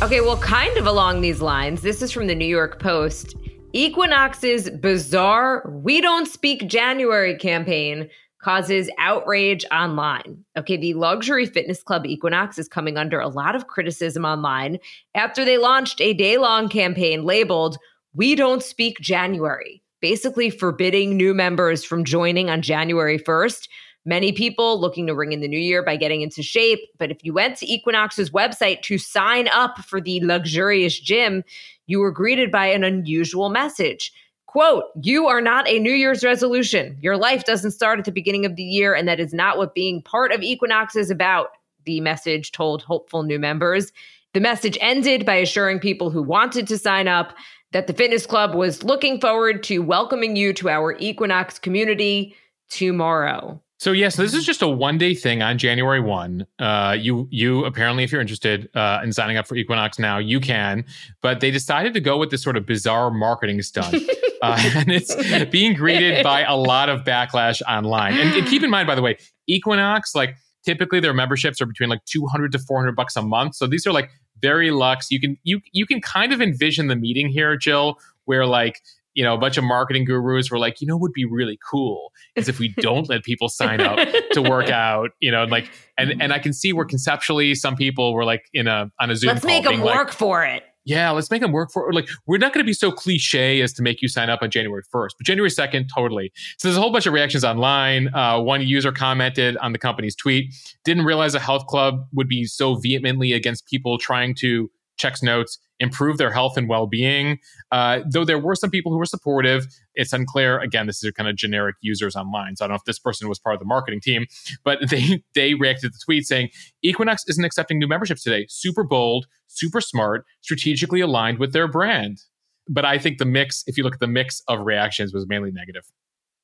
Okay, 0.01 0.21
well, 0.21 0.37
kind 0.37 0.75
of 0.77 0.87
along 0.87 1.21
these 1.21 1.41
lines. 1.41 1.81
This 1.81 2.01
is 2.01 2.11
from 2.11 2.27
the 2.27 2.35
New 2.35 2.45
York 2.45 2.79
Post. 2.79 3.35
Equinox's 3.73 4.69
bizarre 4.71 5.63
"We 5.69 6.01
Don't 6.01 6.27
Speak 6.27 6.67
January" 6.67 7.37
campaign 7.37 8.09
causes 8.39 8.89
outrage 8.97 9.65
online. 9.71 10.43
Okay, 10.57 10.77
the 10.77 10.93
luxury 10.93 11.45
fitness 11.45 11.83
club 11.83 12.05
Equinox 12.05 12.57
is 12.57 12.67
coming 12.67 12.97
under 12.97 13.19
a 13.19 13.27
lot 13.27 13.55
of 13.55 13.67
criticism 13.67 14.25
online 14.25 14.79
after 15.13 15.43
they 15.43 15.57
launched 15.57 15.99
a 16.01 16.13
day 16.13 16.37
long 16.37 16.69
campaign 16.69 17.23
labeled 17.23 17.77
We 18.13 18.35
Don't 18.35 18.63
Speak 18.63 18.99
January, 18.99 19.83
basically 20.01 20.49
forbidding 20.49 21.17
new 21.17 21.33
members 21.33 21.83
from 21.83 22.05
joining 22.05 22.49
on 22.49 22.61
January 22.61 23.19
1st. 23.19 23.67
Many 24.05 24.31
people 24.31 24.79
looking 24.79 25.07
to 25.07 25.13
ring 25.13 25.33
in 25.33 25.41
the 25.41 25.47
new 25.47 25.59
year 25.59 25.83
by 25.83 25.97
getting 25.97 26.21
into 26.21 26.41
shape. 26.41 26.79
But 26.97 27.11
if 27.11 27.23
you 27.23 27.33
went 27.33 27.57
to 27.57 27.71
Equinox's 27.71 28.29
website 28.29 28.81
to 28.83 28.97
sign 28.97 29.49
up 29.49 29.79
for 29.79 29.99
the 29.99 30.23
luxurious 30.23 30.97
gym, 30.97 31.43
you 31.85 31.99
were 31.99 32.11
greeted 32.11 32.49
by 32.49 32.67
an 32.67 32.85
unusual 32.85 33.49
message. 33.49 34.13
Quote, 34.49 34.85
you 34.99 35.27
are 35.27 35.41
not 35.41 35.67
a 35.67 35.77
New 35.77 35.93
Year's 35.93 36.23
resolution. 36.23 36.97
Your 37.01 37.17
life 37.17 37.43
doesn't 37.43 37.69
start 37.69 37.99
at 37.99 38.05
the 38.05 38.11
beginning 38.11 38.47
of 38.47 38.55
the 38.55 38.63
year, 38.63 38.95
and 38.95 39.07
that 39.07 39.19
is 39.19 39.31
not 39.31 39.59
what 39.59 39.75
being 39.75 40.01
part 40.01 40.31
of 40.31 40.41
Equinox 40.41 40.95
is 40.95 41.11
about, 41.11 41.49
the 41.85 42.01
message 42.01 42.51
told 42.51 42.81
hopeful 42.81 43.21
new 43.21 43.37
members. 43.37 43.91
The 44.33 44.39
message 44.39 44.75
ended 44.81 45.23
by 45.23 45.35
assuring 45.35 45.77
people 45.77 46.09
who 46.09 46.23
wanted 46.23 46.67
to 46.67 46.79
sign 46.79 47.07
up 47.07 47.35
that 47.73 47.85
the 47.85 47.93
fitness 47.93 48.25
club 48.25 48.55
was 48.55 48.81
looking 48.81 49.21
forward 49.21 49.61
to 49.65 49.83
welcoming 49.83 50.35
you 50.35 50.51
to 50.53 50.67
our 50.67 50.97
Equinox 50.97 51.59
community 51.59 52.35
tomorrow. 52.71 53.61
So 53.79 53.93
yes, 53.93 54.17
this 54.17 54.33
is 54.33 54.45
just 54.45 54.61
a 54.61 54.67
one 54.67 54.97
day 54.97 55.15
thing 55.15 55.41
on 55.41 55.57
January 55.57 56.01
one. 56.01 56.45
Uh, 56.59 56.97
you 56.99 57.29
you 57.31 57.63
apparently, 57.63 58.03
if 58.03 58.11
you're 58.11 58.19
interested 58.19 58.69
uh, 58.75 58.99
in 59.01 59.13
signing 59.13 59.37
up 59.37 59.47
for 59.47 59.55
Equinox 59.55 59.97
now, 59.97 60.17
you 60.17 60.41
can. 60.41 60.83
But 61.21 61.39
they 61.39 61.49
decided 61.49 61.93
to 61.93 62.01
go 62.01 62.17
with 62.17 62.29
this 62.29 62.43
sort 62.43 62.57
of 62.57 62.65
bizarre 62.65 63.09
marketing 63.09 63.61
stunt, 63.61 63.95
uh, 64.41 64.61
and 64.75 64.91
it's 64.91 65.15
being 65.45 65.73
greeted 65.73 66.23
by 66.23 66.43
a 66.43 66.55
lot 66.55 66.89
of 66.89 67.01
backlash 67.01 67.61
online. 67.67 68.17
And, 68.17 68.35
and 68.35 68.47
keep 68.47 68.63
in 68.63 68.69
mind, 68.69 68.87
by 68.87 68.95
the 68.95 69.01
way, 69.01 69.17
Equinox 69.47 70.15
like 70.15 70.35
typically 70.65 70.99
their 70.99 71.13
memberships 71.13 71.61
are 71.61 71.65
between 71.65 71.89
like 71.89 72.03
200 72.05 72.51
to 72.51 72.59
400 72.59 72.95
bucks 72.95 73.15
a 73.15 73.21
month. 73.21 73.55
So 73.55 73.67
these 73.67 73.85
are 73.87 73.91
like 73.91 74.09
very 74.41 74.71
luxe. 74.71 75.11
You 75.11 75.19
can 75.19 75.37
you 75.43 75.61
you 75.71 75.85
can 75.85 76.01
kind 76.01 76.33
of 76.33 76.41
envision 76.41 76.87
the 76.87 76.95
meeting 76.95 77.29
here, 77.29 77.57
Jill, 77.57 77.99
where 78.25 78.45
like 78.45 78.81
you 79.15 79.23
know, 79.23 79.33
a 79.33 79.37
bunch 79.37 79.57
of 79.57 79.63
marketing 79.63 80.05
gurus 80.05 80.49
were 80.49 80.59
like, 80.59 80.79
you 80.79 80.87
know, 80.87 80.95
would 80.95 81.11
be 81.11 81.25
really 81.25 81.59
cool 81.69 82.13
is 82.35 82.47
if 82.47 82.59
we 82.59 82.69
don't 82.77 83.09
let 83.09 83.23
people 83.23 83.49
sign 83.49 83.81
up 83.81 83.97
to 84.31 84.41
work 84.41 84.69
out, 84.69 85.09
you 85.19 85.31
know, 85.31 85.43
like, 85.45 85.69
and 85.97 86.21
and 86.21 86.31
I 86.31 86.39
can 86.39 86.53
see 86.53 86.71
where 86.71 86.85
conceptually 86.85 87.55
some 87.55 87.75
people 87.75 88.13
were 88.13 88.23
like 88.23 88.45
in 88.53 88.67
a 88.67 88.91
on 88.99 89.09
a 89.09 89.15
Zoom. 89.15 89.33
Let's 89.33 89.43
make 89.43 89.63
them 89.63 89.81
work 89.81 90.11
for 90.11 90.45
it. 90.45 90.63
Yeah, 90.89 91.11
let's 91.11 91.29
make 91.29 91.41
them 91.41 91.51
work 91.51 91.71
for. 91.71 91.93
Like, 91.93 92.09
we're 92.25 92.39
not 92.39 92.51
going 92.51 92.63
to 92.63 92.67
be 92.67 92.73
so 92.73 92.91
cliche 92.91 93.61
as 93.61 93.73
to 93.73 93.83
make 93.83 94.01
you 94.01 94.07
sign 94.07 94.27
up 94.31 94.41
on 94.41 94.49
January 94.49 94.81
1st, 94.91 95.09
but 95.19 95.25
January 95.25 95.51
2nd, 95.51 95.87
totally. 95.93 96.31
So 96.57 96.67
there's 96.67 96.77
a 96.77 96.81
whole 96.81 96.91
bunch 96.91 97.05
of 97.05 97.13
reactions 97.13 97.43
online. 97.43 98.07
Uh, 98.15 98.39
one 98.39 98.61
user 98.61 98.91
commented 98.91 99.55
on 99.57 99.71
the 99.71 99.77
company's 99.77 100.15
tweet, 100.15 100.51
didn't 100.83 101.05
realize 101.05 101.35
a 101.35 101.39
health 101.39 101.67
club 101.67 102.07
would 102.13 102.27
be 102.27 102.45
so 102.45 102.73
vehemently 102.73 103.33
against 103.33 103.67
people 103.67 103.99
trying 103.99 104.33
to 104.35 104.71
checks 104.99 105.23
notes, 105.23 105.57
improve 105.79 106.17
their 106.17 106.31
health 106.31 106.57
and 106.57 106.69
well 106.69 106.85
being. 106.85 107.39
Uh, 107.71 108.01
though 108.07 108.25
there 108.25 108.37
were 108.37 108.55
some 108.55 108.69
people 108.69 108.91
who 108.91 108.97
were 108.97 109.05
supportive, 109.05 109.65
it's 109.95 110.13
unclear. 110.13 110.59
Again, 110.59 110.85
this 110.85 111.03
is 111.03 111.11
kind 111.11 111.27
of 111.27 111.35
generic 111.35 111.75
users 111.81 112.15
online. 112.15 112.55
So 112.55 112.65
I 112.65 112.67
don't 112.67 112.73
know 112.73 112.77
if 112.77 112.83
this 112.83 112.99
person 112.99 113.27
was 113.27 113.39
part 113.39 113.55
of 113.55 113.59
the 113.59 113.65
marketing 113.65 114.01
team, 114.01 114.27
but 114.63 114.79
they 114.89 115.23
they 115.33 115.55
reacted 115.55 115.81
to 115.81 115.89
the 115.89 115.99
tweet 116.03 116.27
saying 116.27 116.49
Equinox 116.83 117.23
isn't 117.27 117.43
accepting 117.43 117.79
new 117.79 117.87
memberships 117.87 118.23
today. 118.23 118.45
Super 118.49 118.83
bold, 118.83 119.25
super 119.47 119.81
smart, 119.81 120.25
strategically 120.41 121.01
aligned 121.01 121.39
with 121.39 121.53
their 121.53 121.67
brand. 121.67 122.19
But 122.67 122.85
I 122.85 122.99
think 122.99 123.17
the 123.17 123.25
mix, 123.25 123.63
if 123.65 123.77
you 123.77 123.83
look 123.83 123.95
at 123.95 123.99
the 123.99 124.07
mix 124.07 124.43
of 124.47 124.59
reactions, 124.59 125.11
was 125.11 125.25
mainly 125.27 125.51
negative. 125.51 125.85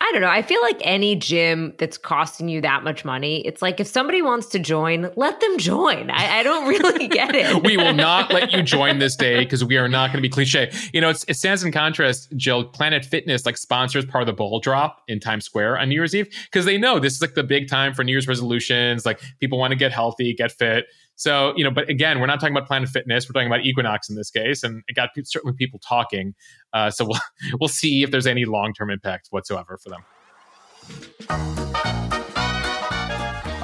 I 0.08 0.12
don't 0.12 0.22
know. 0.22 0.30
I 0.30 0.44
feel 0.44 0.62
like 0.62 0.78
any 0.82 1.16
gym 1.16 1.74
that's 1.80 1.98
costing 1.98 2.48
you 2.48 2.62
that 2.62 2.84
much 2.84 3.04
money, 3.04 3.42
it's 3.46 3.64
like 3.64 3.80
if 3.80 3.88
somebody 3.88 4.22
wants 4.22 4.46
to 4.50 4.60
join, 4.60 5.10
let 5.16 5.40
them 5.40 5.58
join. 5.58 6.12
I, 6.12 6.40
I 6.40 6.44
don't 6.44 6.68
really 6.68 7.08
get 7.20 7.34
it. 7.34 7.64
we 7.64 7.76
will 7.76 7.94
not 7.94 8.32
let 8.32 8.52
you 8.52 8.62
join 8.62 9.00
this 9.00 9.16
day 9.16 9.40
because 9.40 9.64
we 9.66 9.78
are 9.78 9.90
not 9.90 10.12
going 10.12 10.18
to 10.18 10.22
be 10.22 10.30
cliche. 10.30 10.72
You 10.94 11.02
know, 11.02 11.10
it 11.10 11.36
stands 11.36 11.64
in 11.64 11.72
contrast, 11.72 12.32
Jill. 12.36 12.66
Planet 12.66 13.04
Fitness 13.04 13.48
like 13.48 13.58
sponsors 13.58 14.06
part 14.06 14.22
of 14.22 14.28
the 14.28 14.34
ball 14.34 14.60
drop 14.60 15.02
in 15.08 15.20
Times 15.20 15.46
Square 15.46 15.80
on 15.80 15.90
New 15.90 15.96
Year's 15.96 16.14
Eve 16.14 16.28
because 16.46 16.66
they 16.66 16.78
know 16.78 17.00
this 17.00 17.14
is 17.14 17.22
like 17.22 17.34
the 17.34 17.44
big 17.44 17.68
time 17.68 17.96
for 17.96 18.04
New 18.04 18.12
Year's 18.12 18.28
resolutions. 18.28 19.08
Like 19.08 19.20
people 19.40 19.58
want 19.58 19.72
to 19.72 19.76
get 19.76 19.92
healthy, 19.92 20.36
get 20.36 20.52
fit. 20.52 20.86
So, 21.16 21.54
you 21.56 21.64
know, 21.64 21.72
but 21.72 21.90
again, 21.90 22.20
we're 22.20 22.28
not 22.28 22.40
talking 22.40 22.56
about 22.56 22.68
Planet 22.68 22.90
Fitness. 22.90 23.28
We're 23.28 23.34
talking 23.34 23.48
about 23.48 23.66
Equinox 23.66 24.10
in 24.10 24.16
this 24.16 24.30
case, 24.30 24.64
and 24.64 24.84
it 24.88 24.94
got 24.94 25.10
certainly 25.24 25.56
people 25.56 25.80
talking. 25.80 26.36
Uh, 26.74 26.92
so 26.92 27.06
we'll 27.10 27.20
we'll 27.60 27.68
see 27.68 28.04
if 28.04 28.12
there's 28.12 28.28
any 28.28 28.46
long 28.46 28.74
term 28.74 28.90
impact 28.90 29.28
whatsoever 29.32 29.78
for 29.78 29.90
them. 29.90 31.56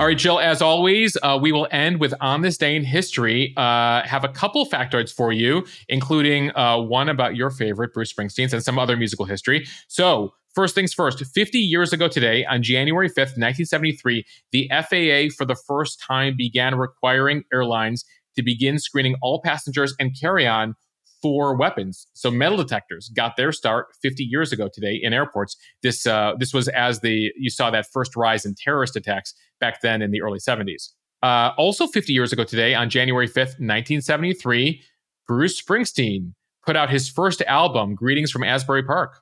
All 0.02 0.08
right, 0.08 0.18
Jill, 0.18 0.40
as 0.40 0.64
always, 0.64 1.16
uh, 1.22 1.38
we 1.40 1.52
will 1.52 1.68
end 1.70 2.00
with 2.00 2.16
On 2.22 2.42
This 2.42 2.58
Day 2.58 2.76
in 2.76 2.84
History. 2.84 3.54
Uh, 3.56 4.02
have 4.02 4.24
a 4.24 4.30
couple 4.30 4.66
factoids 4.66 5.14
for 5.14 5.32
you, 5.32 5.64
including 5.90 6.50
uh, 6.58 6.80
one 6.80 7.08
about 7.08 7.36
your 7.36 7.52
favorite, 7.52 7.94
Bruce 7.94 8.12
Springsteen, 8.12 8.52
and 8.52 8.64
some 8.64 8.80
other 8.80 8.98
musical 8.98 9.26
history. 9.26 9.68
So, 9.88 10.34
First 10.54 10.76
things 10.76 10.94
first, 10.94 11.24
50 11.26 11.60
years 11.60 11.94
ago 11.94 12.10
today, 12.10 12.46
on 12.46 12.62
January 12.62 13.10
5th, 13.10 13.38
1973, 13.38 14.26
the 14.52 14.70
FAA 14.70 15.34
for 15.36 15.46
the 15.46 15.56
first 15.56 16.02
time 16.06 16.36
began 16.38 16.76
requiring 16.76 17.44
airlines 17.54 18.04
to 18.36 18.44
begin 18.44 18.78
screening 18.78 19.16
all 19.22 19.42
passengers 19.42 19.96
and 19.98 20.18
carry 20.20 20.46
on 20.46 20.76
for 21.22 21.56
weapons. 21.56 22.08
So 22.14 22.30
metal 22.30 22.58
detectors 22.58 23.10
got 23.16 23.38
their 23.38 23.54
start 23.54 23.88
50 24.02 24.24
years 24.24 24.52
ago 24.52 24.68
today 24.74 25.00
in 25.02 25.14
airports. 25.14 25.56
This 25.84 26.06
uh, 26.06 26.34
this 26.38 26.54
was 26.54 26.68
as 26.70 27.00
the 27.00 27.32
you 27.38 27.50
saw 27.50 27.70
that 27.72 27.86
first 27.92 28.16
rise 28.16 28.46
in 28.46 28.56
terrorist 28.56 28.96
attacks 28.96 29.34
back 29.60 29.82
then 29.82 30.02
in 30.02 30.12
the 30.12 30.22
early 30.22 30.40
70s. 30.40 30.90
Uh, 31.24 31.52
also 31.58 31.86
50 31.86 32.12
years 32.12 32.34
ago 32.34 32.44
today, 32.44 32.74
on 32.74 32.90
January 32.90 33.28
5th, 33.28 33.60
1973, 33.60 34.82
Bruce 35.28 35.62
Springsteen 35.62 36.34
put 36.66 36.76
out 36.76 36.90
his 36.90 37.08
first 37.08 37.42
album, 37.44 37.94
Greetings 37.94 38.32
from 38.32 38.44
Asbury 38.44 38.84
Park. 38.84 39.22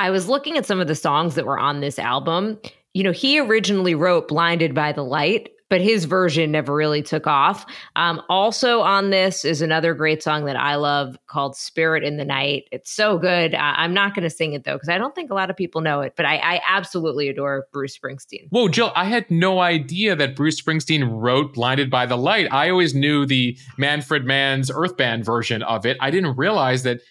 I 0.00 0.08
was 0.08 0.30
looking 0.30 0.56
at 0.56 0.64
some 0.64 0.80
of 0.80 0.88
the 0.88 0.94
songs 0.94 1.34
that 1.34 1.44
were 1.44 1.58
on 1.58 1.80
this 1.80 1.98
album. 1.98 2.58
You 2.94 3.04
know, 3.04 3.12
he 3.12 3.38
originally 3.38 3.94
wrote 3.94 4.28
Blinded 4.28 4.74
by 4.74 4.92
the 4.92 5.04
Light, 5.04 5.50
but 5.68 5.82
his 5.82 6.06
version 6.06 6.50
never 6.50 6.74
really 6.74 7.02
took 7.02 7.26
off. 7.26 7.66
Um, 7.96 8.22
also 8.30 8.80
on 8.80 9.10
this 9.10 9.44
is 9.44 9.60
another 9.60 9.92
great 9.92 10.22
song 10.22 10.46
that 10.46 10.56
I 10.56 10.76
love 10.76 11.18
called 11.26 11.54
Spirit 11.54 12.02
in 12.02 12.16
the 12.16 12.24
Night. 12.24 12.64
It's 12.72 12.90
so 12.90 13.18
good. 13.18 13.54
I- 13.54 13.84
am 13.84 13.92
not 13.92 14.14
going 14.14 14.22
to 14.22 14.30
sing 14.30 14.54
it 14.54 14.64
though, 14.64 14.76
because 14.76 14.88
I 14.88 14.96
don't 14.96 15.14
think 15.14 15.30
a 15.30 15.34
lot 15.34 15.50
of 15.50 15.56
people 15.56 15.82
know 15.82 16.00
it, 16.00 16.14
but 16.16 16.24
I-, 16.24 16.38
I 16.38 16.62
absolutely 16.66 17.28
adore 17.28 17.66
Bruce 17.70 17.96
Springsteen. 17.96 18.48
Whoa, 18.48 18.68
Jill, 18.68 18.92
I 18.96 19.04
had 19.04 19.30
no 19.30 19.60
idea 19.60 20.16
that 20.16 20.34
Bruce 20.34 20.58
Springsteen 20.58 21.10
wrote 21.10 21.52
Blinded 21.52 21.90
by 21.90 22.06
the 22.06 22.16
Light. 22.16 22.48
I 22.50 22.70
always 22.70 22.94
knew 22.94 23.26
the 23.26 23.58
Manfred 23.76 24.24
Mann's 24.24 24.70
Earth 24.74 24.96
Band 24.96 25.26
version 25.26 25.62
of 25.62 25.84
it. 25.84 25.98
I 26.00 26.10
didn't 26.10 26.38
realize 26.38 26.84
that 26.84 27.02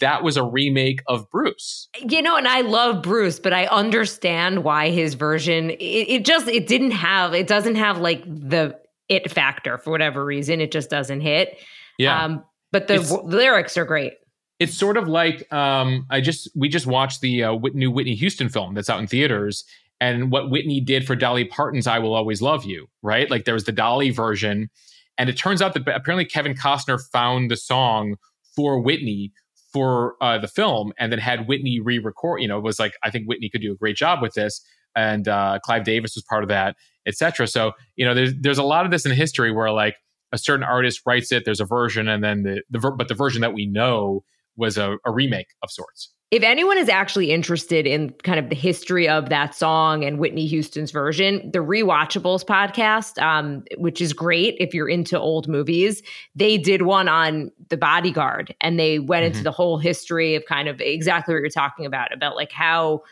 that 0.00 0.22
was 0.22 0.36
a 0.36 0.44
remake 0.44 1.02
of 1.06 1.30
Bruce. 1.30 1.88
You 1.98 2.22
know, 2.22 2.36
and 2.36 2.46
I 2.46 2.60
love 2.60 3.02
Bruce, 3.02 3.38
but 3.38 3.52
I 3.52 3.66
understand 3.66 4.64
why 4.64 4.90
his 4.90 5.14
version 5.14 5.70
it, 5.70 5.74
it, 5.80 6.24
just 6.24 6.48
it 6.48 6.66
didn't 6.66 6.90
have 6.92 7.34
it 7.34 7.46
doesn't 7.46 7.76
have 7.76 7.98
like 7.98 8.24
the 8.24 8.78
it 9.08 9.30
factor 9.30 9.78
for 9.78 9.90
whatever 9.90 10.24
reason. 10.24 10.60
It 10.60 10.72
just 10.72 10.90
doesn't 10.90 11.20
hit. 11.20 11.58
Yeah. 11.98 12.24
Um, 12.24 12.44
but 12.70 12.88
the 12.88 12.98
w- 12.98 13.22
lyrics 13.22 13.76
are 13.76 13.84
great. 13.84 14.14
It's 14.58 14.76
sort 14.76 14.96
of 14.96 15.08
like 15.08 15.50
um, 15.52 16.06
I 16.10 16.20
just 16.20 16.50
we 16.54 16.68
just 16.68 16.86
watched 16.86 17.20
the 17.20 17.44
uh, 17.44 17.58
new 17.74 17.90
Whitney 17.90 18.14
Houston 18.14 18.48
film 18.48 18.74
that's 18.74 18.88
out 18.88 19.00
in 19.00 19.06
theaters, 19.06 19.64
and 20.00 20.30
what 20.30 20.50
Whitney 20.50 20.80
did 20.80 21.06
for 21.06 21.16
Dolly 21.16 21.44
Parton's 21.44 21.86
"I 21.86 21.98
Will 21.98 22.14
Always 22.14 22.40
Love 22.40 22.64
You." 22.64 22.86
Right, 23.02 23.30
like 23.30 23.44
there 23.44 23.54
was 23.54 23.64
the 23.64 23.72
Dolly 23.72 24.10
version, 24.10 24.70
and 25.18 25.28
it 25.28 25.36
turns 25.36 25.60
out 25.60 25.74
that 25.74 25.82
apparently 25.88 26.24
Kevin 26.24 26.54
Costner 26.54 27.00
found 27.12 27.50
the 27.50 27.56
song 27.56 28.16
for 28.54 28.78
Whitney 28.80 29.32
for 29.72 30.16
uh, 30.20 30.38
the 30.38 30.48
film, 30.48 30.92
and 30.98 31.10
then 31.10 31.18
had 31.18 31.48
Whitney 31.48 31.80
re-record. 31.80 32.40
You 32.40 32.48
know, 32.48 32.58
it 32.58 32.64
was 32.64 32.78
like 32.78 32.94
I 33.02 33.10
think 33.10 33.26
Whitney 33.26 33.48
could 33.48 33.62
do 33.62 33.72
a 33.72 33.76
great 33.76 33.96
job 33.96 34.20
with 34.22 34.34
this, 34.34 34.64
and 34.94 35.26
uh, 35.28 35.58
Clive 35.64 35.84
Davis 35.84 36.14
was 36.14 36.24
part 36.28 36.42
of 36.42 36.48
that, 36.48 36.76
etc. 37.06 37.46
So 37.46 37.72
you 37.96 38.04
know, 38.04 38.14
there's 38.14 38.34
there's 38.40 38.58
a 38.58 38.62
lot 38.62 38.84
of 38.84 38.90
this 38.90 39.06
in 39.06 39.12
history 39.12 39.52
where 39.52 39.70
like 39.70 39.96
a 40.32 40.38
certain 40.38 40.64
artist 40.64 41.02
writes 41.06 41.30
it, 41.32 41.44
there's 41.44 41.60
a 41.60 41.66
version, 41.66 42.08
and 42.08 42.22
then 42.22 42.42
the 42.42 42.62
the 42.70 42.78
ver- 42.78 42.96
but 42.96 43.08
the 43.08 43.14
version 43.14 43.40
that 43.40 43.54
we 43.54 43.66
know 43.66 44.24
was 44.56 44.76
a, 44.76 44.96
a 45.04 45.12
remake 45.12 45.48
of 45.62 45.70
sorts. 45.70 46.12
If 46.32 46.42
anyone 46.42 46.78
is 46.78 46.88
actually 46.88 47.30
interested 47.30 47.86
in 47.86 48.08
kind 48.24 48.38
of 48.38 48.48
the 48.48 48.54
history 48.54 49.06
of 49.06 49.28
that 49.28 49.54
song 49.54 50.02
and 50.02 50.18
Whitney 50.18 50.46
Houston's 50.46 50.90
version, 50.90 51.50
the 51.52 51.58
Rewatchables 51.58 52.42
podcast, 52.42 53.22
um, 53.22 53.64
which 53.76 54.00
is 54.00 54.14
great 54.14 54.56
if 54.58 54.72
you're 54.72 54.88
into 54.88 55.20
old 55.20 55.46
movies, 55.46 56.02
they 56.34 56.56
did 56.56 56.82
one 56.82 57.06
on 57.06 57.52
The 57.68 57.76
Bodyguard 57.76 58.54
and 58.62 58.80
they 58.80 58.98
went 58.98 59.24
mm-hmm. 59.24 59.32
into 59.32 59.44
the 59.44 59.50
whole 59.50 59.76
history 59.76 60.34
of 60.34 60.46
kind 60.46 60.68
of 60.68 60.80
exactly 60.80 61.34
what 61.34 61.40
you're 61.40 61.50
talking 61.50 61.84
about, 61.84 62.14
about 62.14 62.34
like 62.34 62.50
how 62.50 63.02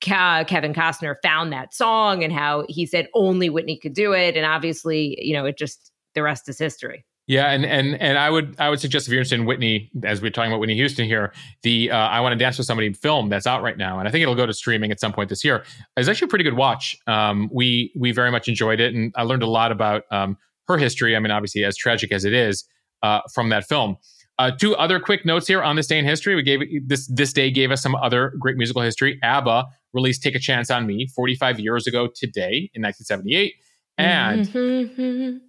Kevin 0.00 0.72
Costner 0.72 1.16
found 1.20 1.52
that 1.52 1.74
song 1.74 2.22
and 2.22 2.32
how 2.32 2.64
he 2.68 2.86
said 2.86 3.08
only 3.12 3.50
Whitney 3.50 3.76
could 3.76 3.92
do 3.92 4.12
it. 4.12 4.36
And 4.36 4.46
obviously, 4.46 5.18
you 5.20 5.34
know, 5.34 5.46
it 5.46 5.58
just, 5.58 5.90
the 6.14 6.22
rest 6.22 6.48
is 6.48 6.60
history. 6.60 7.04
Yeah, 7.28 7.50
and 7.50 7.66
and 7.66 7.94
and 8.00 8.16
I 8.16 8.30
would 8.30 8.56
I 8.58 8.70
would 8.70 8.80
suggest 8.80 9.06
if 9.06 9.12
you're 9.12 9.20
interested 9.20 9.38
in 9.38 9.44
Whitney, 9.44 9.90
as 10.02 10.22
we're 10.22 10.30
talking 10.30 10.50
about 10.50 10.60
Whitney 10.60 10.76
Houston 10.76 11.04
here, 11.04 11.34
the 11.62 11.90
uh, 11.90 11.94
I 11.94 12.20
Want 12.20 12.32
to 12.32 12.38
Dance 12.38 12.56
with 12.56 12.66
Somebody 12.66 12.90
film 12.94 13.28
that's 13.28 13.46
out 13.46 13.62
right 13.62 13.76
now, 13.76 13.98
and 13.98 14.08
I 14.08 14.10
think 14.10 14.22
it'll 14.22 14.34
go 14.34 14.46
to 14.46 14.54
streaming 14.54 14.90
at 14.90 14.98
some 14.98 15.12
point 15.12 15.28
this 15.28 15.44
year. 15.44 15.62
It's 15.98 16.08
actually 16.08 16.24
a 16.24 16.28
pretty 16.30 16.44
good 16.44 16.56
watch. 16.56 16.96
Um, 17.06 17.50
we 17.52 17.92
we 17.94 18.12
very 18.12 18.30
much 18.30 18.48
enjoyed 18.48 18.80
it, 18.80 18.94
and 18.94 19.12
I 19.14 19.24
learned 19.24 19.42
a 19.42 19.46
lot 19.46 19.72
about 19.72 20.04
um, 20.10 20.38
her 20.68 20.78
history. 20.78 21.14
I 21.16 21.18
mean, 21.18 21.30
obviously, 21.30 21.64
as 21.64 21.76
tragic 21.76 22.12
as 22.12 22.24
it 22.24 22.32
is, 22.32 22.64
uh, 23.02 23.20
from 23.34 23.50
that 23.50 23.68
film. 23.68 23.98
Uh, 24.38 24.50
two 24.50 24.74
other 24.76 24.98
quick 24.98 25.26
notes 25.26 25.46
here 25.46 25.62
on 25.62 25.76
this 25.76 25.86
day 25.86 25.98
in 25.98 26.06
history. 26.06 26.34
We 26.34 26.42
gave 26.42 26.60
this 26.86 27.08
this 27.08 27.34
day 27.34 27.50
gave 27.50 27.70
us 27.70 27.82
some 27.82 27.94
other 27.96 28.32
great 28.38 28.56
musical 28.56 28.80
history. 28.80 29.18
ABBA 29.22 29.66
released 29.92 30.22
"Take 30.22 30.34
a 30.34 30.38
Chance 30.38 30.70
on 30.70 30.86
Me" 30.86 31.06
45 31.14 31.60
years 31.60 31.86
ago 31.86 32.06
today 32.06 32.70
in 32.72 32.80
1978, 32.80 33.52
and. 33.98 34.46
Mm-hmm. 34.46 35.47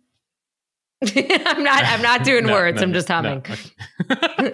I'm 1.16 1.64
not. 1.64 1.84
I'm 1.86 2.02
not 2.02 2.24
doing 2.24 2.46
no, 2.48 2.54
words. 2.54 2.78
No, 2.78 2.84
I'm 2.84 2.94
just 2.94 3.08
humming. 3.08 3.44
No. 4.10 4.52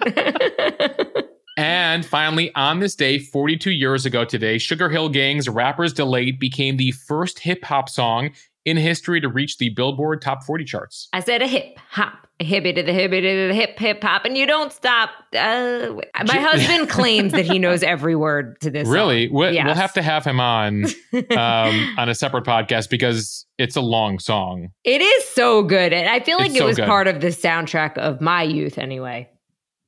and 1.56 2.06
finally, 2.06 2.54
on 2.54 2.78
this 2.80 2.94
day, 2.94 3.18
42 3.18 3.72
years 3.72 4.06
ago 4.06 4.24
today, 4.24 4.56
Sugarhill 4.56 5.12
Gang's 5.12 5.48
"Rappers 5.48 5.92
Delight" 5.92 6.38
became 6.38 6.76
the 6.76 6.92
first 6.92 7.40
hip 7.40 7.64
hop 7.64 7.88
song 7.88 8.30
in 8.66 8.76
history 8.76 9.20
to 9.20 9.28
reach 9.28 9.56
the 9.58 9.70
Billboard 9.70 10.20
Top 10.20 10.42
40 10.42 10.64
charts. 10.64 11.08
I 11.12 11.20
said 11.20 11.40
a 11.40 11.46
hip 11.46 11.78
hop, 11.88 12.26
a 12.40 12.44
hippie 12.44 12.74
to 12.74 12.82
the 12.82 12.90
hippie 12.90 13.22
to 13.22 13.48
the 13.48 13.54
hip 13.54 13.78
hip 13.78 14.02
hop, 14.02 14.24
and 14.24 14.36
you 14.36 14.44
don't 14.44 14.72
stop. 14.72 15.10
Uh, 15.32 15.94
my 16.26 16.36
husband 16.38 16.90
claims 16.90 17.32
that 17.32 17.46
he 17.46 17.60
knows 17.60 17.84
every 17.84 18.16
word 18.16 18.60
to 18.60 18.70
this. 18.70 18.88
Really, 18.88 19.28
we'll, 19.28 19.54
yes. 19.54 19.64
we'll 19.64 19.76
have 19.76 19.92
to 19.94 20.02
have 20.02 20.24
him 20.24 20.40
on 20.40 20.84
um, 21.30 21.94
on 21.96 22.08
a 22.08 22.14
separate 22.14 22.44
podcast 22.44 22.90
because 22.90 23.46
it's 23.56 23.76
a 23.76 23.80
long 23.80 24.18
song. 24.18 24.68
It 24.82 25.00
is 25.00 25.28
so 25.28 25.62
good, 25.62 25.92
and 25.92 26.08
I 26.08 26.20
feel 26.20 26.36
like 26.36 26.48
it's 26.48 26.56
it 26.56 26.60
so 26.60 26.66
was 26.66 26.76
good. 26.76 26.86
part 26.86 27.06
of 27.06 27.20
the 27.20 27.28
soundtrack 27.28 27.96
of 27.96 28.20
my 28.20 28.42
youth, 28.42 28.78
anyway. 28.78 29.30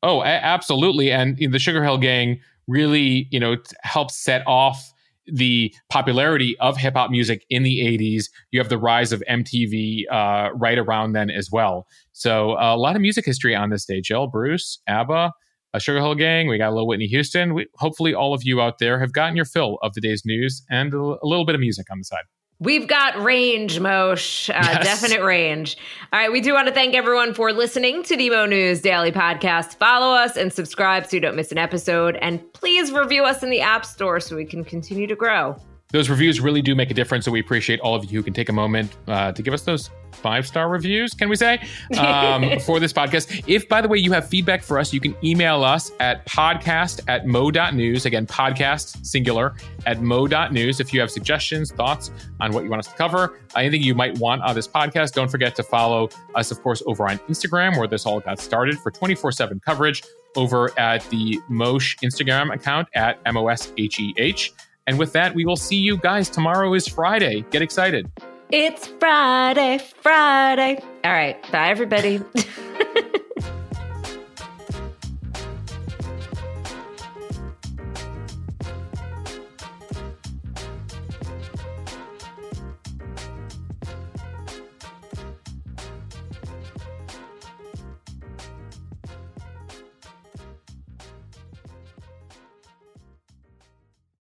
Oh, 0.04 0.22
a- 0.22 0.26
absolutely, 0.26 1.10
and 1.10 1.36
the 1.36 1.58
Sugarhill 1.58 2.00
Gang 2.00 2.40
really, 2.68 3.26
you 3.32 3.40
know, 3.40 3.56
helps 3.82 4.14
set 4.16 4.46
off 4.46 4.92
the 5.32 5.74
popularity 5.88 6.56
of 6.58 6.76
hip 6.76 6.94
hop 6.94 7.10
music 7.10 7.44
in 7.50 7.62
the 7.62 7.80
80s. 7.80 8.26
You 8.50 8.60
have 8.60 8.68
the 8.68 8.78
rise 8.78 9.12
of 9.12 9.22
MTV 9.28 10.04
uh, 10.10 10.50
right 10.54 10.78
around 10.78 11.12
then 11.12 11.30
as 11.30 11.50
well. 11.50 11.86
So 12.12 12.52
uh, 12.52 12.74
a 12.74 12.76
lot 12.76 12.96
of 12.96 13.02
music 13.02 13.24
history 13.24 13.54
on 13.54 13.70
this 13.70 13.84
day. 13.84 14.00
Jill, 14.00 14.26
Bruce, 14.26 14.80
ABBA, 14.86 15.32
a 15.74 15.78
Sugarhill 15.78 16.16
Gang. 16.16 16.48
We 16.48 16.58
got 16.58 16.70
a 16.70 16.74
little 16.74 16.86
Whitney 16.86 17.06
Houston. 17.06 17.54
We, 17.54 17.66
hopefully, 17.74 18.14
all 18.14 18.34
of 18.34 18.42
you 18.44 18.60
out 18.60 18.78
there 18.78 18.98
have 19.00 19.12
gotten 19.12 19.36
your 19.36 19.44
fill 19.44 19.78
of 19.82 19.94
the 19.94 20.00
day's 20.00 20.22
news 20.24 20.62
and 20.70 20.92
a 20.94 21.18
little 21.22 21.44
bit 21.44 21.54
of 21.54 21.60
music 21.60 21.86
on 21.90 21.98
the 21.98 22.04
side. 22.04 22.24
We've 22.60 22.88
got 22.88 23.22
range, 23.22 23.78
Mosh. 23.78 24.50
Uh, 24.50 24.54
yes. 24.58 25.00
Definite 25.00 25.24
range. 25.24 25.76
All 26.12 26.18
right. 26.18 26.32
We 26.32 26.40
do 26.40 26.52
want 26.54 26.66
to 26.66 26.74
thank 26.74 26.94
everyone 26.94 27.32
for 27.32 27.52
listening 27.52 28.02
to 28.02 28.16
the 28.16 28.30
Mo 28.30 28.46
News 28.46 28.80
Daily 28.80 29.12
Podcast. 29.12 29.76
Follow 29.76 30.12
us 30.12 30.36
and 30.36 30.52
subscribe 30.52 31.06
so 31.06 31.16
you 31.16 31.20
don't 31.20 31.36
miss 31.36 31.52
an 31.52 31.58
episode. 31.58 32.16
And 32.16 32.40
please 32.54 32.90
review 32.90 33.22
us 33.22 33.44
in 33.44 33.50
the 33.50 33.60
App 33.60 33.86
Store 33.86 34.18
so 34.18 34.34
we 34.34 34.44
can 34.44 34.64
continue 34.64 35.06
to 35.06 35.14
grow 35.14 35.56
those 35.90 36.10
reviews 36.10 36.40
really 36.40 36.60
do 36.60 36.74
make 36.74 36.90
a 36.90 36.94
difference. 36.94 37.24
So 37.24 37.30
we 37.30 37.40
appreciate 37.40 37.80
all 37.80 37.94
of 37.94 38.04
you 38.04 38.18
who 38.18 38.22
can 38.22 38.34
take 38.34 38.50
a 38.50 38.52
moment 38.52 38.94
uh, 39.06 39.32
to 39.32 39.42
give 39.42 39.54
us 39.54 39.62
those 39.62 39.90
five 40.12 40.46
star 40.46 40.68
reviews, 40.68 41.14
can 41.14 41.28
we 41.28 41.36
say, 41.36 41.66
um, 41.98 42.58
for 42.60 42.78
this 42.78 42.92
podcast. 42.92 43.44
If, 43.46 43.68
by 43.68 43.80
the 43.80 43.88
way, 43.88 43.98
you 43.98 44.12
have 44.12 44.28
feedback 44.28 44.62
for 44.62 44.78
us, 44.78 44.92
you 44.92 45.00
can 45.00 45.16
email 45.24 45.64
us 45.64 45.90
at 46.00 46.26
podcast 46.26 47.00
at 47.08 47.26
mo.news. 47.26 48.04
Again, 48.04 48.26
podcast 48.26 49.04
singular 49.06 49.54
at 49.86 50.02
mo.news. 50.02 50.80
If 50.80 50.92
you 50.92 51.00
have 51.00 51.10
suggestions, 51.10 51.72
thoughts 51.72 52.10
on 52.40 52.52
what 52.52 52.64
you 52.64 52.70
want 52.70 52.80
us 52.80 52.88
to 52.88 52.94
cover, 52.94 53.40
anything 53.56 53.82
you 53.82 53.94
might 53.94 54.18
want 54.18 54.42
on 54.42 54.54
this 54.54 54.68
podcast, 54.68 55.12
don't 55.12 55.30
forget 55.30 55.54
to 55.56 55.62
follow 55.62 56.10
us, 56.34 56.50
of 56.50 56.62
course, 56.62 56.82
over 56.86 57.08
on 57.08 57.18
Instagram, 57.30 57.78
where 57.78 57.88
this 57.88 58.04
all 58.04 58.20
got 58.20 58.38
started 58.38 58.78
for 58.78 58.90
24 58.90 59.32
7 59.32 59.60
coverage 59.60 60.02
over 60.36 60.78
at 60.78 61.02
the 61.08 61.40
Mosh 61.48 61.96
Instagram 62.04 62.54
account 62.54 62.88
at 62.94 63.18
M 63.24 63.36
O 63.36 63.48
S 63.48 63.72
H 63.78 63.98
E 64.00 64.12
H. 64.18 64.52
And 64.88 64.98
with 64.98 65.12
that, 65.12 65.34
we 65.34 65.44
will 65.44 65.56
see 65.56 65.76
you 65.76 65.98
guys. 65.98 66.30
Tomorrow 66.30 66.72
is 66.72 66.88
Friday. 66.88 67.44
Get 67.50 67.60
excited. 67.60 68.10
It's 68.50 68.86
Friday, 68.86 69.78
Friday. 70.00 70.82
All 71.04 71.12
right. 71.12 71.36
Bye, 71.52 71.68
everybody. 71.68 72.22